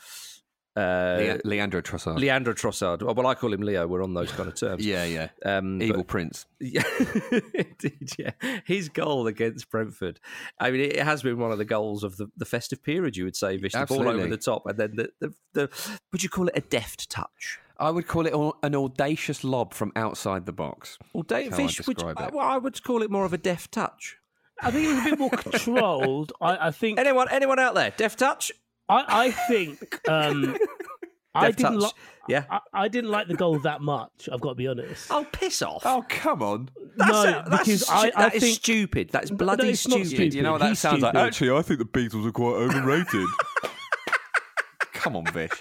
Uh, 0.78 1.18
Le- 1.44 1.50
Leandro 1.50 1.82
Trossard. 1.82 2.20
Leandro 2.20 2.54
Trossard. 2.54 3.02
Well, 3.02 3.26
I 3.28 3.34
call 3.36 3.52
him 3.52 3.62
Leo. 3.62 3.88
We're 3.88 4.04
on 4.04 4.14
those 4.14 4.32
kind 4.32 4.48
of 4.48 4.56
terms. 4.56 4.86
yeah, 4.86 5.06
yeah. 5.06 5.30
Um, 5.44 5.82
Evil 5.82 5.98
but- 5.98 6.08
Prince. 6.08 6.46
yeah, 6.60 6.84
indeed, 7.54 8.12
yeah. 8.18 8.32
His 8.66 8.90
goal 8.90 9.28
against 9.28 9.70
Brentford. 9.70 10.20
I 10.60 10.72
mean, 10.72 10.82
it 10.82 11.00
has 11.02 11.24
been 11.24 11.40
one 11.40 11.52
of 11.52 11.58
the 11.58 11.66
goals 11.66 12.04
of 12.04 12.18
the, 12.18 12.28
the 12.38 12.46
festive 12.46 12.84
period. 12.84 13.18
You 13.18 13.24
would 13.26 13.36
say, 13.36 13.58
Vish, 13.58 13.74
the 13.74 13.86
ball 13.88 14.08
over 14.08 14.28
the 14.28 14.38
top, 14.38 14.66
and 14.68 14.78
then 14.78 14.96
the, 14.96 15.10
the, 15.20 15.34
the 15.54 16.00
would 16.12 16.24
you 16.24 16.30
call 16.30 16.48
it 16.48 16.54
a 16.58 16.62
deft 16.62 17.10
touch? 17.10 17.60
I 17.80 17.92
would 17.92 18.08
call 18.08 18.26
it 18.26 18.34
an 18.64 18.76
audacious 18.76 19.44
lob 19.44 19.74
from 19.74 19.92
outside 19.96 20.46
the 20.48 20.52
box. 20.54 20.98
Well, 21.14 21.24
Dave 21.24 21.52
That's 21.52 21.58
how 21.58 21.64
I 21.64 21.68
Vish, 21.68 21.88
would, 21.88 21.96
describe 21.98 22.20
it. 22.30 22.34
well, 22.34 22.46
I 22.46 22.58
would 22.58 22.84
call 22.84 23.04
it 23.04 23.12
more 23.12 23.24
of 23.26 23.34
a 23.34 23.38
deft 23.38 23.72
touch. 23.72 24.18
I 24.62 24.72
think 24.72 24.86
it 24.86 24.90
was 24.96 25.00
a 25.00 25.10
bit 25.12 25.20
more 25.20 25.30
controlled. 25.30 26.34
I, 26.42 26.68
I 26.68 26.72
think 26.72 26.98
Anyone, 27.00 27.28
anyone 27.30 27.60
out 27.60 27.76
there, 27.76 27.92
deft 27.96 28.18
touch? 28.20 28.52
I, 28.90 29.26
I 29.28 29.32
think 29.32 30.00
um, 30.10 30.56
I 31.36 31.48
Deft 31.48 31.58
didn't 31.58 31.74
touch. 31.82 31.84
li- 31.84 31.92
Yeah. 32.30 32.46
I, 32.50 32.60
I 32.74 32.88
didn't 32.88 33.12
like 33.12 33.28
the 33.28 33.34
goal 33.36 33.60
that 33.60 33.82
much. 33.82 34.30
I've 34.32 34.42
got 34.42 34.50
to 34.50 34.56
be 34.56 34.68
honest. 34.68 35.08
Oh, 35.12 35.26
piss 35.32 35.62
off! 35.62 35.84
Oh, 35.86 36.04
come 36.08 36.42
on. 36.42 36.70
That's 36.96 37.12
no, 37.12 37.20
a- 37.24 37.50
that's 37.50 37.64
because 37.66 37.82
stu- 37.86 37.94
I, 37.94 38.12
I 38.16 38.22
that 38.24 38.36
is 38.36 38.44
think 38.44 38.56
stupid. 38.56 39.10
That's 39.12 39.30
No, 39.32 39.38
bloody 39.38 39.70
it's 39.70 39.88
not 39.88 39.96
stupid. 39.96 40.08
stupid. 40.10 40.34
You 40.34 40.44
know 40.44 40.54
what 40.54 40.62
that 40.62 40.70
He's 40.70 40.80
sounds 40.80 41.02
like? 41.02 41.12
stupid. 41.12 41.26
Actually, 41.28 41.52
I 41.52 41.62
think 41.62 41.80
the 41.80 41.86
Beatles 41.86 42.26
are 42.28 42.32
quite 42.32 42.54
overrated. 42.56 43.28
come 44.94 45.16
on, 45.16 45.26
Vish. 45.28 45.52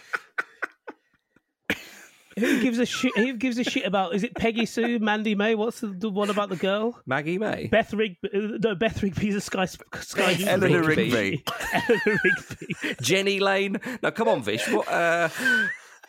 Who 2.38 2.60
gives 2.62 2.78
a 2.78 2.86
shit? 2.86 3.16
Who 3.16 3.32
gives 3.34 3.58
a 3.58 3.64
shit 3.64 3.84
about? 3.86 4.14
Is 4.14 4.22
it 4.24 4.34
Peggy 4.34 4.66
Sue, 4.66 4.98
Mandy 4.98 5.34
May? 5.34 5.54
What's 5.54 5.80
the, 5.80 5.88
the 5.88 6.10
one 6.10 6.30
about 6.30 6.48
the 6.50 6.56
girl? 6.56 7.00
Maggie 7.06 7.38
May. 7.38 7.66
Beth 7.68 7.92
Rigby. 7.94 8.28
uh, 8.34 8.58
No, 8.62 8.74
Beth 8.74 9.02
Rigby's 9.02 9.34
a 9.36 9.40
Sky 9.40 9.64
Sky. 9.66 10.34
News 10.34 10.46
Eleanor 10.46 10.82
Rigby. 10.82 11.10
Rigby. 11.12 11.44
Eleanor 11.72 12.20
Rigby. 12.24 12.96
Jenny 13.00 13.40
Lane. 13.40 13.80
Now, 14.02 14.10
come 14.10 14.28
on, 14.28 14.42
Vish. 14.42 14.68
What, 14.68 14.86
uh, 14.88 15.28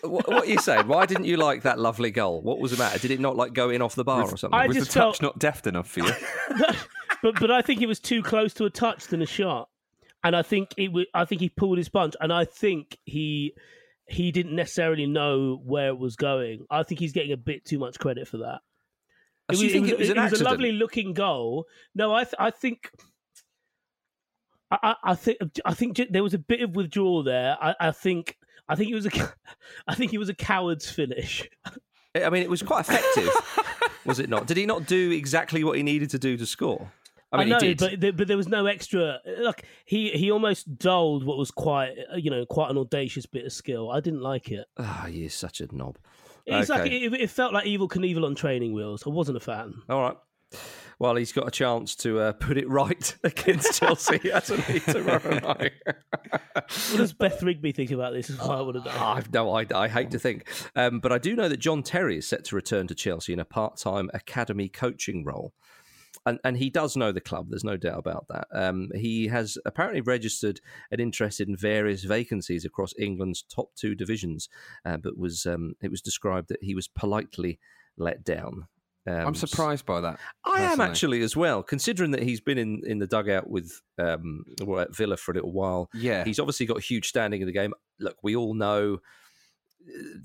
what, 0.02 0.28
what 0.28 0.44
are 0.44 0.46
you 0.46 0.60
saying? 0.60 0.88
Why 0.88 1.06
didn't 1.06 1.26
you 1.26 1.38
like 1.38 1.64
that 1.64 1.80
lovely 1.80 2.12
goal? 2.12 2.42
What 2.42 2.60
was 2.60 2.72
the 2.72 2.78
matter? 2.78 3.00
Did 3.00 3.12
it 3.12 3.20
not 3.20 3.36
like 3.36 3.54
go 3.54 3.70
in 3.70 3.82
off 3.82 3.96
the 3.96 4.04
bar 4.04 4.24
or 4.24 4.38
something? 4.38 4.58
I 4.60 4.68
Was 4.68 4.76
the 4.78 4.82
just 4.82 4.92
touch 4.92 5.20
felt- 5.20 5.22
not 5.22 5.40
deft 5.40 5.66
enough 5.68 5.90
for 5.90 6.02
you? 6.02 6.12
but 7.24 7.40
but 7.40 7.52
I 7.52 7.62
think 7.62 7.82
it 7.82 7.88
was 7.88 8.00
too 8.00 8.22
close 8.22 8.54
to 8.56 8.66
a 8.66 8.70
touch 8.70 9.08
than 9.08 9.22
a 9.22 9.26
shot, 9.26 9.70
and 10.24 10.36
I 10.36 10.42
think 10.44 10.70
it. 10.78 10.90
wa- 10.92 11.04
I 11.14 11.26
think 11.26 11.42
he 11.42 11.50
pulled 11.50 11.78
his 11.78 11.90
punch, 11.90 12.16
and 12.22 12.32
I 12.32 12.46
think 12.46 12.98
he 13.06 13.54
he 14.08 14.32
didn't 14.32 14.56
necessarily 14.56 15.06
know 15.06 15.62
where 15.64 15.90
it 15.90 16.00
was 16.00 16.16
going. 16.16 16.66
I 16.70 16.84
think 16.84 17.00
he's 17.00 17.12
getting 17.12 17.34
a 17.34 17.38
bit 17.38 17.66
too 17.66 17.78
much 17.78 18.00
credit 18.00 18.28
for 18.28 18.38
that. 18.38 18.60
So 19.54 19.62
you 19.62 19.70
think 19.70 19.88
it 19.88 19.98
was 19.98 20.10
an 20.10 20.18
a 20.18 20.30
lovely 20.44 20.74
looking 20.74 21.14
goal. 21.14 21.68
No, 21.96 22.14
I 22.14 22.24
th- 22.24 22.36
I 22.38 22.52
think. 22.52 22.92
I, 24.70 24.78
I 24.84 24.96
I 25.12 25.16
think 25.16 25.38
I 25.64 25.74
think 25.74 26.02
there 26.10 26.24
was 26.24 26.34
a 26.34 26.40
bit 26.40 26.62
of 26.62 26.76
withdrawal 26.76 27.24
there. 27.24 27.58
I, 27.62 27.76
I 27.80 27.92
think 27.92 28.38
I 28.68 28.76
think 28.76 28.92
it 28.92 28.96
was 28.96 29.06
a 29.06 29.12
I 29.88 29.96
think 29.96 30.14
it 30.14 30.18
was 30.18 30.28
a 30.30 30.34
coward's 30.34 30.90
finish. 30.90 31.48
I 32.14 32.30
mean, 32.30 32.42
it 32.42 32.50
was 32.50 32.64
quite 32.64 32.82
effective, 32.82 33.30
was 34.06 34.20
it 34.20 34.28
not? 34.28 34.48
Did 34.48 34.58
he 34.58 34.66
not 34.66 34.88
do 34.88 35.12
exactly 35.12 35.64
what 35.64 35.78
he 35.78 35.84
needed 35.84 36.10
to 36.12 36.20
do 36.20 36.36
to 36.38 36.46
score? 36.46 36.92
I 37.32 37.40
mean, 37.40 37.50
know, 37.50 37.60
he 37.60 37.74
did. 37.74 37.78
but 37.78 38.00
there, 38.00 38.14
but 38.14 38.28
there 38.28 38.38
was 38.38 38.48
no 38.48 38.66
extra. 38.66 39.20
Like 39.40 39.66
he 39.86 40.12
he 40.12 40.32
almost 40.32 40.78
dulled 40.78 41.26
what 41.26 41.38
was 41.38 41.52
quite 41.52 41.96
you 42.16 42.32
know 42.32 42.46
quite 42.46 42.72
an 42.72 42.78
audacious 42.78 43.26
bit 43.26 43.46
of 43.46 43.52
skill. 43.52 43.92
I 43.92 44.00
didn't 44.00 44.22
like 44.22 44.50
it. 44.50 44.66
Ah, 44.78 45.08
you're 45.08 45.30
such 45.30 45.60
a 45.62 45.76
knob. 45.76 45.98
It's 46.46 46.70
like 46.70 46.90
it, 46.90 47.14
it 47.14 47.30
felt 47.30 47.54
like 47.54 47.66
Evil 47.66 47.90
Knievel 47.90 48.26
on 48.26 48.34
training 48.34 48.74
wheels. 48.74 49.04
I 49.06 49.10
wasn't 49.10 49.38
a 49.38 49.42
fan. 49.42 49.74
All 49.90 50.02
right. 50.02 50.18
Well, 51.00 51.16
he's 51.16 51.32
got 51.32 51.48
a 51.48 51.52
chance 51.52 51.96
to 51.98 52.20
uh, 52.20 52.32
put 52.34 52.58
it 52.58 52.68
right 52.68 53.16
against 53.24 53.80
Chelsea, 53.80 54.30
hasn't 54.34 54.64
he, 54.64 54.80
tomorrow 54.80 55.40
night? 55.40 55.74
What 56.92 56.98
does 56.98 57.14
Beth 57.14 57.42
Rigby 57.44 57.72
think 57.72 57.92
about 57.92 58.14
this? 58.14 58.30
Is 58.30 58.40
what 58.40 58.58
I 58.58 58.62
want 58.62 58.78
to 58.78 58.84
know. 58.84 58.92
I've 59.00 59.32
no, 59.32 59.52
I, 59.56 59.66
I 59.74 59.88
hate 59.88 60.12
to 60.12 60.20
think, 60.20 60.50
um, 60.76 61.00
but 61.00 61.14
I 61.14 61.18
do 61.18 61.34
know 61.34 61.48
that 61.48 61.58
John 61.58 61.82
Terry 61.82 62.18
is 62.18 62.28
set 62.28 62.44
to 62.46 62.56
return 62.56 62.88
to 62.88 62.96
Chelsea 62.96 63.32
in 63.32 63.40
a 63.40 63.46
part-time 63.46 64.10
academy 64.14 64.68
coaching 64.68 65.24
role, 65.24 65.54
and 66.28 66.40
and 66.44 66.58
he 66.58 66.70
does 66.70 66.96
know 66.96 67.12
the 67.12 67.22
club. 67.22 67.48
There's 67.50 67.64
no 67.64 67.78
doubt 67.78 67.98
about 67.98 68.28
that. 68.30 68.48
Um, 68.52 68.90
he 68.94 69.28
has 69.28 69.58
apparently 69.66 70.02
registered 70.02 70.60
an 70.92 71.00
interest 71.00 71.40
in 71.40 71.56
various 71.56 72.04
vacancies 72.04 72.66
across 72.66 72.94
England's 73.00 73.44
top 73.44 73.70
two 73.76 73.96
divisions, 73.96 74.50
uh, 74.86 74.98
but 74.98 75.18
was 75.18 75.46
um, 75.46 75.76
it 75.82 75.90
was 75.90 76.02
described 76.02 76.50
that 76.50 76.62
he 76.62 76.76
was 76.76 76.88
politely 76.88 77.60
let 77.98 78.24
down. 78.24 78.68
Um, 79.08 79.28
I'm 79.28 79.36
surprised 79.36 79.86
by 79.86 80.02
that. 80.02 80.20
I 80.44 80.64
am 80.64 80.82
actually 80.82 81.22
as 81.22 81.36
well, 81.36 81.64
considering 81.64 82.12
that 82.12 82.24
he's 82.24 82.42
been 82.42 82.58
in, 82.58 82.82
in 82.86 83.00
the 83.00 83.08
dugout 83.08 83.50
with 83.50 83.82
um, 83.98 84.44
well, 84.62 84.82
at 84.82 84.94
Villa 84.94 85.16
for 85.16 85.32
a 85.32 85.36
little 85.36 85.54
while. 85.54 85.90
Yeah. 85.94 86.26
he's 86.26 86.40
obviously 86.40 86.66
got 86.66 86.78
a 86.78 86.82
huge 86.82 87.08
standing 87.08 87.40
in 87.40 87.48
the 87.48 87.54
game. 87.54 87.74
Look, 88.02 88.18
we 88.22 88.36
all 88.36 88.54
know 88.54 89.00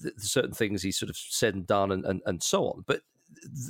th- 0.02 0.14
certain 0.18 0.52
things 0.52 0.82
he 0.82 0.90
sort 0.90 1.10
of 1.10 1.16
said 1.16 1.54
and 1.54 1.64
done 1.64 1.92
and, 1.92 2.04
and, 2.04 2.22
and 2.26 2.42
so 2.42 2.66
on. 2.66 2.82
But 2.84 3.02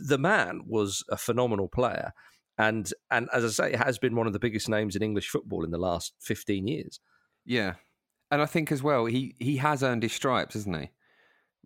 the 0.08 0.18
man 0.18 0.62
was 0.66 1.04
a 1.10 1.16
phenomenal 1.16 1.68
player. 1.68 2.12
And, 2.58 2.92
and 3.10 3.28
as 3.32 3.44
I 3.44 3.48
say, 3.48 3.72
it 3.72 3.78
has 3.78 3.98
been 3.98 4.14
one 4.14 4.26
of 4.26 4.32
the 4.32 4.38
biggest 4.38 4.68
names 4.68 4.94
in 4.94 5.02
English 5.02 5.28
football 5.28 5.64
in 5.64 5.70
the 5.70 5.78
last 5.78 6.12
15 6.20 6.66
years. 6.66 7.00
Yeah. 7.44 7.74
And 8.30 8.42
I 8.42 8.46
think 8.46 8.70
as 8.70 8.82
well, 8.82 9.06
he, 9.06 9.34
he 9.38 9.56
has 9.58 9.82
earned 9.82 10.02
his 10.02 10.12
stripes, 10.12 10.54
hasn't 10.54 10.78
he? 10.78 10.90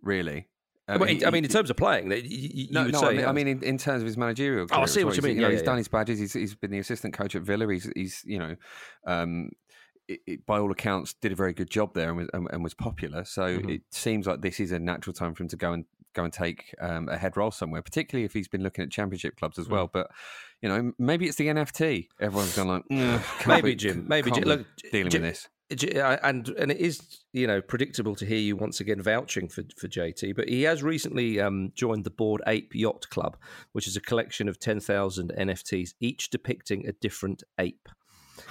Really. 0.01 0.47
I 0.89 0.97
mean, 0.97 1.25
I 1.25 1.31
mean, 1.31 1.43
in 1.43 1.49
terms 1.51 1.69
of 1.69 1.75
playing, 1.75 2.09
you, 2.11 2.21
you 2.23 2.67
no, 2.71 2.85
would 2.85 2.93
no. 2.93 2.99
say, 3.01 3.07
I 3.07 3.11
mean. 3.11 3.25
I 3.25 3.31
mean 3.33 3.47
in, 3.47 3.63
in 3.63 3.77
terms 3.77 4.01
of 4.01 4.05
his 4.07 4.15
managerial. 4.15 4.67
Oh, 4.71 4.81
I 4.81 4.85
see 4.85 5.03
what 5.03 5.17
you 5.17 5.21
mean. 5.21 5.33
He's, 5.33 5.41
know, 5.41 5.47
Yeah, 5.47 5.51
he's 5.51 5.59
yeah, 5.59 5.65
done 5.65 5.77
his 5.77 5.89
badges. 5.89 6.19
He's, 6.19 6.33
he's 6.33 6.55
been 6.55 6.71
the 6.71 6.79
assistant 6.79 7.13
coach 7.13 7.35
at 7.35 7.41
Villa. 7.41 7.71
He's, 7.71 7.91
he's 7.93 8.21
you 8.25 8.39
know, 8.39 8.55
um, 9.05 9.49
it, 10.07 10.21
it, 10.25 10.45
by 10.45 10.59
all 10.59 10.71
accounts, 10.71 11.13
did 11.21 11.33
a 11.33 11.35
very 11.35 11.53
good 11.53 11.69
job 11.69 11.93
there 11.93 12.07
and 12.07 12.17
was, 12.17 12.29
and, 12.33 12.47
and 12.51 12.63
was 12.63 12.73
popular. 12.73 13.25
So 13.25 13.41
Mm-hmm. 13.41 13.69
it 13.69 13.81
seems 13.91 14.27
like 14.27 14.41
this 14.41 14.61
is 14.61 14.71
a 14.71 14.79
natural 14.79 15.13
time 15.13 15.35
for 15.35 15.43
him 15.43 15.49
to 15.49 15.57
go 15.57 15.73
and 15.73 15.83
go 16.17 16.23
and 16.23 16.33
take 16.33 16.73
um, 16.81 17.07
a 17.07 17.17
head 17.17 17.37
role 17.37 17.51
somewhere, 17.51 17.81
particularly 17.81 18.25
if 18.25 18.33
he's 18.33 18.47
been 18.47 18.63
looking 18.63 18.83
at 18.83 18.91
championship 18.91 19.37
clubs 19.37 19.59
as 19.59 19.69
well. 19.69 19.89
But 19.91 20.09
you 20.61 20.67
know, 20.67 20.91
maybe 20.97 21.27
it's 21.27 21.37
the 21.37 21.47
NFT. 21.47 22.07
Everyone's 22.19 22.55
gone 22.55 22.67
like, 22.67 22.83
"Mm, 22.91 23.47
maybe 23.47 23.71
be- 23.71 23.75
Jim, 23.75 24.05
maybe 24.07 24.31
Jim. 24.31 24.43
Look, 24.43 24.65
dealing 24.91 25.09
Jim- 25.11 25.21
with 25.21 25.31
this. 25.31 25.47
And 26.23 26.47
and 26.49 26.71
it 26.71 26.77
is 26.77 27.01
you 27.33 27.45
know 27.45 27.61
predictable 27.61 28.15
to 28.15 28.25
hear 28.25 28.39
you 28.39 28.55
once 28.55 28.79
again 28.79 29.01
vouching 29.01 29.47
for 29.47 29.63
for 29.77 29.87
JT, 29.87 30.35
but 30.35 30.49
he 30.49 30.63
has 30.63 30.81
recently 30.81 31.39
um, 31.39 31.71
joined 31.75 32.03
the 32.03 32.09
Bored 32.09 32.41
Ape 32.47 32.73
Yacht 32.73 33.09
Club, 33.09 33.37
which 33.73 33.87
is 33.87 33.95
a 33.95 34.01
collection 34.01 34.49
of 34.49 34.59
ten 34.59 34.79
thousand 34.79 35.33
NFTs, 35.37 35.93
each 35.99 36.29
depicting 36.29 36.87
a 36.87 36.93
different 36.93 37.43
ape. 37.59 37.89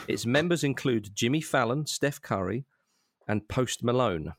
Its 0.07 0.27
members 0.27 0.63
include 0.63 1.15
Jimmy 1.15 1.41
Fallon, 1.41 1.87
Steph 1.87 2.21
Curry, 2.21 2.67
and 3.27 3.49
Post 3.49 3.83
Malone. 3.83 4.35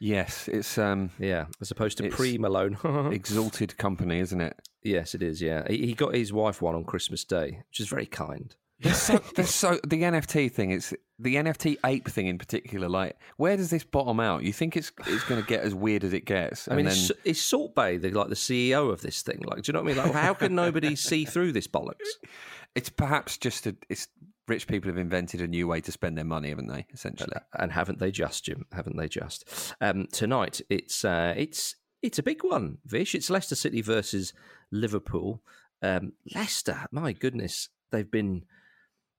Yes, 0.00 0.48
it's 0.48 0.78
um, 0.78 1.10
Yeah, 1.18 1.46
as 1.60 1.70
opposed 1.70 1.98
to 1.98 2.08
pre 2.08 2.38
Malone. 2.38 2.78
exalted 3.12 3.76
company, 3.78 4.20
isn't 4.20 4.40
it? 4.40 4.56
yes, 4.82 5.14
it 5.14 5.22
is. 5.22 5.42
Yeah, 5.42 5.66
he, 5.68 5.86
he 5.86 5.94
got 5.94 6.14
his 6.14 6.32
wife 6.32 6.62
one 6.62 6.74
on 6.74 6.84
Christmas 6.84 7.24
Day, 7.24 7.62
which 7.68 7.80
is 7.80 7.88
very 7.88 8.06
kind. 8.06 8.54
There's 8.80 8.96
so, 8.96 9.20
there's 9.34 9.50
so 9.50 9.80
the 9.86 10.02
NFT 10.02 10.52
thing. 10.52 10.70
It's 10.70 10.94
the 11.18 11.36
NFT 11.36 11.78
ape 11.84 12.08
thing 12.08 12.28
in 12.28 12.38
particular. 12.38 12.88
Like, 12.88 13.16
where 13.36 13.56
does 13.56 13.70
this 13.70 13.84
bottom 13.84 14.20
out? 14.20 14.44
You 14.44 14.52
think 14.52 14.76
it's 14.76 14.92
it's 15.06 15.24
going 15.24 15.40
to 15.40 15.46
get 15.46 15.62
as 15.62 15.74
weird 15.74 16.04
as 16.04 16.12
it 16.12 16.24
gets? 16.24 16.68
I 16.68 16.76
mean, 16.76 16.86
is, 16.86 17.12
is 17.24 17.40
Salt 17.40 17.74
Bae 17.74 17.96
the, 17.96 18.10
like 18.10 18.28
the 18.28 18.34
CEO 18.34 18.92
of 18.92 19.00
this 19.00 19.22
thing? 19.22 19.42
Like, 19.44 19.62
do 19.62 19.70
you 19.70 19.72
know 19.72 19.82
what 19.82 19.92
I 19.92 19.94
mean? 19.94 20.04
Like, 20.04 20.12
how 20.12 20.34
can 20.34 20.54
nobody 20.54 20.94
see 20.94 21.24
through 21.24 21.52
this 21.52 21.66
bollocks? 21.66 21.96
it's 22.74 22.88
perhaps 22.88 23.36
just 23.36 23.66
a, 23.66 23.74
it's 23.88 24.08
rich 24.48 24.66
people 24.66 24.88
have 24.88 24.98
invented 24.98 25.40
a 25.40 25.46
new 25.46 25.68
way 25.68 25.80
to 25.80 25.92
spend 25.92 26.16
their 26.16 26.24
money, 26.24 26.48
haven't 26.48 26.68
they? 26.68 26.86
Essentially, 26.92 27.32
and 27.54 27.72
haven't 27.72 27.98
they 27.98 28.10
just, 28.10 28.44
Jim? 28.44 28.66
Haven't 28.72 28.96
they 28.96 29.08
just? 29.08 29.74
Um, 29.80 30.06
tonight, 30.12 30.60
it's 30.68 31.04
uh, 31.04 31.34
it's 31.36 31.76
it's 32.02 32.18
a 32.18 32.22
big 32.22 32.42
one, 32.42 32.78
Vish. 32.84 33.14
It's 33.14 33.30
Leicester 33.30 33.54
City 33.54 33.82
versus 33.82 34.32
Liverpool. 34.70 35.42
Um, 35.82 36.12
Leicester, 36.34 36.86
my 36.90 37.12
goodness, 37.12 37.68
they've 37.92 38.10
been 38.10 38.44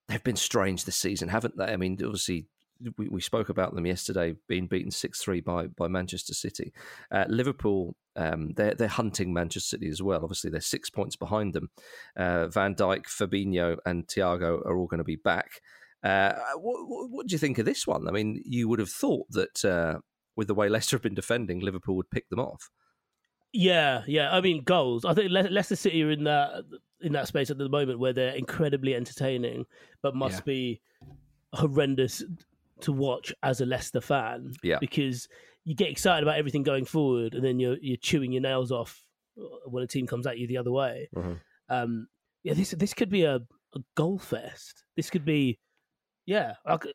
they've 0.08 0.24
been 0.24 0.36
strange 0.36 0.86
this 0.86 0.96
season, 0.98 1.30
haven't 1.30 1.58
they? 1.58 1.66
I 1.66 1.78
mean, 1.78 1.98
obviously. 2.04 2.48
We, 2.96 3.10
we 3.10 3.20
spoke 3.20 3.50
about 3.50 3.76
them 3.76 3.86
yesterday, 3.86 4.36
being 4.48 4.68
beaten 4.68 4.90
six 4.90 5.22
three 5.22 5.42
by 5.42 5.68
by 5.68 5.90
Manchester 5.90 6.34
City. 6.34 6.72
Uh, 7.12 7.26
Liverpool, 7.28 7.98
um, 8.20 8.52
they're 8.56 8.76
they're 8.76 8.88
hunting 8.88 9.34
Manchester 9.34 9.78
City 9.78 9.88
as 9.90 10.02
well. 10.02 10.22
Obviously, 10.22 10.50
they're 10.50 10.62
six 10.62 10.90
points 10.90 11.16
behind 11.16 11.54
them. 11.54 11.70
Uh, 12.18 12.48
Van 12.48 12.76
Dijk, 12.76 13.06
Fabinho, 13.06 13.78
and 13.86 14.06
Thiago 14.08 14.60
are 14.66 14.78
all 14.78 14.88
going 14.88 14.98
to 15.00 15.04
be 15.04 15.16
back. 15.16 15.50
Uh, 16.04 16.34
what, 16.56 16.88
what, 16.88 17.10
what 17.12 17.28
do 17.28 17.34
you 17.34 17.40
think 17.40 17.58
of 17.58 17.66
this 17.66 17.86
one? 17.88 18.08
I 18.08 18.12
mean, 18.12 18.42
you 18.46 18.68
would 18.70 18.80
have 18.80 18.90
thought 18.90 19.28
that 19.32 19.66
uh, 19.66 20.00
with 20.36 20.48
the 20.48 20.54
way 20.54 20.70
Leicester 20.70 20.96
have 20.96 21.02
been 21.04 21.16
defending, 21.16 21.60
Liverpool 21.60 21.96
would 21.98 22.10
pick 22.12 22.30
them 22.30 22.40
off. 22.40 22.70
Yeah, 23.52 24.04
yeah. 24.08 24.34
I 24.36 24.42
mean, 24.42 24.64
goals. 24.64 25.06
I 25.06 25.14
think 25.14 25.32
Le- 25.32 25.50
Leicester 25.50 25.76
City 25.76 26.04
are 26.04 26.12
in 26.12 26.24
that 26.26 26.64
in 27.02 27.14
that 27.14 27.28
space 27.28 27.50
at 27.50 27.58
the 27.58 27.70
moment 27.70 28.00
where 28.00 28.14
they're 28.14 28.36
incredibly 28.36 28.94
entertaining, 28.96 29.66
but 30.02 30.16
must 30.16 30.40
Yeah. 30.40 30.44
be 30.46 30.82
horrendous 31.54 32.24
to 32.82 32.92
watch 32.92 33.34
as 33.44 33.62
a 33.62 33.66
Leicester 33.66 34.02
fan. 34.02 34.54
Yeah. 34.64 34.78
because 34.80 35.28
you 35.70 35.76
get 35.76 35.92
excited 35.92 36.24
about 36.24 36.40
everything 36.40 36.64
going 36.64 36.84
forward, 36.84 37.36
and 37.36 37.46
then 37.46 37.60
you're 37.60 37.78
you're 37.80 37.96
chewing 37.96 38.32
your 38.32 38.42
nails 38.42 38.72
off 38.72 39.04
when 39.66 39.84
a 39.84 39.88
team 39.88 40.08
comes 40.08 40.26
at 40.26 40.40
you 40.40 40.48
the 40.48 40.58
other 40.58 40.72
way. 40.72 41.12
Um, 41.70 42.08
yeah, 42.42 42.56
this 42.56 42.72
this 42.72 42.96
could 42.96 43.12
be 43.12 43.22
a, 43.22 43.36
a 43.36 43.80
goal 43.96 44.18
fest. 44.18 44.84
This 44.96 45.12
could 45.12 45.26
be, 45.26 45.60
yeah, 46.26 46.54
like, 46.68 46.88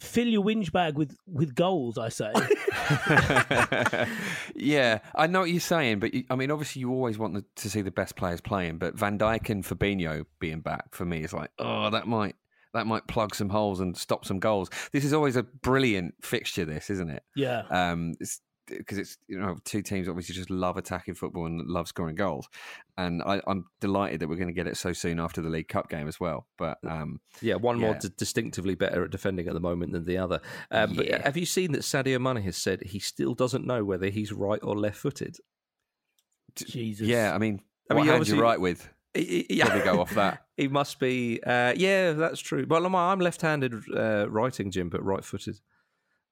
fill 0.00 0.26
your 0.26 0.42
whinge 0.42 0.72
bag 0.72 0.98
with 0.98 1.16
with 1.28 1.54
goals. 1.54 1.96
I 1.96 2.08
say. 2.08 2.32
yeah, 4.56 4.98
I 5.14 5.28
know 5.28 5.40
what 5.40 5.50
you're 5.50 5.60
saying, 5.60 6.00
but 6.00 6.12
you, 6.12 6.24
I 6.28 6.34
mean, 6.34 6.50
obviously, 6.50 6.80
you 6.80 6.90
always 6.90 7.18
want 7.18 7.34
the, 7.34 7.44
to 7.54 7.70
see 7.70 7.82
the 7.82 7.92
best 7.92 8.16
players 8.16 8.40
playing. 8.40 8.78
But 8.78 8.98
Van 8.98 9.16
Dijk 9.16 9.48
and 9.48 9.62
Fabinho 9.62 10.24
being 10.40 10.58
back 10.58 10.92
for 10.92 11.04
me 11.04 11.22
is 11.22 11.32
like, 11.32 11.52
oh, 11.60 11.88
that 11.90 12.08
might 12.08 12.34
that 12.74 12.86
might 12.86 13.06
plug 13.06 13.34
some 13.34 13.48
holes 13.48 13.80
and 13.80 13.96
stop 13.96 14.24
some 14.24 14.38
goals. 14.38 14.70
This 14.92 15.04
is 15.04 15.12
always 15.12 15.36
a 15.36 15.42
brilliant 15.42 16.14
fixture, 16.22 16.64
this 16.64 16.90
isn't 16.90 17.10
it? 17.10 17.22
yeah. 17.36 17.62
Um, 17.70 18.14
it's 18.20 18.40
because 18.66 18.98
it's 18.98 19.16
you 19.28 19.38
know 19.40 19.56
two 19.64 19.80
teams 19.80 20.10
obviously 20.10 20.34
just 20.34 20.50
love 20.50 20.76
attacking 20.76 21.14
football 21.14 21.46
and 21.46 21.66
love 21.66 21.88
scoring 21.88 22.14
goals, 22.14 22.46
and 22.98 23.22
I, 23.22 23.40
I'm 23.46 23.64
delighted 23.80 24.20
that 24.20 24.28
we're 24.28 24.36
going 24.36 24.48
to 24.48 24.52
get 24.52 24.66
it 24.66 24.76
so 24.76 24.92
soon 24.92 25.18
after 25.18 25.40
the 25.40 25.48
League 25.48 25.68
Cup 25.68 25.88
game 25.88 26.06
as 26.06 26.20
well. 26.20 26.46
But 26.58 26.76
um, 26.86 27.20
Yeah, 27.40 27.54
one 27.54 27.78
more 27.80 27.94
d- 27.94 28.10
distinctively 28.18 28.74
better 28.74 29.02
at 29.04 29.10
defending 29.10 29.48
at 29.48 29.54
the 29.54 29.60
moment 29.60 29.92
than 29.92 30.04
the 30.04 30.18
other. 30.18 30.42
Um, 30.70 30.92
But 30.96 31.06
Yeah. 31.06 31.22
have 31.24 31.38
you 31.38 31.46
seen 31.46 31.72
that 31.72 31.80
Sadio 31.80 32.20
Mane 32.20 32.42
has 32.44 32.58
said 32.58 32.82
he 32.82 32.98
still 32.98 33.32
doesn't 33.32 33.64
know 33.66 33.86
whether 33.86 34.10
he's 34.10 34.32
right 34.34 34.60
or 34.62 34.76
left-footed? 34.76 35.38
Jesus. 36.54 37.06
yeah, 37.06 37.34
I 37.34 37.38
mean, 37.38 37.62
I 37.90 37.94
what 37.94 38.00
mean, 38.00 38.06
hand 38.08 38.16
obviously- 38.20 38.36
you 38.36 38.42
right 38.42 38.60
with? 38.60 38.88
He- 39.14 39.46
he- 39.48 39.60
Probably 39.60 39.82
go 39.84 40.00
off 40.00 40.14
that. 40.14 40.44
He 40.56 40.66
must 40.66 40.98
be. 40.98 41.40
Uh, 41.46 41.72
yeah, 41.76 42.14
that's 42.14 42.40
true. 42.40 42.66
Well, 42.68 42.84
I'm, 42.84 42.96
I'm 42.96 43.20
left-handed 43.20 43.74
uh, 43.96 44.28
writing, 44.28 44.72
Jim, 44.72 44.88
but 44.88 45.04
right-footed. 45.04 45.56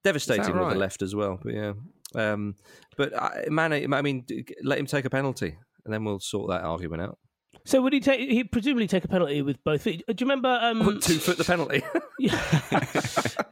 Devastating 0.03 0.59
with 0.59 0.70
the 0.70 0.74
left 0.74 1.01
as 1.01 1.14
well. 1.14 1.39
But 1.41 1.55
yeah, 1.55 1.72
um, 2.16 2.57
but 2.97 3.12
uh, 3.12 3.31
Mane, 3.49 3.93
I 3.95 4.03
mean, 4.03 4.27
let 4.64 4.81
him 4.81 4.87
take 4.87 5.05
a 5.05 5.11
penalty, 5.11 5.57
and 5.85 5.95
then 5.95 6.05
we'll 6.05 6.18
sort 6.18 6.51
that 6.51 6.62
argument 6.62 7.03
out. 7.03 7.18
So 7.64 7.81
would 7.83 7.93
he 7.93 8.01
take? 8.01 8.29
He 8.29 8.43
presumably 8.45 8.87
take 8.89 9.05
a 9.05 9.09
penalty 9.09 9.43
with 9.43 9.62
both 9.64 9.83
feet. 9.83 10.03
Do 10.09 10.14
you 10.18 10.27
remember? 10.29 10.59
Um, 10.61 10.99
Two 11.03 11.18
foot 11.18 11.39
the 11.39 11.45
penalty. 11.45 11.83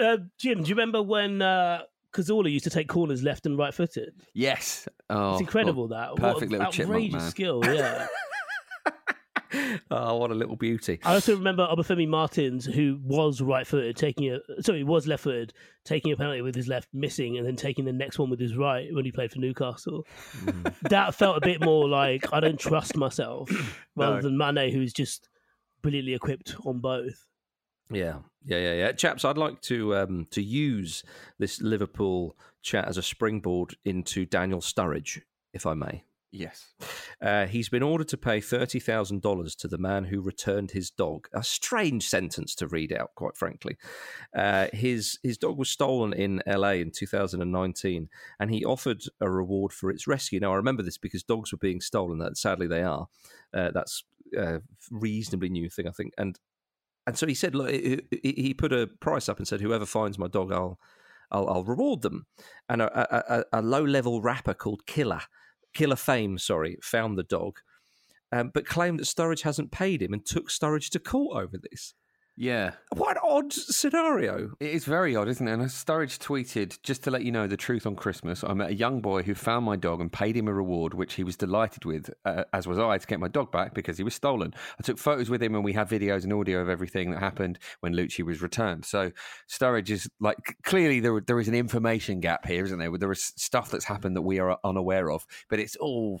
uh, 0.00 0.18
Jim, 0.38 0.62
do 0.62 0.68
you 0.68 0.74
remember 0.74 1.02
when 1.02 1.42
uh, 1.42 1.82
Cazorla 2.12 2.50
used 2.50 2.64
to 2.64 2.70
take 2.70 2.88
corners 2.88 3.22
left 3.22 3.46
and 3.46 3.58
right 3.58 3.74
footed? 3.74 4.14
Yes, 4.34 4.88
oh, 5.10 5.32
It's 5.32 5.40
incredible 5.40 5.88
that 5.88 6.16
perfect 6.16 6.50
what 6.52 6.58
little 6.58 6.72
chipmunk 6.72 6.90
outrageous 6.96 7.22
man. 7.22 7.30
skill. 7.30 7.62
Yeah. 7.64 8.06
oh, 9.90 10.16
what 10.16 10.30
a 10.30 10.34
little 10.34 10.56
beauty! 10.56 10.98
I 11.04 11.14
also 11.14 11.36
remember 11.36 11.66
Obafemi 11.66 12.08
Martins, 12.08 12.64
who 12.64 12.98
was 13.04 13.40
right 13.40 13.66
footed, 13.66 13.96
taking 13.96 14.30
a 14.32 14.40
sorry, 14.62 14.82
was 14.82 15.06
left 15.06 15.22
footed, 15.24 15.52
taking 15.84 16.12
a 16.12 16.16
penalty 16.16 16.40
with 16.42 16.54
his 16.54 16.66
left, 16.68 16.88
missing, 16.92 17.36
and 17.38 17.46
then 17.46 17.54
taking 17.56 17.84
the 17.84 17.92
next 17.92 18.18
one 18.18 18.30
with 18.30 18.40
his 18.40 18.56
right 18.56 18.92
when 18.92 19.04
he 19.04 19.12
played 19.12 19.30
for 19.30 19.38
Newcastle. 19.38 20.06
Mm. 20.44 20.74
that 20.90 21.14
felt 21.14 21.36
a 21.36 21.40
bit 21.40 21.60
more 21.60 21.88
like 21.88 22.32
I 22.32 22.40
don't 22.40 22.58
trust 22.58 22.96
myself, 22.96 23.48
rather 23.96 24.16
No. 24.16 24.22
than 24.22 24.36
Mane, 24.38 24.72
who's 24.72 24.92
just 24.92 25.28
brilliantly 25.82 26.14
equipped 26.14 26.56
on 26.64 26.80
both. 26.80 27.26
Yeah, 27.90 28.18
yeah, 28.44 28.58
yeah, 28.58 28.74
yeah. 28.74 28.92
Chaps, 28.92 29.24
I'd 29.24 29.38
like 29.38 29.60
to 29.62 29.96
um, 29.96 30.26
to 30.30 30.42
use 30.42 31.04
this 31.38 31.60
Liverpool 31.60 32.36
chat 32.62 32.88
as 32.88 32.98
a 32.98 33.02
springboard 33.02 33.76
into 33.84 34.24
Daniel 34.24 34.60
Sturridge, 34.60 35.20
if 35.52 35.66
I 35.66 35.74
may. 35.74 36.04
Yes. 36.34 36.74
Uh, 37.22 37.46
he's 37.46 37.68
been 37.68 37.84
ordered 37.84 38.08
to 38.08 38.16
pay 38.16 38.40
thirty 38.40 38.80
thousand 38.80 39.22
dollars 39.22 39.54
to 39.54 39.68
the 39.68 39.78
man 39.78 40.02
who 40.04 40.20
returned 40.20 40.72
his 40.72 40.90
dog. 40.90 41.28
A 41.32 41.44
strange 41.44 42.08
sentence 42.08 42.56
to 42.56 42.66
read 42.66 42.92
out, 42.92 43.14
quite 43.14 43.36
frankly. 43.36 43.76
Uh, 44.36 44.66
his 44.72 45.20
his 45.22 45.38
dog 45.38 45.56
was 45.56 45.70
stolen 45.70 46.12
in 46.12 46.42
L.A. 46.44 46.80
in 46.80 46.90
two 46.90 47.06
thousand 47.06 47.40
and 47.40 47.52
nineteen, 47.52 48.08
and 48.40 48.50
he 48.50 48.64
offered 48.64 49.04
a 49.20 49.30
reward 49.30 49.72
for 49.72 49.90
its 49.90 50.08
rescue. 50.08 50.40
Now 50.40 50.52
I 50.52 50.56
remember 50.56 50.82
this 50.82 50.98
because 50.98 51.22
dogs 51.22 51.52
were 51.52 51.58
being 51.58 51.80
stolen. 51.80 52.18
That 52.18 52.36
sadly 52.36 52.66
they 52.66 52.82
are. 52.82 53.06
Uh, 53.52 53.70
that's 53.70 54.02
a 54.36 54.60
reasonably 54.90 55.50
new 55.50 55.70
thing, 55.70 55.86
I 55.86 55.92
think. 55.92 56.14
And 56.18 56.36
and 57.06 57.18
so 57.18 57.26
he 57.26 57.34
said, 57.34 57.54
look, 57.54 57.70
he 57.70 58.54
put 58.54 58.72
a 58.72 58.86
price 58.86 59.28
up 59.28 59.38
and 59.38 59.46
said, 59.46 59.60
whoever 59.60 59.86
finds 59.86 60.18
my 60.18 60.28
dog, 60.28 60.52
I'll 60.52 60.78
I'll, 61.30 61.48
I'll 61.48 61.64
reward 61.64 62.02
them. 62.02 62.26
And 62.68 62.82
a, 62.82 63.34
a, 63.34 63.44
a 63.52 63.62
low 63.62 63.84
level 63.84 64.22
rapper 64.22 64.54
called 64.54 64.86
Killer, 64.86 65.22
Killer 65.74 65.96
Fame, 65.96 66.38
sorry, 66.38 66.78
found 66.82 67.18
the 67.18 67.22
dog, 67.24 67.58
um, 68.32 68.50
but 68.54 68.66
claimed 68.66 69.00
that 69.00 69.06
Sturridge 69.06 69.42
hasn't 69.42 69.72
paid 69.72 70.02
him 70.02 70.12
and 70.12 70.24
took 70.24 70.48
Sturridge 70.48 70.90
to 70.90 70.98
court 70.98 71.42
over 71.42 71.58
this. 71.58 71.94
Yeah. 72.36 72.72
What 72.96 73.16
an 73.16 73.22
odd 73.22 73.52
scenario. 73.52 74.54
It 74.58 74.70
is 74.70 74.84
very 74.84 75.14
odd, 75.14 75.28
isn't 75.28 75.46
it? 75.46 75.52
And 75.52 75.62
Sturridge 75.62 76.18
tweeted, 76.18 76.82
just 76.82 77.04
to 77.04 77.10
let 77.12 77.22
you 77.22 77.30
know 77.30 77.46
the 77.46 77.56
truth 77.56 77.86
on 77.86 77.94
Christmas, 77.94 78.42
I 78.42 78.54
met 78.54 78.70
a 78.70 78.74
young 78.74 79.00
boy 79.00 79.22
who 79.22 79.34
found 79.34 79.64
my 79.64 79.76
dog 79.76 80.00
and 80.00 80.12
paid 80.12 80.36
him 80.36 80.48
a 80.48 80.52
reward, 80.52 80.94
which 80.94 81.14
he 81.14 81.22
was 81.22 81.36
delighted 81.36 81.84
with, 81.84 82.10
uh, 82.24 82.42
as 82.52 82.66
was 82.66 82.78
I, 82.78 82.98
to 82.98 83.06
get 83.06 83.20
my 83.20 83.28
dog 83.28 83.52
back 83.52 83.72
because 83.72 83.98
he 83.98 84.04
was 84.04 84.14
stolen. 84.14 84.52
I 84.80 84.82
took 84.82 84.98
photos 84.98 85.30
with 85.30 85.42
him 85.42 85.54
and 85.54 85.64
we 85.64 85.74
have 85.74 85.88
videos 85.88 86.24
and 86.24 86.32
audio 86.32 86.60
of 86.60 86.68
everything 86.68 87.12
that 87.12 87.20
happened 87.20 87.60
when 87.80 87.94
Lucci 87.94 88.24
was 88.24 88.42
returned. 88.42 88.84
So 88.84 89.12
Sturridge 89.48 89.90
is 89.90 90.08
like, 90.18 90.56
clearly 90.64 90.98
there, 90.98 91.20
there 91.20 91.38
is 91.38 91.48
an 91.48 91.54
information 91.54 92.18
gap 92.18 92.46
here, 92.46 92.64
isn't 92.64 92.78
there? 92.78 92.90
There 92.98 93.12
is 93.12 93.32
stuff 93.36 93.70
that's 93.70 93.84
happened 93.84 94.16
that 94.16 94.22
we 94.22 94.40
are 94.40 94.58
unaware 94.64 95.12
of, 95.12 95.24
but 95.48 95.60
it's 95.60 95.76
all, 95.76 96.20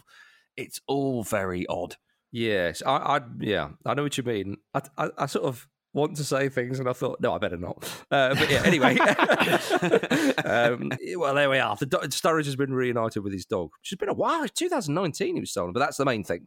it's 0.56 0.80
all 0.86 1.24
very 1.24 1.66
odd. 1.66 1.96
Yes, 2.30 2.82
I, 2.84 2.96
I 2.96 3.20
yeah, 3.38 3.68
I 3.86 3.94
know 3.94 4.02
what 4.02 4.18
you 4.18 4.24
mean. 4.24 4.56
I, 4.74 4.82
I, 4.98 5.10
I 5.18 5.26
sort 5.26 5.44
of 5.44 5.68
want 5.94 6.16
to 6.16 6.24
say 6.24 6.48
things, 6.50 6.78
and 6.78 6.88
I 6.88 6.92
thought, 6.92 7.20
no, 7.20 7.32
I 7.32 7.38
better 7.38 7.56
not. 7.56 7.82
Uh, 8.10 8.34
but 8.34 8.50
yeah, 8.50 8.62
anyway. 8.64 8.98
um, 10.44 10.90
well, 11.16 11.34
there 11.34 11.48
we 11.48 11.58
are. 11.58 11.76
The 11.76 11.86
do- 11.86 11.98
Sturridge 12.08 12.44
has 12.44 12.56
been 12.56 12.74
reunited 12.74 13.22
with 13.24 13.32
his 13.32 13.46
dog, 13.46 13.70
which 13.80 13.90
has 13.90 13.96
been 13.96 14.08
a 14.10 14.14
while. 14.14 14.46
2019 14.46 15.36
he 15.36 15.40
was 15.40 15.50
stolen, 15.50 15.72
but 15.72 15.80
that's 15.80 15.96
the 15.96 16.04
main 16.04 16.24
thing. 16.24 16.46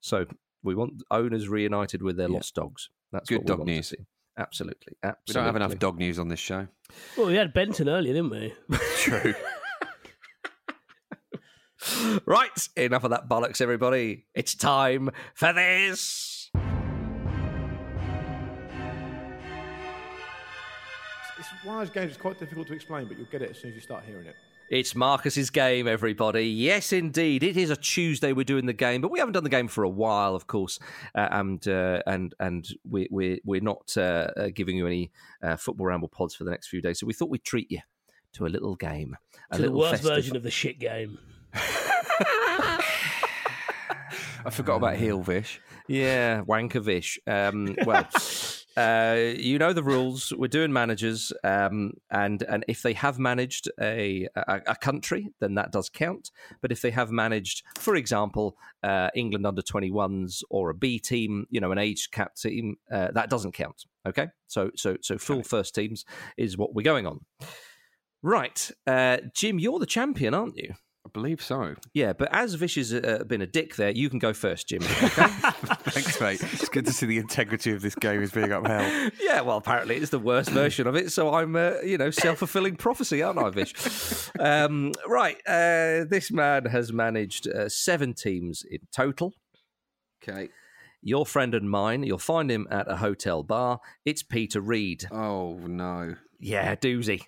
So 0.00 0.26
we 0.64 0.74
want 0.74 1.02
owners 1.10 1.48
reunited 1.48 2.02
with 2.02 2.16
their 2.16 2.28
Yeah. 2.28 2.34
lost 2.36 2.54
dogs. 2.54 2.88
That's 3.12 3.28
Good 3.28 3.38
what 3.38 3.46
dog 3.46 3.66
news. 3.66 3.94
Absolutely, 4.38 4.96
absolutely. 5.02 5.22
We 5.28 5.34
don't 5.34 5.44
have 5.44 5.56
enough 5.56 5.78
dog 5.78 5.98
news 5.98 6.18
on 6.18 6.28
this 6.28 6.40
show. 6.40 6.66
Well, 7.16 7.26
we 7.26 7.34
had 7.36 7.52
Benton 7.52 7.88
earlier, 7.88 8.14
didn't 8.14 8.30
we? 8.30 8.54
True. 8.96 9.34
Right, 12.24 12.68
enough 12.76 13.02
of 13.02 13.10
that 13.10 13.28
bollocks, 13.28 13.60
everybody. 13.60 14.26
It's 14.34 14.54
time 14.54 15.10
for 15.34 15.52
this. 15.52 16.31
It's 21.62 21.68
one 21.68 21.80
of 21.80 21.86
those 21.86 21.94
games 21.94 22.10
that's 22.10 22.20
quite 22.20 22.40
difficult 22.40 22.66
to 22.66 22.74
explain, 22.74 23.06
but 23.06 23.16
you'll 23.16 23.28
get 23.28 23.40
it 23.40 23.50
as 23.50 23.56
soon 23.56 23.70
as 23.70 23.76
you 23.76 23.80
start 23.80 24.02
hearing 24.04 24.26
it. 24.26 24.34
It's 24.68 24.96
Marcus's 24.96 25.48
game, 25.48 25.86
everybody. 25.86 26.42
Yes, 26.48 26.92
indeed, 26.92 27.44
it 27.44 27.56
is 27.56 27.70
a 27.70 27.76
Tuesday. 27.76 28.32
We're 28.32 28.42
doing 28.42 28.66
the 28.66 28.72
game, 28.72 29.00
but 29.00 29.12
we 29.12 29.20
haven't 29.20 29.34
done 29.34 29.44
the 29.44 29.50
game 29.50 29.68
for 29.68 29.84
a 29.84 29.88
while, 29.88 30.34
of 30.34 30.48
course, 30.48 30.80
uh, 31.14 31.28
and 31.30 31.68
uh, 31.68 32.02
and 32.04 32.34
and 32.40 32.66
we, 32.90 33.06
we're 33.12 33.38
we're 33.44 33.60
not 33.60 33.96
uh, 33.96 34.26
uh, 34.36 34.48
giving 34.52 34.76
you 34.76 34.88
any 34.88 35.12
uh, 35.40 35.54
football 35.54 35.86
ramble 35.86 36.08
pods 36.08 36.34
for 36.34 36.42
the 36.42 36.50
next 36.50 36.66
few 36.66 36.82
days. 36.82 36.98
So 36.98 37.06
we 37.06 37.12
thought 37.12 37.30
we'd 37.30 37.44
treat 37.44 37.70
you 37.70 37.78
to 38.32 38.46
a 38.46 38.48
little 38.48 38.74
game, 38.74 39.16
a 39.52 39.54
to 39.54 39.62
the 39.62 39.68
little 39.68 39.78
worst 39.82 40.02
festive- 40.02 40.14
version 40.16 40.34
of 40.34 40.42
the 40.42 40.50
shit 40.50 40.80
game. 40.80 41.16
I 44.44 44.50
forgot 44.50 44.78
about 44.78 44.96
Heelvish. 44.98 45.60
Yeah, 45.86 46.42
Wankovish. 46.42 47.18
Um, 47.28 47.76
well, 47.86 48.08
uh, 48.76 49.34
you 49.36 49.58
know 49.58 49.72
the 49.72 49.82
rules. 49.82 50.32
We're 50.36 50.48
doing 50.48 50.72
managers, 50.72 51.32
um, 51.44 51.92
and 52.10 52.42
and 52.42 52.64
if 52.68 52.82
they 52.82 52.92
have 52.94 53.18
managed 53.18 53.70
a, 53.80 54.28
a 54.34 54.60
a 54.66 54.76
country, 54.76 55.30
then 55.40 55.54
that 55.54 55.72
does 55.72 55.88
count. 55.88 56.30
But 56.60 56.72
if 56.72 56.80
they 56.82 56.90
have 56.90 57.10
managed, 57.10 57.62
for 57.78 57.96
example, 57.96 58.56
uh, 58.82 59.10
England 59.14 59.46
under 59.46 59.62
twenty 59.62 59.90
ones 59.90 60.42
or 60.50 60.70
a 60.70 60.74
B 60.74 60.98
team, 60.98 61.46
you 61.50 61.60
know, 61.60 61.72
an 61.72 61.78
age 61.78 62.10
cap 62.10 62.36
team, 62.36 62.76
uh, 62.90 63.10
that 63.12 63.30
doesn't 63.30 63.52
count. 63.52 63.84
Okay, 64.06 64.28
so 64.46 64.70
so 64.74 64.96
so 65.00 65.18
full 65.18 65.42
first 65.42 65.74
teams 65.74 66.04
is 66.36 66.56
what 66.56 66.74
we're 66.74 66.82
going 66.82 67.06
on. 67.06 67.20
Right, 68.22 68.70
uh, 68.86 69.18
Jim, 69.34 69.58
you're 69.58 69.80
the 69.80 69.86
champion, 69.86 70.34
aren't 70.34 70.56
you? 70.56 70.74
Believe 71.12 71.42
so. 71.42 71.74
Yeah, 71.92 72.14
but 72.14 72.28
as 72.32 72.54
Vish 72.54 72.76
has 72.76 72.94
uh, 72.94 73.24
been 73.26 73.42
a 73.42 73.46
dick 73.46 73.76
there, 73.76 73.90
you 73.90 74.08
can 74.08 74.18
go 74.18 74.32
first, 74.32 74.68
Jim. 74.68 74.80
Thanks, 74.82 76.18
mate. 76.20 76.40
It's 76.54 76.68
good 76.70 76.86
to 76.86 76.92
see 76.92 77.04
the 77.06 77.18
integrity 77.18 77.72
of 77.72 77.82
this 77.82 77.94
game 77.94 78.22
is 78.22 78.30
being 78.30 78.50
upheld. 78.50 79.12
Yeah, 79.20 79.42
well, 79.42 79.58
apparently 79.58 79.96
it's 79.96 80.10
the 80.10 80.18
worst 80.18 80.48
version 80.50 80.86
of 80.86 80.96
it, 80.96 81.12
so 81.12 81.34
I'm, 81.34 81.54
uh, 81.56 81.74
you 81.84 81.98
know, 81.98 82.10
self 82.10 82.38
fulfilling 82.38 82.76
prophecy, 82.76 83.22
aren't 83.22 83.38
I, 83.38 83.50
Vish? 83.50 83.74
Um, 84.38 84.92
right, 85.06 85.36
uh, 85.46 86.04
this 86.08 86.30
man 86.32 86.64
has 86.64 86.92
managed 86.92 87.46
uh, 87.46 87.68
seven 87.68 88.14
teams 88.14 88.64
in 88.68 88.78
total. 88.94 89.34
Okay. 90.22 90.48
Your 91.02 91.26
friend 91.26 91.54
and 91.54 91.68
mine, 91.70 92.02
you'll 92.04 92.18
find 92.18 92.50
him 92.50 92.66
at 92.70 92.90
a 92.90 92.96
hotel 92.96 93.42
bar. 93.42 93.80
It's 94.04 94.22
Peter 94.22 94.60
Reid. 94.60 95.04
Oh 95.12 95.58
no, 95.66 96.14
Yeah, 96.40 96.74
doozy. 96.76 97.22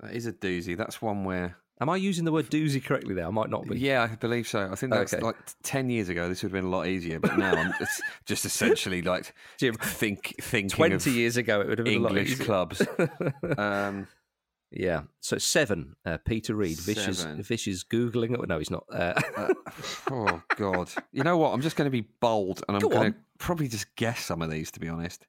that 0.00 0.12
is 0.14 0.26
a 0.26 0.32
doozy. 0.32 0.76
That's 0.76 1.02
one 1.02 1.24
where. 1.24 1.56
Am 1.80 1.88
I 1.88 1.96
using 1.96 2.24
the 2.24 2.32
word 2.32 2.50
doozy 2.50 2.84
correctly 2.84 3.14
there? 3.14 3.26
I 3.26 3.30
might 3.30 3.48
not 3.50 3.66
be. 3.66 3.78
Yeah, 3.78 4.08
I 4.10 4.14
believe 4.14 4.46
so. 4.46 4.68
I 4.70 4.74
think 4.74 4.92
that's 4.92 5.14
Okay. 5.14 5.22
like 5.22 5.36
ten 5.62 5.88
years 5.88 6.08
ago. 6.08 6.28
This 6.28 6.42
would 6.42 6.52
have 6.52 6.60
been 6.62 6.66
a 6.70 6.74
lot 6.76 6.86
easier, 6.86 7.18
but 7.18 7.38
now 7.38 7.54
I'm, 7.54 7.72
it's 7.80 8.00
just 8.26 8.44
essentially 8.44 9.00
like 9.02 9.34
Jim, 9.58 9.74
think 9.74 10.34
thinking 10.40 10.68
20 10.68 10.94
of 10.94 11.06
years 11.06 11.36
ago, 11.38 11.60
it 11.62 11.68
would 11.68 11.78
have 11.78 11.84
been 11.86 11.98
a 11.98 12.02
lot 12.02 12.10
English 12.12 12.32
easier. 12.32 12.44
clubs. 12.44 12.82
um, 13.58 14.06
Yeah, 14.72 15.02
so 15.20 15.38
seven. 15.38 15.96
Uh, 16.04 16.18
Peter 16.24 16.54
Reid. 16.54 16.78
Vish 16.78 17.08
is, 17.08 17.24
Vish 17.24 17.66
is 17.66 17.82
googling 17.82 18.34
it. 18.40 18.48
No, 18.48 18.58
he's 18.58 18.70
not. 18.70 18.84
Uh, 18.92 19.20
oh 20.10 20.42
God! 20.56 20.90
You 21.12 21.24
know 21.24 21.38
what? 21.38 21.52
I'm 21.54 21.60
just 21.62 21.76
going 21.76 21.86
to 21.86 21.90
be 21.90 22.06
bold, 22.20 22.62
and 22.68 22.76
I'm 22.76 22.80
Go 22.82 22.88
going 22.90 23.06
on. 23.06 23.12
to 23.12 23.18
probably 23.38 23.68
just 23.68 23.96
guess 23.96 24.20
some 24.24 24.42
of 24.42 24.50
these. 24.50 24.70
To 24.72 24.80
be 24.80 24.88
honest, 24.88 25.26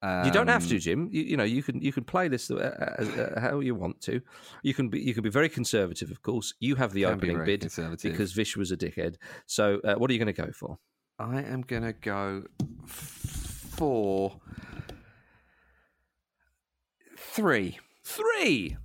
You 0.00 0.30
don't 0.30 0.46
have 0.46 0.62
Um, 0.62 0.68
to, 0.68 0.78
Jim. 0.78 1.08
You, 1.10 1.22
you 1.22 1.36
know, 1.36 1.44
you 1.44 1.62
can 1.62 1.82
you 1.82 1.92
can 1.92 2.04
play 2.04 2.28
this 2.28 2.50
uh, 2.50 2.94
as, 2.98 3.08
uh, 3.08 3.40
how 3.40 3.58
you 3.58 3.74
want 3.74 4.00
to. 4.02 4.20
You 4.62 4.72
can 4.72 4.88
be 4.88 5.00
you 5.00 5.12
can 5.12 5.24
be 5.24 5.30
very 5.30 5.48
conservative, 5.48 6.10
of 6.12 6.22
course. 6.22 6.54
You 6.60 6.76
have 6.76 6.92
the 6.92 7.02
Can 7.02 7.18
be 7.18 7.30
opening 7.30 7.36
very 7.38 7.56
bid 7.58 7.72
because 8.02 8.32
Vish 8.32 8.56
was 8.56 8.70
a 8.70 8.76
dickhead. 8.76 9.16
So, 9.46 9.80
uh, 9.82 9.94
what 9.96 10.08
are 10.10 10.14
you 10.14 10.20
going 10.20 10.32
to 10.32 10.42
go 10.46 10.52
for? 10.52 10.78
I 11.18 11.42
am 11.42 11.62
going 11.62 11.82
to 11.82 11.92
go 11.92 12.44
for 12.86 14.40
three. 17.16 17.78
Three. 18.04 18.76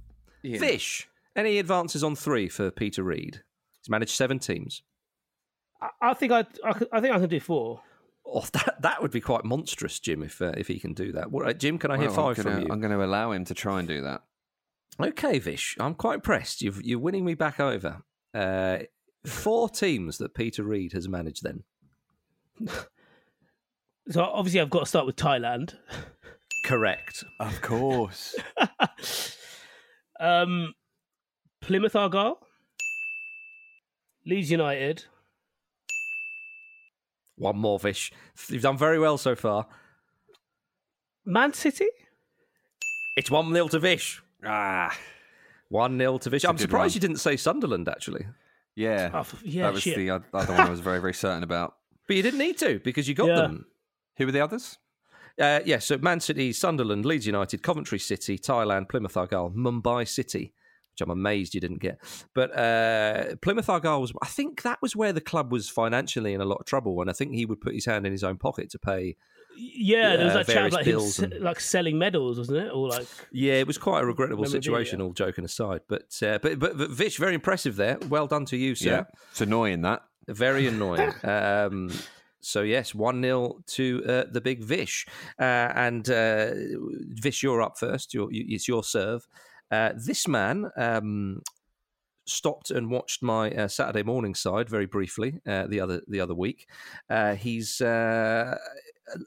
Yeah. 0.42 0.60
Vish. 0.60 1.08
Any 1.36 1.60
advances 1.60 2.04
on 2.04 2.16
three 2.16 2.50
for 2.50 2.72
Peter 2.72 3.04
Reid? 3.04 3.44
He's 3.80 3.90
managed 3.90 4.16
seven 4.16 4.40
teams. 4.40 4.82
I, 5.82 5.90
I 6.10 6.14
think 6.16 6.32
I, 6.32 6.40
I, 6.64 6.70
I 6.92 7.02
think 7.02 7.14
I 7.16 7.20
can 7.20 7.30
do 7.30 7.40
four. 7.40 7.82
Oh, 8.36 8.46
that 8.54 8.82
that 8.82 9.02
would 9.02 9.12
be 9.12 9.22
quite 9.22 9.46
monstrous, 9.46 10.00
Jim, 10.00 10.24
if 10.24 10.42
uh, 10.42 10.54
if 10.58 10.68
he 10.68 10.80
can 10.80 10.94
do 10.94 11.12
that. 11.12 11.30
What, 11.32 11.48
uh, 11.48 11.54
Jim, 11.54 11.78
can 11.78 11.92
I 11.92 11.98
hear 11.98 12.08
Well, 12.08 12.34
5 12.34 12.38
I'm 12.40 12.44
gonna, 12.44 12.56
from 12.56 12.66
you? 12.66 12.74
I'm 12.74 12.80
going 12.82 12.92
to 12.98 13.04
allow 13.06 13.32
him 13.32 13.46
to 13.46 13.54
try 13.54 13.78
and 13.80 13.88
do 13.88 14.02
that. 14.02 14.24
Okay, 15.00 15.38
Vish, 15.40 15.76
I'm 15.80 15.94
quite 15.94 16.16
impressed. 16.16 16.62
You've, 16.62 16.82
you're 16.84 16.98
winning 17.00 17.26
me 17.26 17.36
back 17.36 17.60
over. 17.60 18.02
Uh, 18.34 18.80
four 19.26 19.70
teams 19.70 20.18
that 20.18 20.34
Peter 20.34 20.64
Reid 20.64 20.94
has 20.94 21.08
managed. 21.08 21.44
Then 21.44 21.64
So 24.10 24.24
obviously 24.24 24.62
I've 24.62 24.70
got 24.70 24.82
to 24.82 24.86
start 24.86 25.06
with 25.06 25.16
Thailand. 25.16 25.76
correct. 26.66 27.24
Of 27.40 27.62
course. 27.62 28.36
Um, 30.20 30.74
Plymouth 31.60 31.96
Argyle, 31.96 32.40
Leeds 34.26 34.50
United, 34.52 35.06
One 37.38 37.58
more 37.58 37.80
Vish. 37.80 38.12
You've 38.48 38.62
done 38.62 38.78
very 38.78 39.00
well 39.00 39.18
so 39.18 39.36
far. 39.36 39.68
Man 41.26 41.54
City. 41.54 41.88
It's 43.18 43.30
one 43.32 43.52
0 43.54 43.68
to 43.70 43.80
Vish. 43.80 44.22
ah, 44.46 44.96
One 45.70 45.98
0 45.98 46.18
to 46.20 46.30
Vish. 46.30 46.44
I'm 46.46 46.58
surprised 46.58 46.92
one. 46.92 46.96
you 46.96 47.00
didn't 47.00 47.20
say 47.22 47.38
Sunderland 47.38 47.88
actually, 47.88 48.26
yeah. 48.76 49.12
Oh, 49.14 49.26
yeah, 49.44 49.64
that 49.64 49.74
was 49.74 49.84
shit. 49.84 49.96
the 49.98 50.10
other 50.10 50.26
one 50.32 50.50
I 50.62 50.70
was 50.70 50.80
very, 50.80 51.00
very 51.00 51.14
certain 51.14 51.44
about. 51.44 51.76
but 52.08 52.16
you 52.16 52.24
didn't 52.24 52.40
need 52.40 52.58
to 52.60 52.80
because 52.80 53.08
you 53.08 53.14
got 53.16 53.28
Yeah. 53.28 53.36
them. 53.36 53.66
Who 54.18 54.26
were 54.26 54.32
the 54.32 54.42
others? 54.42 54.78
Uh, 55.40 55.62
yeah, 55.66 55.80
so 55.80 55.98
Man 55.98 56.20
City, 56.20 56.54
Sunderland, 56.54 57.06
Leeds 57.06 57.26
United, 57.26 57.64
Coventry 57.64 57.98
City, 57.98 58.38
Thailand, 58.38 58.90
Plymouth 58.90 59.18
Argyle, 59.18 59.50
Mumbai 59.56 60.08
City, 60.08 60.54
which 60.94 61.02
I'm 61.02 61.10
amazed 61.10 61.54
you 61.56 61.62
didn't 61.62 61.80
get. 61.82 61.98
But 62.34 62.58
uh, 62.58 63.36
Plymouth 63.42 63.70
Argyle 63.70 64.00
was, 64.02 64.14
I 64.22 64.28
think 64.28 64.62
that 64.62 64.80
was 64.82 64.96
where 64.96 65.12
the 65.14 65.22
club 65.22 65.52
was 65.52 65.70
financially 65.70 66.34
in 66.34 66.42
a 66.42 66.46
lot 66.46 66.60
of 66.60 66.66
trouble, 66.66 67.02
and 67.02 67.10
I 67.10 67.14
think 67.14 67.34
he 67.34 67.46
would 67.46 67.62
put 67.62 67.74
his 67.74 67.86
hand 67.86 68.06
in 68.06 68.12
his 68.12 68.24
own 68.24 68.38
pocket 68.38 68.70
to 68.72 68.80
pay. 68.80 69.16
Yeah, 69.56 70.16
there 70.16 70.26
was 70.26 70.34
uh, 70.34 70.38
that 70.40 70.46
chat 70.48 70.56
various 70.56 70.74
about 70.74 70.86
him 70.86 70.92
bills 70.94 71.16
se- 71.16 71.24
and- 71.26 71.40
like 71.44 71.60
selling 71.60 71.98
medals, 72.00 72.38
wasn't 72.40 72.58
it? 72.60 72.72
Or 72.74 72.90
like 72.90 73.08
Yeah, 73.32 73.54
it 73.54 73.68
was 73.68 73.78
quite 73.78 74.02
a 74.02 74.06
regrettable 74.06 74.44
Memorabilia. 74.44 74.64
situation. 74.64 75.02
All 75.02 75.14
joking 75.14 75.46
aside, 75.46 75.82
but 75.88 76.04
uh, 76.24 76.40
but, 76.42 76.58
but 76.58 76.76
but 76.78 76.90
Vish, 76.90 77.18
very 77.18 77.36
impressive 77.36 77.76
there. 77.76 77.98
Well 78.10 78.26
done 78.28 78.46
to 78.46 78.58
you, 78.58 78.74
sir. 78.76 78.90
Yeah. 78.90 79.04
It's 79.32 79.42
annoying 79.42 79.82
that. 79.84 80.02
Very 80.28 80.66
annoying. 80.74 81.12
um, 81.24 81.92
so 82.40 82.62
yes, 82.64 82.94
one 82.96 83.22
0 83.22 83.60
to 83.68 84.04
uh, 84.08 84.24
the 84.32 84.42
big 84.42 84.64
Vish, 84.64 85.06
uh, 85.40 85.44
and 85.44 86.10
uh, 86.10 86.50
Vish, 87.10 87.44
you're 87.44 87.62
up 87.62 87.78
first. 87.78 88.14
You're, 88.14 88.32
you, 88.32 88.46
it's 88.50 88.68
your 88.68 88.84
serve. 88.84 89.28
Uh, 89.74 89.92
this 89.96 90.28
man 90.28 90.70
um, 90.78 91.42
stopped 92.28 92.70
and 92.70 92.92
watched 92.92 93.24
my 93.24 93.50
uh, 93.50 93.68
Saturday 93.68 94.04
morning 94.04 94.36
side 94.36 94.70
very 94.70 94.86
briefly 94.86 95.40
uh, 95.48 95.66
the 95.66 95.80
other 95.80 96.02
the 96.08 96.20
other 96.20 96.36
week. 96.36 96.68
Uh, 97.10 97.34
he's. 97.34 97.82
Uh, 97.82 98.56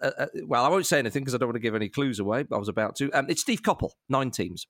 uh, 0.01 0.27
well, 0.45 0.65
I 0.65 0.69
won't 0.69 0.87
say 0.87 1.01
anything 1.01 1.23
because 1.23 1.35
I 1.35 1.39
don't 1.39 1.49
want 1.49 1.57
to 1.57 1.61
give 1.61 1.75
any 1.75 1.89
clues 1.89 2.21
away. 2.21 2.45
But 2.45 2.55
I 2.55 2.59
was 2.61 2.69
about 2.69 2.95
to. 2.97 3.11
Um, 3.11 3.27
it's 3.29 3.41
Steve 3.41 3.63
Coppell, 3.63 3.91
nine 4.09 4.31
teams. 4.31 4.69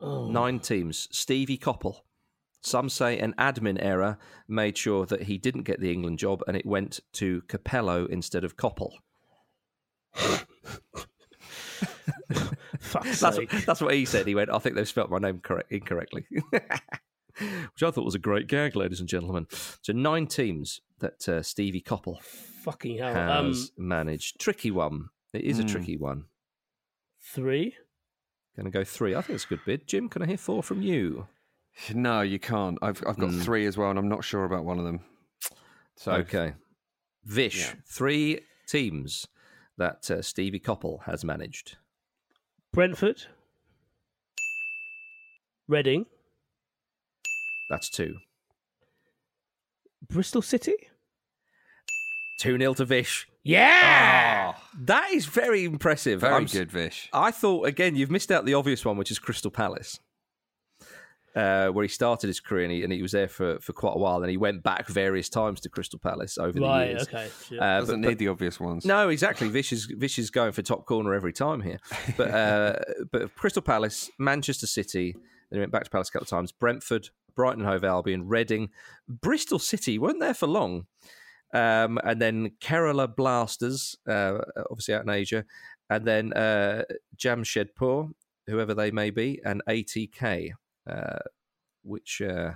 Nine 0.00 0.58
teams. 0.58 1.06
Stevie 1.12 1.58
Coppell. 1.58 1.96
Some 2.62 2.88
say 2.88 3.18
an 3.18 3.34
admin 3.38 3.76
error 3.78 4.16
made 4.48 4.78
sure 4.78 5.04
that 5.06 5.24
he 5.24 5.36
didn't 5.36 5.64
get 5.64 5.80
the 5.80 5.92
England 5.92 6.18
job 6.18 6.42
and 6.46 6.56
it 6.56 6.64
went 6.64 7.00
to 7.14 7.42
Capello 7.42 8.06
instead 8.06 8.42
of 8.42 8.56
Coppell. 8.56 8.92
Fuck's 12.84 13.20
That's 13.20 13.36
sake. 13.36 13.52
what, 13.52 13.66
that's 13.66 13.80
what 13.80 13.94
he 13.94 14.04
said. 14.04 14.26
He 14.26 14.34
went, 14.34 14.50
I 14.50 14.58
think 14.58 14.76
they've 14.76 14.88
spelt 14.88 15.10
my 15.10 15.18
name 15.18 15.40
correct 15.40 15.72
incorrectly. 15.72 16.26
Which 16.32 17.82
I 17.82 17.90
thought 17.90 18.04
was 18.04 18.14
a 18.14 18.18
great 18.20 18.46
gag, 18.46 18.76
ladies 18.76 19.00
and 19.00 19.08
gentlemen. 19.08 19.46
So 19.82 19.92
nine 19.92 20.26
teams 20.28 20.80
that 21.00 21.28
uh, 21.28 21.42
Stevie 21.42 21.80
Coppell 21.80 22.22
Fucking 22.22 22.98
hell. 22.98 23.12
has 23.14 23.72
Um, 23.76 23.88
managed. 23.88 24.38
Tricky 24.40 24.70
one. 24.70 25.08
It 25.32 25.42
is 25.42 25.58
a 25.58 25.62
Hmm. 25.62 25.68
tricky 25.68 25.96
one. 25.96 26.26
three. 27.20 27.74
Going 28.54 28.66
to 28.66 28.70
go 28.70 28.84
three. 28.84 29.14
I 29.16 29.20
think 29.22 29.34
it's 29.36 29.44
a 29.44 29.48
good 29.48 29.64
bid. 29.66 29.88
Jim, 29.88 30.08
can 30.08 30.22
I 30.22 30.26
hear 30.26 30.36
four 30.36 30.62
from 30.62 30.80
you? 30.82 31.26
No, 31.92 32.20
you 32.20 32.38
can't. 32.38 32.78
I've 32.82 33.02
I've 33.06 33.18
got 33.18 33.30
Mm. 33.30 33.42
three 33.42 33.66
as 33.66 33.76
well, 33.76 33.90
and 33.90 33.98
I'm 33.98 34.08
not 34.08 34.22
sure 34.22 34.44
about 34.44 34.64
one 34.64 34.78
of 34.78 34.84
them. 34.84 35.00
So 35.96 36.12
okay. 36.12 36.54
Vish, 37.24 37.58
Yeah. 37.60 37.74
three 37.86 38.40
teams 38.68 39.26
that 39.76 40.08
uh, 40.10 40.22
Stevie 40.22 40.60
Coppell 40.60 41.02
has 41.04 41.24
managed. 41.24 41.78
Brentford. 42.74 43.22
Reading. 45.68 46.06
That's 47.70 47.88
two. 47.88 48.16
Bristol 50.08 50.42
City. 50.42 50.74
2 52.40 52.58
0 52.58 52.74
to 52.74 52.84
Vish. 52.84 53.28
Yeah! 53.44 54.54
Ah. 54.56 54.68
That 54.76 55.12
is 55.12 55.26
very 55.26 55.64
impressive. 55.64 56.20
Very 56.22 56.34
I'm 56.34 56.46
good, 56.46 56.72
Vish. 56.72 57.08
I 57.12 57.30
thought, 57.30 57.68
again, 57.68 57.94
you've 57.94 58.10
missed 58.10 58.32
out 58.32 58.44
the 58.44 58.54
obvious 58.54 58.84
one, 58.84 58.96
which 58.96 59.12
is 59.12 59.20
Crystal 59.20 59.52
Palace. 59.52 60.00
Uh, 61.36 61.66
where 61.68 61.82
he 61.82 61.88
started 61.88 62.28
his 62.28 62.38
career 62.38 62.62
and 62.62 62.72
he, 62.72 62.84
and 62.84 62.92
he 62.92 63.02
was 63.02 63.10
there 63.10 63.26
for, 63.26 63.58
for 63.58 63.72
quite 63.72 63.94
a 63.96 63.98
while. 63.98 64.22
And 64.22 64.30
he 64.30 64.36
went 64.36 64.62
back 64.62 64.86
various 64.86 65.28
times 65.28 65.58
to 65.62 65.68
Crystal 65.68 65.98
Palace 65.98 66.38
over 66.38 66.60
Right, 66.60 66.84
the 66.84 66.90
years. 66.92 67.02
okay, 67.08 67.28
shit. 67.48 67.58
Uh, 67.60 67.80
Doesn't 67.80 68.02
but- 68.02 68.08
need 68.10 68.18
the 68.18 68.28
obvious 68.28 68.60
ones. 68.60 68.84
No, 68.84 69.08
exactly. 69.08 69.48
Vish 69.48 69.72
is 69.72 69.86
Vish 69.86 70.16
is 70.20 70.30
going 70.30 70.52
for 70.52 70.62
top 70.62 70.86
corner 70.86 71.12
every 71.12 71.32
time 71.32 71.60
here. 71.60 71.80
But 72.16 72.30
uh, 72.30 72.76
but 73.10 73.34
Crystal 73.34 73.62
Palace, 73.62 74.12
Manchester 74.16 74.68
City, 74.68 75.12
then 75.50 75.56
he 75.56 75.58
went 75.58 75.72
back 75.72 75.82
to 75.82 75.90
Palace 75.90 76.08
a 76.08 76.12
couple 76.12 76.24
of 76.26 76.30
times. 76.30 76.52
Brentford, 76.52 77.08
Brighton 77.34 77.62
and 77.62 77.68
Hove 77.68 77.82
Albion, 77.82 78.28
Reading, 78.28 78.68
Bristol 79.08 79.58
City 79.58 79.98
weren't 79.98 80.20
there 80.20 80.34
for 80.34 80.46
long. 80.46 80.86
Um, 81.52 81.98
and 82.04 82.22
then 82.22 82.50
Kerala 82.60 83.12
Blasters, 83.14 83.96
uh, 84.08 84.38
obviously 84.70 84.94
out 84.94 85.02
in 85.02 85.10
Asia, 85.10 85.44
and 85.90 86.04
then 86.06 86.32
uh, 86.32 86.82
Jamshedpur, 87.16 88.10
whoever 88.46 88.72
they 88.74 88.90
may 88.92 89.10
be, 89.10 89.40
and 89.44 89.62
ATK, 89.68 90.50
which 91.82 92.20
uh, 92.20 92.52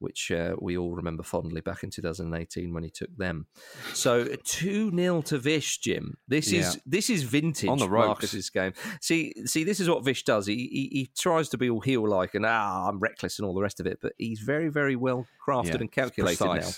which 0.00 0.30
uh, 0.30 0.54
we 0.60 0.78
all 0.78 0.92
remember 0.94 1.24
fondly 1.24 1.60
back 1.60 1.82
in 1.82 1.90
2018 1.90 2.72
when 2.72 2.84
he 2.84 2.90
took 2.90 3.16
them. 3.16 3.46
So 3.94 4.26
two 4.44 4.92
0 4.94 5.22
to 5.22 5.38
Vish, 5.38 5.78
Jim. 5.78 6.18
This 6.28 6.52
is 6.52 6.76
Yeah. 6.76 6.80
this 6.86 7.10
is 7.10 7.24
vintage 7.24 7.68
On 7.68 7.78
the 7.78 7.88
ropes. 7.88 8.06
Marcus's 8.06 8.48
game. 8.48 8.74
See, 9.00 9.32
see, 9.44 9.64
this 9.64 9.80
is 9.80 9.88
what 9.90 10.04
Vish 10.04 10.22
does. 10.22 10.46
He, 10.46 10.54
he 10.54 10.88
he 10.92 11.10
tries 11.18 11.48
to 11.48 11.58
be 11.58 11.68
all 11.68 11.80
heel 11.80 12.08
like 12.08 12.34
and 12.34 12.46
ah, 12.46 12.86
I'm 12.88 13.00
reckless 13.00 13.40
and 13.40 13.46
all 13.46 13.54
the 13.54 13.62
rest 13.62 13.80
of 13.80 13.86
it, 13.86 13.98
but 14.00 14.12
he's 14.18 14.38
very 14.38 14.68
very 14.68 14.94
well 14.94 15.26
crafted 15.44 15.66
Yeah, 15.66 15.76
and 15.80 15.90
calculated 15.92 16.44
now. 16.44 16.70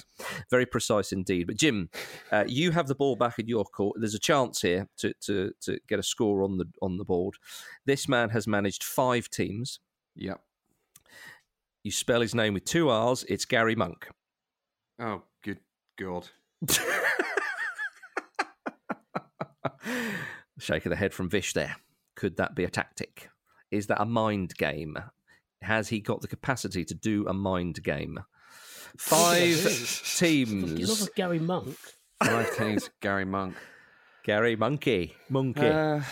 Very 0.50 0.64
precise 0.64 1.12
indeed. 1.12 1.46
But 1.46 1.56
Jim, 1.56 1.90
uh, 2.32 2.44
you 2.46 2.70
have 2.70 2.86
the 2.86 2.94
ball 2.94 3.16
back 3.16 3.38
in 3.38 3.48
your 3.48 3.64
court. 3.64 3.96
There's 4.00 4.14
a 4.14 4.18
chance 4.18 4.62
here 4.62 4.88
to, 4.96 5.12
to 5.26 5.52
to 5.60 5.78
get 5.88 5.98
a 5.98 6.02
score 6.02 6.42
on 6.42 6.56
the 6.56 6.66
on 6.80 6.96
the 6.96 7.04
board. 7.04 7.34
This 7.84 8.08
man 8.08 8.30
has 8.30 8.46
managed 8.46 8.82
five 8.82 9.28
teams. 9.28 9.80
Yep. 10.16 10.40
You 11.82 11.90
spell 11.90 12.20
his 12.20 12.34
name 12.34 12.54
with 12.54 12.64
two 12.64 12.88
R's. 12.90 13.24
It's 13.28 13.44
Gary 13.44 13.74
Monk. 13.74 14.08
Oh, 15.00 15.22
good 15.42 15.58
God. 15.98 16.28
Shake 20.58 20.84
of 20.84 20.90
the 20.90 20.96
head 20.96 21.14
from 21.14 21.30
Vish 21.30 21.52
there. 21.54 21.76
Could 22.16 22.36
that 22.36 22.54
be 22.54 22.64
a 22.64 22.70
tactic? 22.70 23.30
Is 23.70 23.86
that 23.86 24.00
a 24.00 24.04
mind 24.04 24.54
game? 24.56 24.98
Has 25.62 25.88
he 25.88 26.00
got 26.00 26.20
the 26.20 26.28
capacity 26.28 26.84
to 26.84 26.94
do 26.94 27.26
a 27.26 27.32
mind 27.32 27.82
game? 27.82 28.18
Five 28.98 29.56
Fucking 29.60 30.46
teams. 30.46 31.00
love 31.00 31.14
Gary 31.14 31.38
Monk. 31.38 31.76
Five 32.22 32.54
teams. 32.56 32.90
Gary 33.00 33.24
Monk. 33.24 33.54
Gary 34.24 34.56
Monkey. 34.56 35.14
Monkey. 35.30 35.66
Uh, 35.66 36.02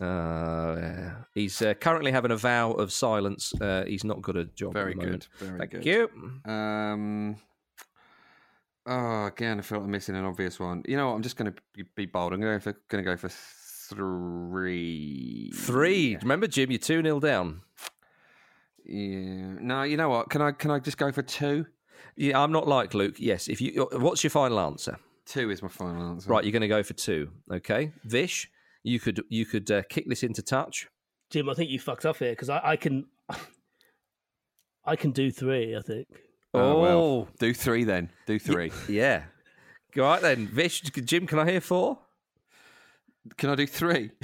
Uh, 0.00 1.10
he's 1.34 1.62
uh, 1.62 1.74
currently 1.74 2.10
having 2.10 2.30
a 2.30 2.36
vow 2.36 2.72
of 2.72 2.92
silence. 2.92 3.52
Uh, 3.60 3.84
he's 3.86 4.04
not 4.04 4.20
got 4.22 4.36
a 4.36 4.44
job. 4.44 4.72
very 4.72 4.92
at 4.92 4.98
the 4.98 5.06
good. 5.06 5.26
Very 5.38 5.58
Thank 5.58 5.70
good. 5.70 5.84
you. 5.86 6.10
Um. 6.50 7.36
Oh, 8.86 9.26
again, 9.26 9.58
I 9.58 9.62
feel 9.62 9.78
like 9.78 9.86
I'm 9.86 9.90
missing 9.90 10.14
an 10.14 10.24
obvious 10.26 10.60
one. 10.60 10.82
You 10.86 10.98
know 10.98 11.08
what? 11.08 11.14
I'm 11.14 11.22
just 11.22 11.36
going 11.36 11.50
to 11.50 11.84
be 11.94 12.04
bold. 12.04 12.34
I'm 12.34 12.40
going 12.40 12.60
to 12.60 13.02
go 13.02 13.16
for 13.16 13.30
three. 13.88 15.50
Three. 15.54 16.16
Remember, 16.20 16.46
Jim, 16.46 16.70
you're 16.70 16.78
2 16.78 17.02
0 17.02 17.20
down. 17.20 17.62
Yeah. 18.84 19.54
No, 19.60 19.82
you 19.84 19.96
know 19.96 20.10
what? 20.10 20.28
Can 20.28 20.42
I 20.42 20.52
can 20.52 20.70
I 20.70 20.78
just 20.78 20.98
go 20.98 21.10
for 21.10 21.22
two? 21.22 21.66
Yeah, 22.16 22.38
I'm 22.40 22.52
not 22.52 22.68
like 22.68 22.94
Luke. 22.94 23.16
Yes. 23.18 23.48
If 23.48 23.60
you, 23.60 23.88
what's 23.92 24.22
your 24.22 24.30
final 24.30 24.60
answer? 24.60 24.98
Two 25.26 25.50
is 25.50 25.62
my 25.62 25.68
final 25.68 26.10
answer. 26.10 26.28
Right, 26.28 26.44
you're 26.44 26.52
going 26.52 26.62
to 26.62 26.68
go 26.68 26.82
for 26.82 26.92
two. 26.92 27.30
Okay, 27.50 27.92
Vish, 28.04 28.50
you 28.84 29.00
could 29.00 29.22
you 29.28 29.44
could 29.46 29.68
uh, 29.70 29.82
kick 29.88 30.08
this 30.08 30.22
into 30.22 30.42
touch. 30.42 30.86
Jim, 31.30 31.48
I 31.50 31.54
think 31.54 31.70
you 31.70 31.80
fucked 31.80 32.06
up 32.06 32.18
here 32.18 32.30
because 32.32 32.48
I, 32.50 32.60
I 32.62 32.76
can, 32.76 33.06
I 34.84 34.94
can 34.94 35.10
do 35.10 35.32
three. 35.32 35.74
I 35.76 35.80
think. 35.82 36.06
Oh, 36.52 36.78
well. 36.80 37.28
Do 37.40 37.52
three 37.52 37.82
then. 37.82 38.10
Do 38.26 38.38
three. 38.38 38.70
Yeah. 38.88 39.24
All 39.96 40.02
right 40.04 40.20
then, 40.22 40.46
Vish, 40.46 40.82
Jim, 40.82 41.26
can 41.26 41.38
I 41.40 41.50
hear 41.50 41.60
four? 41.60 41.98
Can 43.36 43.50
I 43.50 43.54
do 43.56 43.66
three? 43.66 44.10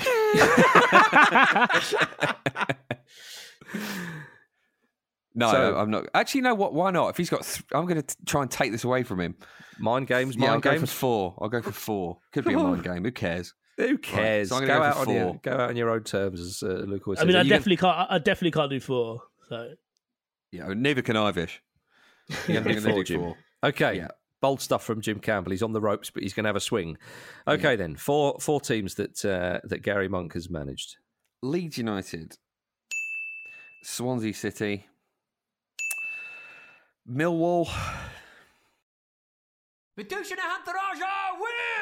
No, 5.35 5.51
So- 5.51 5.77
I'm 5.77 5.91
not. 5.91 6.07
Actually, 6.15 6.41
no. 6.43 6.55
What? 6.55 6.75
Why 6.75 6.91
not? 6.91 7.09
If 7.11 7.17
he's 7.17 7.31
got, 7.31 7.43
th- 7.45 7.63
I'm 7.73 7.87
going 7.87 8.03
to 8.03 8.17
try 8.27 8.43
and 8.43 8.51
take 8.51 8.73
this 8.73 8.85
away 8.85 9.03
from 9.05 9.21
him. 9.21 9.37
Mind 9.79 10.07
games, 10.07 10.37
Yeah, 10.37 10.47
I'll 10.47 10.51
mind 10.53 10.63
go 10.63 10.71
for 10.73 10.77
games. 10.79 10.93
four. 10.93 11.35
I'll 11.41 11.49
go 11.49 11.63
for 11.63 11.73
four. 11.73 12.19
Could 12.33 12.45
be 12.45 12.53
a 12.55 12.59
mind 12.59 12.83
game. 12.83 13.05
Who 13.05 13.13
cares? 13.13 13.55
Who 13.89 13.99
cares? 13.99 14.49
so 14.51 14.57
I'm 14.57 14.62
go, 14.62 14.66
gonna 14.68 14.78
go 14.81 14.85
out 14.85 14.95
for 15.05 15.11
on 15.11 15.14
your, 15.14 15.41
go 15.43 15.51
out 15.53 15.70
on 15.70 15.76
your 15.76 15.91
own 15.91 16.03
terms, 16.05 16.41
as 16.41 16.62
uh, 16.62 16.85
Luke 16.87 17.07
always 17.07 17.18
I 17.18 17.22
says. 17.22 17.26
mean, 17.26 17.37
Are 17.37 17.39
I 17.39 17.43
you 17.43 17.49
gonna- 17.49 17.59
definitely 17.59 17.76
can't. 17.76 17.97
I- 17.99 18.07
I 18.14 18.18
definitely 18.18 18.51
can't 18.53 18.70
do 18.70 18.81
four. 18.81 19.22
So 19.49 19.72
Yeah, 20.53 20.72
neither 20.76 21.03
can 21.03 21.16
I, 21.16 21.31
Vish. 21.33 21.62
You're 22.49 22.62
gonna 22.62 22.74
gonna 22.74 22.87
do 22.95 22.95
do 22.97 23.05
Jim. 23.05 23.35
Okay. 23.64 23.97
Yeah. 23.97 24.09
Bold 24.41 24.61
stuff 24.62 24.83
from 24.85 25.01
Jim 25.03 25.18
Campbell. 25.20 25.51
He's 25.51 25.62
on 25.62 25.72
the 25.72 25.81
ropes, 25.83 26.09
but 26.09 26.22
he's 26.22 26.33
going 26.33 26.45
to 26.45 26.49
have 26.49 26.57
a 26.57 26.61
swing. 26.61 26.97
Okay, 27.47 27.76
then 27.76 27.95
four 27.95 28.39
four 28.41 28.59
teams 28.59 28.95
that 28.95 29.22
uh, 29.22 29.61
that 29.64 29.83
Gary 29.83 30.09
Monk 30.09 30.33
has 30.33 30.49
managed. 30.49 30.97
Leeds 31.43 31.76
United, 31.76 32.39
Swansea 33.83 34.33
City, 34.33 34.87
Millwall. 37.09 37.68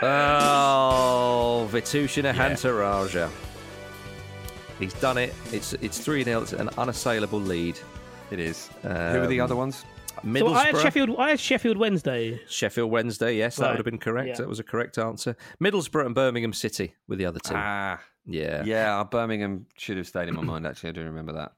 Oh, 0.03 1.69
Vithushan 1.73 2.25
Ehantharajah. 2.25 3.31
He's 4.79 4.95
done 4.95 5.19
it. 5.19 5.35
It's 5.53 5.73
it's 5.75 5.99
three 5.99 6.23
0 6.25 6.43
It's 6.43 6.53
an 6.53 6.69
unassailable 6.79 7.41
lead. 7.41 7.79
It 8.31 8.39
is. 8.41 8.69
Who 8.83 8.89
are 8.89 9.27
the 9.27 9.41
Um, 9.41 9.45
other 9.45 9.57
ones? 9.57 9.85
So 10.37 10.49
I 10.49 10.65
had 10.67 10.75
Middlesbrough. 10.75 10.83
Sheffield. 10.83 11.11
I 11.19 11.31
had 11.31 11.41
Sheffield 11.41 11.77
Wednesday. 11.79 12.41
Sheffield 12.49 12.91
Wednesday, 12.91 13.37
yes, 13.37 13.57
that 13.57 13.63
Right, 13.63 13.71
would 13.71 13.79
have 13.79 13.85
been 13.85 13.99
correct. 13.99 14.29
yeah. 14.29 14.35
That 14.37 14.49
was 14.49 14.59
a 14.59 14.65
correct 14.65 14.99
answer. 14.99 15.37
Middlesbrough 15.63 16.07
and 16.07 16.15
Birmingham 16.15 16.53
City 16.53 16.95
were 17.07 17.15
the 17.17 17.25
other 17.27 17.39
two. 17.39 17.55
Ah, 17.57 18.01
yeah. 18.27 18.65
yeah. 18.65 19.03
Birmingham 19.05 19.67
should 19.77 19.97
have 19.97 20.07
stayed 20.09 20.29
in 20.29 20.35
my 20.35 20.43
mind. 20.43 20.67
Actually, 20.67 20.91
I 20.91 20.93
do 20.93 21.05
remember 21.05 21.33
that. 21.35 21.53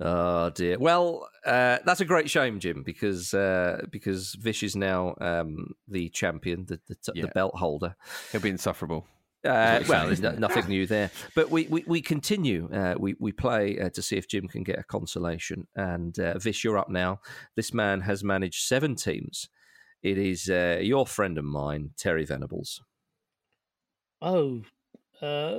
Oh 0.00 0.50
dear. 0.50 0.78
Well, 0.78 1.28
uh, 1.44 1.78
that's 1.84 2.00
a 2.00 2.04
great 2.04 2.30
shame, 2.30 2.60
Jim, 2.60 2.82
because 2.84 3.34
uh, 3.34 3.82
because 3.90 4.34
Vish 4.34 4.62
is 4.62 4.76
now 4.76 5.16
um, 5.20 5.74
the 5.88 6.08
champion, 6.10 6.66
the 6.66 6.80
the, 6.86 6.96
the 7.06 7.12
Yeah. 7.14 7.26
belt 7.34 7.56
holder. 7.56 7.96
He'll 8.30 8.40
be 8.40 8.48
insufferable. 8.50 9.06
Uh, 9.44 9.82
well, 9.88 10.00
you're 10.02 10.06
there's 10.06 10.20
no, 10.20 10.32
nothing 10.32 10.66
new 10.68 10.86
there. 10.86 11.10
But 11.34 11.50
we 11.50 11.66
we, 11.68 11.84
we 11.86 12.00
continue. 12.00 12.68
Uh, 12.72 12.94
we 12.98 13.16
we 13.18 13.32
play 13.32 13.78
uh, 13.78 13.88
to 13.90 14.02
see 14.02 14.16
if 14.16 14.28
Jim 14.28 14.46
can 14.46 14.62
get 14.62 14.78
a 14.78 14.84
consolation. 14.84 15.66
And 15.74 16.16
uh, 16.18 16.38
Vish, 16.38 16.62
you're 16.64 16.78
up 16.78 16.90
now. 16.90 17.20
This 17.56 17.72
man 17.74 18.02
has 18.02 18.22
managed 18.22 18.62
seven 18.66 18.94
teams. 18.94 19.48
It 20.02 20.16
is 20.18 20.48
uh, 20.48 20.78
your 20.80 21.06
friend 21.06 21.38
of 21.38 21.44
mine, 21.44 21.90
Terry 21.96 22.24
Venables. 22.24 22.82
Oh, 24.20 24.62
uh, 25.22 25.58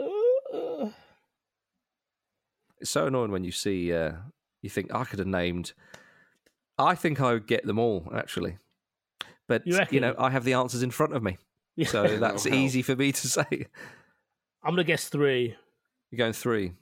It's 2.79 2.89
so 2.89 3.07
annoying 3.07 3.31
when 3.31 3.43
you 3.43 3.51
see 3.51 3.93
uh, 3.93 4.13
you 4.61 4.69
think 4.69 4.93
I 4.93 5.03
could 5.03 5.19
have 5.19 5.27
named. 5.27 5.73
I 6.77 6.95
think 6.95 7.19
I 7.19 7.33
would 7.33 7.47
get 7.47 7.65
them 7.65 7.77
all 7.79 8.09
actually, 8.15 8.57
but 9.47 9.65
You 9.67 9.79
you, 9.91 9.99
know 9.99 10.15
I 10.17 10.29
have 10.29 10.45
the 10.45 10.53
answers 10.53 10.81
in 10.83 10.91
front 10.91 11.13
of 11.13 11.21
me, 11.23 11.37
so 11.85 12.17
that's 12.19 12.45
Oh, 12.47 12.53
easy 12.53 12.81
for 12.81 12.95
me 12.95 13.11
to 13.11 13.27
say. 13.37 13.67
I'm 14.63 14.71
gonna 14.71 14.83
guess 14.83 15.09
three. 15.09 15.55
You're 16.11 16.17
going 16.17 16.33
three. 16.33 16.73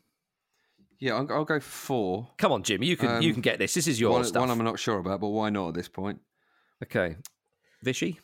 Yeah, 0.99 1.15
I'll, 1.15 1.31
I'll 1.31 1.45
go 1.45 1.59
four. 1.59 2.27
Come 2.37 2.51
on, 2.51 2.63
Jim. 2.63 2.81
You 2.81 2.97
can 2.97 3.21
you 3.21 3.29
Um, 3.29 3.33
can 3.35 3.41
get 3.41 3.59
this. 3.59 3.73
This 3.75 3.87
is 3.87 3.99
your 3.99 4.11
one, 4.13 4.23
stuff. 4.23 4.39
one 4.41 4.49
I'm 4.49 4.63
not 4.63 4.79
sure 4.79 4.97
about, 4.99 5.19
but 5.21 5.27
why 5.29 5.49
not 5.49 5.69
at 5.69 5.73
this 5.75 5.87
point? 5.87 6.19
Okay, 6.83 7.17
Vishy. 7.85 8.17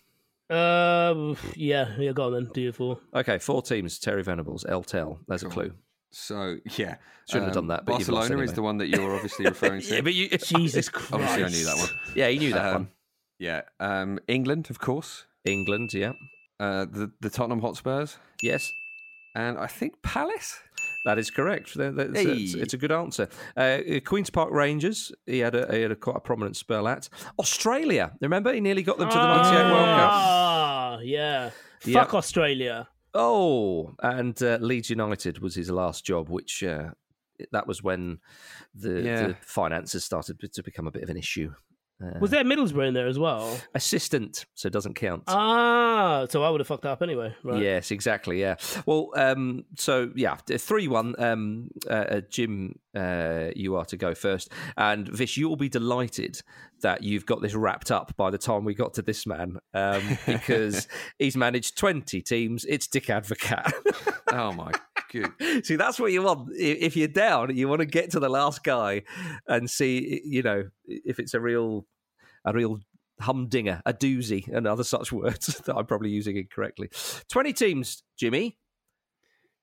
Uh, 0.50 1.36
yeah, 1.56 1.96
yeah. 1.98 2.12
Go 2.12 2.26
on 2.28 2.34
then. 2.34 2.50
Do 2.54 2.62
your 2.62 2.74
four. 2.74 3.00
Okay, 3.16 3.40
four 3.40 3.62
teams. 3.62 3.98
Terry 4.00 4.24
Venables, 4.24 4.66
El 4.68 4.84
Tel. 4.84 5.20
There's 5.28 5.44
a 5.44 5.50
clue. 5.50 5.74
So 6.16 6.58
yeah, 6.78 6.96
Shouldn't 7.28 7.46
have 7.46 7.54
done 7.54 7.64
um, 7.66 7.68
that, 7.68 7.86
but 7.86 8.00
you've 8.00 8.08
Barcelona 8.08 8.44
is 8.44 8.54
the 8.54 8.62
one 8.62 8.78
that 8.78 8.88
you're 8.88 9.14
obviously 9.16 9.46
referring 9.54 9.82
to. 9.82 9.96
Yeah, 9.96 10.02
but 10.02 10.14
you, 10.14 10.30
Jesus 10.38 10.90
Christ. 10.90 11.14
obviously 11.14 11.44
I 11.44 11.50
knew 11.50 11.66
that 11.66 11.78
one. 11.78 11.90
Yeah, 12.16 12.28
you 12.28 12.40
knew 12.40 12.54
that 12.54 12.66
Um, 12.66 12.74
one. 12.74 12.88
Yeah, 13.40 13.62
um, 13.80 14.20
England, 14.28 14.68
of 14.70 14.80
course. 14.80 15.26
England, 15.44 15.94
yeah. 15.94 16.14
Uh, 16.60 16.86
the 16.86 17.12
the 17.20 17.30
Tottenham 17.30 17.62
Hotspurs, 17.62 18.18
Yes, 18.42 18.72
and 19.36 19.58
I 19.58 19.68
think 19.68 20.02
Palace. 20.04 20.60
that 21.06 21.18
is 21.18 21.30
correct. 21.32 21.74
That's- 21.76 22.10
it's, 22.16 22.54
Hey. 22.54 22.60
it's 22.62 22.74
a 22.74 22.78
good 22.78 22.92
answer. 22.92 23.28
Uh, 23.58 23.80
Queens 24.06 24.30
Park 24.30 24.52
Rangers. 24.52 25.12
He 25.26 25.40
had 25.40 25.56
a 25.56 25.74
he 25.76 25.82
had 25.82 25.92
a 25.92 25.96
quite 25.98 26.16
a 26.18 26.22
prominent 26.22 26.56
spell 26.56 26.88
at 26.88 27.10
Australia. 27.40 28.14
Remember, 28.22 28.54
he 28.54 28.62
nearly 28.62 28.84
got 28.84 28.98
them 29.00 29.10
to 29.10 29.16
the 29.18 29.28
'98 29.44 29.72
World 29.74 29.86
Cup. 29.86 30.12
Ah, 30.14 31.00
yeah. 31.00 31.50
Yeah. 31.84 32.00
Fuck 32.04 32.14
Australia. 32.14 32.88
Oh, 33.14 33.94
and 34.02 34.42
uh, 34.42 34.58
Leeds 34.60 34.90
United 34.90 35.40
was 35.40 35.56
his 35.56 35.70
last 35.70 36.04
job, 36.06 36.30
which 36.30 36.64
uh, 36.64 36.92
that 37.52 37.68
was 37.68 37.84
when 37.84 38.20
the, 38.74 39.02
Yeah. 39.02 39.28
the 39.28 39.38
finances 39.42 40.04
started 40.04 40.40
to 40.52 40.64
become 40.64 40.88
a 40.88 40.92
bit 40.92 41.04
of 41.04 41.10
an 41.10 41.18
issue. 41.18 41.54
Uh, 42.02 42.20
Was 42.20 42.32
there 42.32 42.44
Middlesbrough 42.44 42.88
in 42.88 42.94
there 42.94 43.08
as 43.08 43.20
well? 43.20 43.58
assistant, 43.76 44.46
so 44.54 44.68
it 44.68 44.74
doesn't 44.74 44.96
count. 44.96 45.24
Ah, 45.28 46.26
so 46.30 46.44
I 46.44 46.50
would 46.50 46.60
have 46.60 46.68
fucked 46.68 46.86
up 46.86 47.02
anyway. 47.02 47.34
Right. 47.44 47.62
Yes, 47.62 47.92
exactly. 47.92 48.40
Yeah. 48.40 48.56
Well, 48.86 49.10
um, 49.16 49.66
so 49.78 50.12
yeah, 50.16 50.36
three 50.36 50.88
one. 50.88 51.16
Um, 51.20 51.70
uh, 51.90 51.94
uh, 51.94 52.22
Jim, 52.30 52.80
uh, 52.96 53.50
you 53.56 53.76
are 53.76 53.86
to 53.86 53.98
go 53.98 54.14
first, 54.16 54.52
and 54.78 55.08
Vish, 55.08 55.38
you'll 55.38 55.56
be 55.56 55.70
delighted 55.70 56.42
that 56.82 57.04
you've 57.04 57.26
got 57.26 57.42
this 57.42 57.56
wrapped 57.56 57.92
up 57.92 58.16
by 58.18 58.30
the 58.30 58.38
time 58.38 58.66
we 58.66 58.74
got 58.74 58.94
to 58.96 59.02
this 59.02 59.26
man, 59.26 59.58
um, 59.74 60.18
because 60.26 60.88
he's 61.20 61.38
managed 61.38 61.78
twenty 61.78 62.22
teams. 62.22 62.66
It's 62.66 62.88
Dick 62.88 63.06
Advocaat. 63.06 63.72
Oh 64.36 64.52
my 64.52 64.72
good. 65.12 65.32
See, 65.66 65.76
that's 65.76 66.00
what 66.00 66.12
you 66.12 66.24
want. 66.24 66.50
If 66.56 66.96
you're 66.96 67.08
down, 67.08 67.56
you 67.56 67.68
want 67.68 67.80
to 67.80 67.86
get 67.86 68.12
to 68.12 68.20
the 68.20 68.30
last 68.30 68.64
guy 68.64 69.04
and 69.48 69.70
see, 69.70 70.22
you 70.26 70.42
know, 70.44 70.66
if 70.86 71.20
it's 71.20 71.34
a 71.34 71.40
real, 71.40 71.86
a 72.46 72.54
real 72.54 72.80
humdinger, 73.20 73.82
a 73.86 73.94
doozy, 73.94 74.48
and 74.48 74.68
other 74.68 74.84
such 74.84 75.12
words 75.12 75.48
that 75.66 75.76
I'm 75.76 75.86
probably 75.86 76.10
using 76.10 76.38
incorrectly. 76.38 76.90
Twenty 77.30 77.54
teams, 77.54 78.04
Jimmy. 78.18 78.58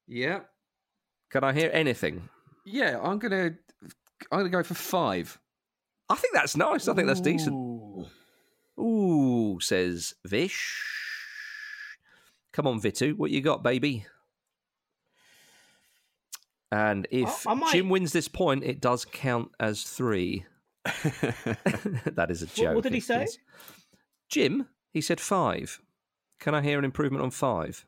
Yeah, 0.06 0.40
Can 1.30 1.44
I 1.44 1.52
hear 1.52 1.70
anything? 1.72 2.28
yeah. 2.64 2.98
I'm 3.00 3.18
gonna 3.18 3.50
I'm 4.32 4.38
gonna 4.40 4.48
go 4.48 4.62
for 4.62 4.74
five. 4.74 5.38
I 6.08 6.16
think 6.16 6.34
that's 6.34 6.56
nice. 6.56 6.88
I 6.88 6.94
think 6.94 7.06
that's 7.06 7.20
decent. 7.20 7.54
Ooh. 7.54 8.06
Ooh, 8.80 9.58
says 9.60 10.14
Vish. 10.24 10.82
Come 12.52 12.66
on, 12.66 12.80
Vitu, 12.80 13.16
what 13.16 13.30
you 13.30 13.40
got, 13.40 13.62
baby? 13.62 14.04
And 16.72 17.06
if 17.10 17.46
I- 17.46 17.50
I 17.52 17.54
might- 17.54 17.72
Jim 17.72 17.88
wins 17.88 18.12
this 18.12 18.28
point, 18.28 18.62
it 18.64 18.80
does 18.80 19.04
count 19.04 19.50
as 19.58 19.82
three. 19.82 20.44
that 20.84 22.26
is 22.30 22.42
a 22.42 22.46
What- 22.46 22.54
joke. 22.54 22.74
what 22.76 22.82
did 22.84 22.94
he 22.94 23.00
say? 23.00 23.18
course. 23.18 23.38
Jim, 24.28 24.68
he 24.92 25.00
said 25.00 25.20
five. 25.20 25.80
Can 26.38 26.54
I 26.54 26.62
hear 26.62 26.78
an 26.78 26.84
improvement 26.84 27.22
on 27.22 27.30
five? 27.30 27.86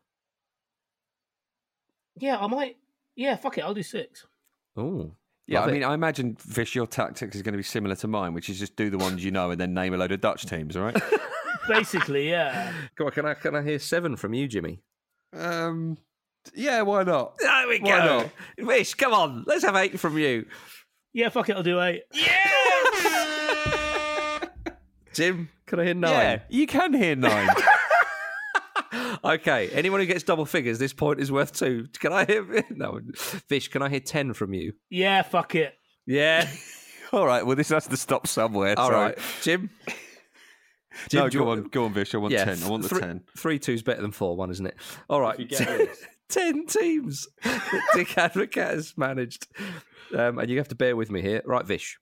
Yeah, 2.19 2.39
I 2.39 2.47
might. 2.47 2.77
Yeah, 3.17 3.37
fuck 3.37 3.59
it. 3.59 3.63
I'll 3.63 3.75
do 3.75 3.83
six. 3.83 4.27
Oh, 4.77 5.13
Yeah, 5.47 5.61
Love 5.61 5.69
I 5.69 5.71
it. 5.71 5.75
mean, 5.75 5.85
I 5.85 5.95
imagine 5.95 6.37
Vish, 6.41 6.75
your 6.75 6.87
tactics 6.87 7.35
is 7.37 7.43
going 7.43 7.53
to 7.53 7.57
be 7.59 7.63
similar 7.63 7.97
to 7.97 8.09
mine, 8.09 8.33
which 8.35 8.49
is 8.49 8.59
just 8.59 8.77
do 8.77 8.91
the 8.91 8.99
ones 8.99 9.25
you 9.25 9.31
know 9.31 9.51
and 9.51 9.61
then 9.61 9.75
name 9.75 9.93
a 9.93 9.97
load 9.97 10.13
of 10.13 10.21
Dutch 10.21 10.47
teams. 10.47 10.77
All 10.77 10.85
right. 10.85 10.97
Basically, 11.69 12.29
yeah. 12.31 12.73
Come 12.97 13.07
on, 13.07 13.13
can 13.13 13.27
I 13.27 13.35
can 13.35 13.55
I 13.57 13.63
hear 13.63 13.79
seven 13.79 14.17
from 14.17 14.35
you, 14.35 14.49
Jimmy? 14.49 14.81
um. 15.33 15.99
Yeah. 16.55 16.83
Why 16.83 17.03
not? 17.05 17.35
There 17.39 17.69
we 17.69 17.81
Why 17.81 17.89
go. 17.89 18.07
not? 18.19 18.31
Vish, 18.59 18.95
come 18.95 19.13
on, 19.13 19.45
let's 19.47 19.65
have 19.65 19.77
eight 19.77 19.99
from 19.99 20.19
you. 20.19 20.47
Yeah, 21.13 21.29
fuck 21.29 21.49
it. 21.49 21.57
I'll 21.57 21.63
do 21.63 21.81
eight. 21.81 22.03
Jim, 25.15 25.51
can 25.67 25.79
I 25.81 25.85
hear 25.85 25.95
nine? 25.95 26.13
Yeah, 26.13 26.39
you 26.49 26.67
can 26.67 26.95
hear 26.95 27.17
nine. 27.17 27.49
Okay, 29.25 29.69
anyone 29.71 30.01
who 30.01 30.07
gets 30.07 30.25
double 30.25 30.45
figures, 30.45 30.81
this 30.81 30.93
point 30.93 31.21
is 31.21 31.31
worth 31.31 31.53
two. 31.53 31.87
Can 32.01 32.13
I 32.13 32.25
hear 32.25 32.45
no 32.71 33.01
Vish? 33.49 33.69
Can 33.69 33.81
I 33.81 33.89
hear 33.89 34.01
ten 34.01 34.33
from 34.35 34.53
you? 34.53 34.73
Yeah, 34.91 35.23
fuck 35.23 35.55
it. 35.55 35.75
Yeah. 36.07 36.49
All 37.13 37.25
right. 37.25 37.47
Well, 37.47 37.55
this 37.55 37.69
has 37.69 37.87
to 37.87 37.97
stop 37.97 38.27
somewhere. 38.27 38.77
All 38.77 38.89
so- 38.89 38.93
right, 38.95 39.19
Jim. 39.43 39.71
no, 41.13 41.29
do 41.29 41.39
you 41.39 41.45
go 41.45 41.51
on, 41.53 41.63
go 41.69 41.85
on, 41.85 41.93
Vish. 41.93 42.15
I 42.15 42.19
want 42.19 42.33
yeah, 42.33 42.45
ten. 42.45 42.63
I 42.65 42.69
want 42.69 42.83
the 42.83 42.99
ten. 42.99 43.23
Three 43.39 43.61
two's 43.61 43.83
better 43.83 44.03
than 44.03 44.11
four 44.11 44.37
one, 44.37 44.51
isn't 44.51 44.67
it? 44.67 44.75
All 45.09 45.21
right, 45.21 45.39
you 46.37 46.53
get 46.53 46.55
this. 46.67 46.75
ten 46.75 46.83
teams. 46.85 47.29
that 47.43 47.83
Dick 47.95 48.09
Advocaat 48.17 48.55
has 48.71 48.95
managed, 48.97 49.47
um, 50.17 50.39
and 50.39 50.51
you 50.51 50.59
have 50.59 50.69
to 50.69 50.75
bear 50.75 50.97
with 50.97 51.11
me 51.11 51.21
here. 51.23 51.43
Right, 51.45 51.65
Vish. 51.67 51.99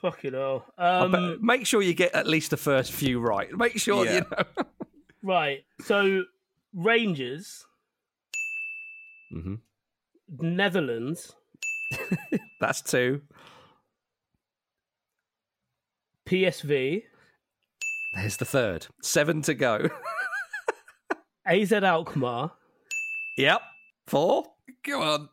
Fucking 0.00 0.32
hell. 0.32 0.64
Um, 0.78 1.10
bet- 1.12 1.40
make 1.42 1.66
sure 1.66 1.82
you 1.82 1.92
get 1.94 2.14
at 2.14 2.26
least 2.26 2.50
the 2.50 2.56
first 2.56 2.92
few 2.92 3.18
right. 3.20 3.50
Make 3.52 3.78
sure 3.78 4.04
Yeah. 4.04 4.12
you 4.14 4.20
know. 4.30 4.64
right. 5.22 5.64
So, 5.84 6.22
Rangers, 6.72 7.64
hmm 9.32 9.54
Netherlands, 10.38 11.34
That's 12.60 12.82
two. 12.82 13.22
PSV, 16.28 17.02
There's 18.14 18.36
the 18.36 18.44
third. 18.44 18.86
Seven 19.02 19.40
to 19.42 19.54
go. 19.54 19.88
AZ 21.48 21.72
Alkmaar, 21.72 22.52
yep. 23.36 23.60
Four. 24.06 24.44
Go 24.84 25.02
on. 25.02 25.28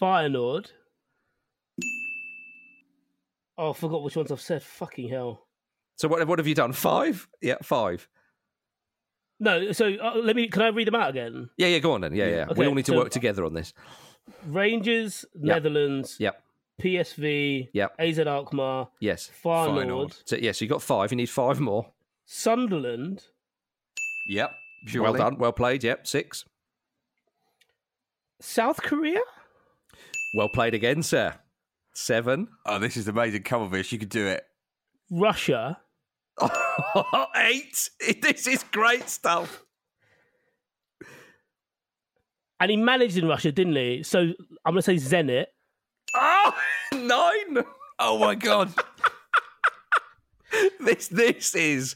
Feyenoord. 0.00 0.70
Oh, 3.56 3.70
I 3.70 3.72
forgot 3.72 4.02
which 4.02 4.16
ones 4.16 4.30
I've 4.30 4.40
said. 4.40 4.62
Fucking 4.62 5.08
hell. 5.08 5.46
So 5.96 6.08
what? 6.08 6.26
What 6.26 6.38
have 6.38 6.46
you 6.46 6.54
done? 6.54 6.72
Five. 6.72 7.28
Yeah, 7.42 7.56
five. 7.62 8.08
No, 9.40 9.72
so 9.72 9.94
uh, 10.02 10.14
let 10.16 10.36
me. 10.36 10.48
Can 10.48 10.62
I 10.62 10.68
read 10.68 10.86
them 10.86 10.94
out 10.94 11.10
again? 11.10 11.48
Yeah, 11.56 11.68
yeah. 11.68 11.78
Go 11.78 11.92
on 11.92 12.00
then. 12.02 12.14
Yeah, 12.14 12.26
yeah. 12.28 12.52
we 12.56 12.66
all 12.66 12.74
need 12.74 12.86
to 12.86 12.92
so- 12.92 12.98
work 12.98 13.10
together 13.10 13.44
on 13.44 13.54
this. 13.54 13.72
Rangers, 14.46 15.24
Netherlands, 15.34 16.16
Yep. 16.20 16.42
PSV, 16.82 17.70
Yep. 17.72 17.94
AZ 17.98 18.18
Alkmaar, 18.18 18.88
Yes. 19.00 19.30
Feyenoord, 19.42 20.20
So 20.26 20.36
yes, 20.36 20.60
you 20.60 20.68
got 20.68 20.82
five. 20.82 21.10
You 21.10 21.16
need 21.16 21.30
five 21.30 21.58
more. 21.60 21.90
Sunderland, 22.26 23.24
Yep. 24.28 24.50
Well 24.84 24.92
Surely. 24.92 25.18
done. 25.18 25.38
Well 25.38 25.52
played. 25.52 25.82
Yep. 25.84 26.06
Six. 26.06 26.44
South 28.40 28.80
Korea. 28.82 29.20
Well 30.36 30.48
played 30.48 30.74
again, 30.74 31.02
sir. 31.02 31.34
Seven. 31.94 32.48
Oh, 32.66 32.78
this 32.78 32.96
is 32.96 33.08
amazing. 33.08 33.42
Come 33.42 33.62
on, 33.62 33.70
Vish. 33.70 33.90
You 33.92 33.98
could 33.98 34.08
do 34.10 34.26
it. 34.26 34.44
Russia, 35.10 35.80
Eight. 37.36 37.90
This 38.22 38.46
is 38.46 38.62
great 38.70 39.08
stuff. 39.08 39.62
and 42.60 42.70
he 42.70 42.76
managed 42.76 43.16
in 43.16 43.26
Russia, 43.26 43.50
didn't 43.52 43.76
he? 43.76 44.02
So 44.02 44.18
I'm 44.64 44.74
going 44.74 44.82
to 44.82 44.82
say 44.82 44.94
Zenit. 44.96 45.46
Oh, 46.14 46.52
nine. 46.92 47.64
Oh 47.98 48.18
my 48.18 48.34
god. 48.34 48.72
This 50.80 51.08
this 51.08 51.54
is 51.54 51.94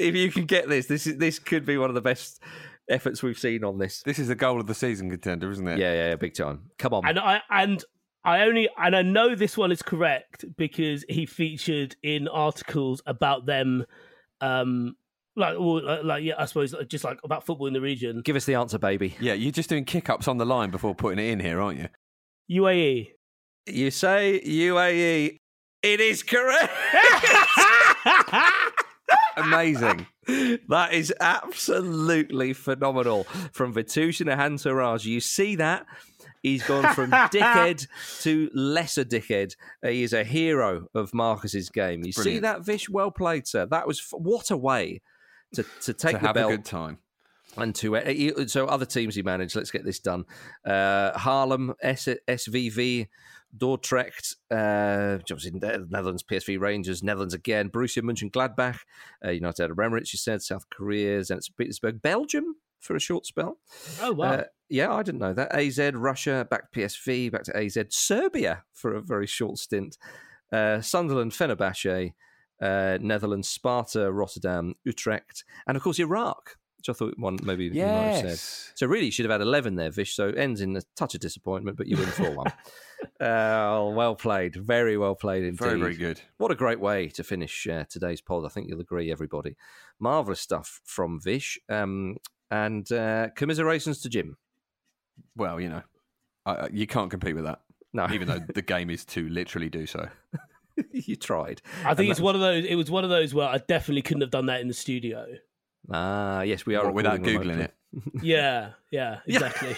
if 0.00 0.14
you 0.14 0.30
can 0.30 0.46
get 0.46 0.68
this, 0.68 0.86
this 0.86 1.06
is 1.06 1.16
this 1.18 1.38
could 1.38 1.64
be 1.64 1.76
one 1.78 1.90
of 1.90 1.94
the 1.94 2.00
best 2.00 2.40
efforts 2.88 3.22
we've 3.22 3.38
seen 3.38 3.62
on 3.64 3.78
this. 3.78 4.02
this 4.02 4.18
is 4.18 4.28
the 4.28 4.34
goal 4.34 4.60
of 4.60 4.66
the 4.66 4.74
season 4.74 5.10
contender, 5.10 5.50
isn't 5.50 5.66
it? 5.66 5.78
Yeah, 5.78 5.92
yeah, 5.92 6.08
yeah 6.08 6.16
big 6.16 6.34
time. 6.34 6.70
Come 6.78 6.94
on. 6.94 7.06
And 7.06 7.18
I 7.18 7.40
and 7.50 7.84
I 8.24 8.42
only 8.42 8.68
and 8.76 8.96
I 8.96 9.02
know 9.02 9.34
this 9.34 9.56
one 9.56 9.72
is 9.72 9.82
correct 9.82 10.44
because 10.56 11.04
he 11.08 11.26
featured 11.26 11.96
in 12.02 12.28
articles 12.28 13.02
about 13.06 13.46
them, 13.46 13.84
um, 14.40 14.96
like 15.36 15.58
or, 15.58 15.80
like, 15.82 16.04
like 16.04 16.24
yeah, 16.24 16.34
I 16.38 16.46
suppose 16.46 16.72
like, 16.72 16.88
just 16.88 17.04
like 17.04 17.18
about 17.24 17.46
football 17.46 17.66
in 17.66 17.72
the 17.72 17.80
region. 17.80 18.22
Give 18.22 18.36
us 18.36 18.44
the 18.44 18.56
answer, 18.56 18.78
baby. 18.78 19.16
Yeah, 19.20 19.34
you're 19.34 19.52
just 19.52 19.68
doing 19.68 19.84
kick 19.84 20.10
ups 20.10 20.28
on 20.28 20.38
the 20.38 20.46
line 20.46 20.70
before 20.70 20.94
putting 20.94 21.24
it 21.24 21.30
in 21.30 21.40
here, 21.40 21.60
aren't 21.60 21.78
you? 21.78 21.88
UAE. 22.62 23.12
You 23.66 23.90
say 23.90 24.40
UAE. 24.44 25.36
It 25.82 26.00
is 26.00 26.22
correct. 26.22 26.72
Amazing. 29.42 30.06
that 30.68 30.92
is 30.92 31.12
absolutely 31.20 32.52
phenomenal. 32.52 33.24
From 33.52 33.74
Vithushan 33.74 34.26
Ehantharajah, 34.34 35.06
you 35.06 35.20
see 35.20 35.56
that? 35.56 35.86
He's 36.42 36.62
gone 36.62 36.94
from 36.94 37.10
dickhead 37.10 37.86
to 38.22 38.50
lesser 38.54 39.04
dickhead. 39.04 39.56
He 39.82 40.02
is 40.02 40.12
a 40.12 40.24
hero 40.24 40.86
of 40.94 41.12
Marcus's 41.12 41.68
game. 41.68 42.02
You 42.04 42.12
see 42.12 42.38
that, 42.38 42.64
Vish? 42.64 42.88
Well 42.88 43.10
played, 43.10 43.46
sir. 43.46 43.66
That 43.66 43.86
was 43.86 44.00
f- 44.00 44.18
what 44.18 44.50
a 44.50 44.56
way 44.56 45.02
to, 45.54 45.64
to 45.82 45.92
take 45.92 46.16
to 46.16 46.20
the 46.20 46.26
have 46.28 46.34
belt 46.34 46.52
a 46.52 46.56
good 46.56 46.64
time. 46.64 46.98
and 47.56 47.74
to 47.74 47.96
uh, 47.96 48.46
so 48.46 48.66
other 48.66 48.86
teams 48.86 49.14
he 49.14 49.22
managed. 49.22 49.54
Let's 49.54 49.70
get 49.70 49.84
this 49.84 49.98
done. 49.98 50.24
Uh, 50.64 51.12
Haarlem, 51.18 51.74
S- 51.82 52.08
SVV, 52.26 53.08
Dordrecht, 53.56 54.36
uh, 54.50 55.18
obviously 55.30 55.52
Netherlands, 55.52 56.22
PSV 56.22 56.58
Rangers, 56.60 57.02
Netherlands 57.02 57.34
again, 57.34 57.70
Borussia 57.70 58.02
Mönchengladbach, 58.02 58.78
uh, 59.24 59.30
United 59.30 59.62
Arab 59.64 59.78
Emirates, 59.78 60.12
you 60.12 60.18
said, 60.18 60.42
South 60.42 60.68
Korea, 60.70 61.20
Zenit 61.20 61.44
St. 61.44 61.56
Petersburg, 61.56 62.02
Belgium 62.02 62.56
for 62.80 62.96
a 62.96 63.00
short 63.00 63.26
spell. 63.26 63.58
Oh, 64.00 64.12
wow. 64.12 64.32
Uh, 64.32 64.44
yeah, 64.68 64.92
I 64.92 65.02
didn't 65.02 65.20
know 65.20 65.34
that. 65.34 65.54
AZ, 65.54 65.78
Russia, 65.94 66.46
back 66.48 66.70
to 66.70 66.80
PSV, 66.80 67.32
back 67.32 67.42
to 67.44 67.56
AZ, 67.56 67.76
Serbia 67.90 68.64
for 68.72 68.94
a 68.94 69.02
very 69.02 69.26
short 69.26 69.58
stint, 69.58 69.98
uh, 70.52 70.80
Sunderland, 70.80 71.32
Fenerbahce, 71.32 72.14
uh, 72.62 72.98
Netherlands, 73.00 73.48
Sparta, 73.48 74.12
Rotterdam, 74.12 74.74
Utrecht, 74.84 75.44
and 75.66 75.76
of 75.76 75.82
course 75.82 75.98
Iraq, 75.98 76.56
which 76.80 76.88
I 76.88 76.92
thought 76.98 77.18
one 77.18 77.38
maybe 77.42 77.66
you 77.66 77.72
might 77.74 77.88
have 77.88 78.38
said. 78.38 78.70
So 78.76 78.86
really, 78.86 79.06
you 79.06 79.12
should 79.12 79.24
have 79.26 79.32
had 79.32 79.40
11 79.42 79.76
there, 79.76 79.90
Vish. 79.90 80.14
So 80.14 80.28
ends 80.30 80.60
in 80.60 80.76
a 80.76 80.82
touch 80.96 81.14
of 81.14 81.20
disappointment, 81.20 81.76
but 81.76 81.86
you 81.86 81.96
win 81.96 82.06
4 82.06 82.30
1. 82.30 82.46
uh, 83.20 83.90
well 83.94 84.14
played. 84.14 84.56
Very 84.56 84.96
well 84.96 85.14
played 85.14 85.44
indeed. 85.44 85.58
Very, 85.58 85.78
very 85.80 85.96
good. 85.96 86.20
What 86.38 86.50
a 86.50 86.54
great 86.54 86.80
way 86.80 87.08
to 87.08 87.22
finish 87.24 87.66
uh, 87.66 87.84
today's 87.88 88.20
pod. 88.20 88.44
I 88.44 88.48
think 88.48 88.68
you'll 88.68 88.80
agree, 88.80 89.12
everybody. 89.12 89.56
Marvellous 89.98 90.40
stuff 90.40 90.80
from 90.84 91.20
Vish. 91.20 91.58
Um, 91.68 92.16
and 92.50 92.90
uh, 92.90 93.28
commiserations 93.36 94.00
to 94.02 94.08
Jim. 94.08 94.36
Well, 95.36 95.60
you 95.60 95.68
know, 95.68 95.82
I, 96.46 96.52
I- 96.52 96.70
you 96.72 96.86
can't 96.86 97.10
compete 97.10 97.34
with 97.34 97.44
that. 97.44 97.60
No. 97.92 98.06
Even 98.12 98.28
though 98.28 98.40
the 98.54 98.62
game 98.62 98.88
is 98.90 99.04
to 99.06 99.28
literally 99.28 99.68
do 99.68 99.86
so. 99.86 100.08
you 100.92 101.16
tried. 101.16 101.60
I 101.84 101.88
think 101.94 101.98
And 101.98 102.08
it's 102.10 102.18
that- 102.18 102.24
one 102.24 102.34
of 102.34 102.40
those. 102.40 102.64
It 102.64 102.74
was 102.76 102.90
one 102.90 103.04
of 103.04 103.10
those 103.10 103.34
where 103.34 103.48
I 103.48 103.58
definitely 103.58 104.02
couldn't 104.02 104.22
have 104.22 104.30
done 104.30 104.46
that 104.46 104.60
in 104.60 104.68
the 104.68 104.74
studio. 104.74 105.26
Ah, 105.90 106.42
yes, 106.42 106.64
we 106.66 106.76
are. 106.76 106.84
What, 106.86 106.94
without 106.94 107.20
Googling 107.20 107.40
remotely. 107.40 107.62
it. 107.64 107.74
Yeah, 108.22 108.70
yeah, 108.90 109.18
exactly. 109.26 109.76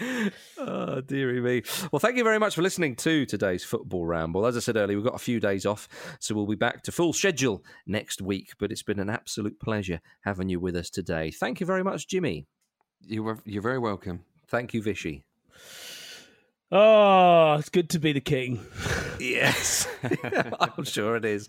oh, 0.58 1.00
dearie 1.02 1.40
me. 1.40 1.62
Well, 1.92 2.00
thank 2.00 2.16
you 2.16 2.24
very 2.24 2.38
much 2.38 2.54
for 2.54 2.62
listening 2.62 2.96
to 2.96 3.26
today's 3.26 3.64
football 3.64 4.06
ramble. 4.06 4.46
As 4.46 4.56
I 4.56 4.60
said 4.60 4.76
earlier, 4.76 4.96
we've 4.96 5.04
got 5.04 5.14
a 5.14 5.18
few 5.18 5.40
days 5.40 5.66
off, 5.66 5.88
so 6.20 6.34
we'll 6.34 6.46
be 6.46 6.54
back 6.54 6.82
to 6.84 6.92
full 6.92 7.12
schedule 7.12 7.62
next 7.86 8.22
week. 8.22 8.52
But 8.58 8.72
it's 8.72 8.82
been 8.82 9.00
an 9.00 9.10
absolute 9.10 9.60
pleasure 9.60 10.00
having 10.22 10.48
you 10.48 10.60
with 10.60 10.76
us 10.76 10.88
today. 10.90 11.30
Thank 11.30 11.60
you 11.60 11.66
very 11.66 11.84
much, 11.84 12.08
Jimmy. 12.08 12.46
You 13.06 13.22
were, 13.22 13.38
you're 13.44 13.62
very 13.62 13.78
welcome. 13.78 14.24
Thank 14.48 14.72
you, 14.72 14.82
Vishy. 14.82 15.22
Oh, 16.72 17.54
it's 17.58 17.68
good 17.68 17.90
to 17.90 17.98
be 17.98 18.12
the 18.12 18.20
king. 18.20 18.60
Yes, 19.20 19.88
I'm 20.60 20.84
sure 20.84 21.16
it 21.16 21.24
is. 21.24 21.48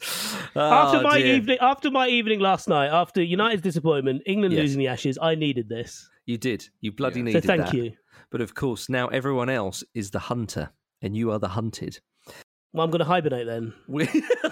after 0.55 0.97
Oh, 0.99 1.01
my 1.03 1.17
dear. 1.19 1.35
evening, 1.35 1.57
after 1.61 1.91
my 1.91 2.07
evening 2.07 2.39
last 2.39 2.67
night, 2.69 2.87
after 2.87 3.21
United's 3.21 3.61
disappointment, 3.61 4.23
England 4.25 4.53
Yes. 4.53 4.61
losing 4.61 4.79
the 4.79 4.87
Ashes, 4.87 5.17
I 5.21 5.35
needed 5.35 5.69
this. 5.69 6.09
You 6.25 6.37
did. 6.37 6.67
You 6.81 6.91
bloody 6.91 7.19
So 7.21 7.23
needed 7.25 7.43
So 7.43 7.47
thank 7.47 7.65
that. 7.67 7.73
you. 7.73 7.91
But 8.31 8.41
of 8.41 8.53
course, 8.55 8.89
now 8.89 9.07
everyone 9.07 9.49
else 9.49 9.83
is 9.93 10.11
the 10.11 10.19
hunter, 10.19 10.69
and 11.01 11.15
you 11.17 11.31
are 11.31 11.39
the 11.39 11.47
hunted. 11.49 11.99
Well, 12.71 12.85
I'm 12.85 12.91
going 12.91 12.99
to 12.99 13.05
hibernate 13.05 13.47
then. 13.47 13.73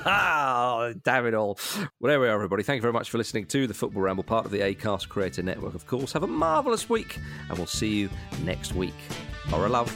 Oh, 0.06 0.92
damn 1.04 1.28
it 1.28 1.36
all. 1.36 1.60
Well, 2.00 2.10
there 2.10 2.20
we 2.20 2.28
are, 2.28 2.32
everybody. 2.34 2.64
Thank 2.64 2.78
you 2.78 2.82
very 2.82 2.94
much 2.94 3.12
for 3.12 3.20
listening 3.20 3.46
to 3.48 3.68
the 3.68 3.76
Football 3.76 4.02
Ramble, 4.02 4.24
part 4.24 4.46
of 4.46 4.52
the 4.52 4.60
ACAST 4.62 5.08
Creator 5.08 5.44
Network, 5.44 5.76
of 5.76 5.86
course. 5.86 6.14
Have 6.14 6.24
a 6.24 6.28
marvellous 6.28 6.90
week, 6.90 7.20
and 7.50 7.58
we'll 7.60 7.68
see 7.68 7.94
you 7.96 8.10
next 8.44 8.74
week. 8.74 8.96
Laura 9.52 9.70
Love. 9.70 9.96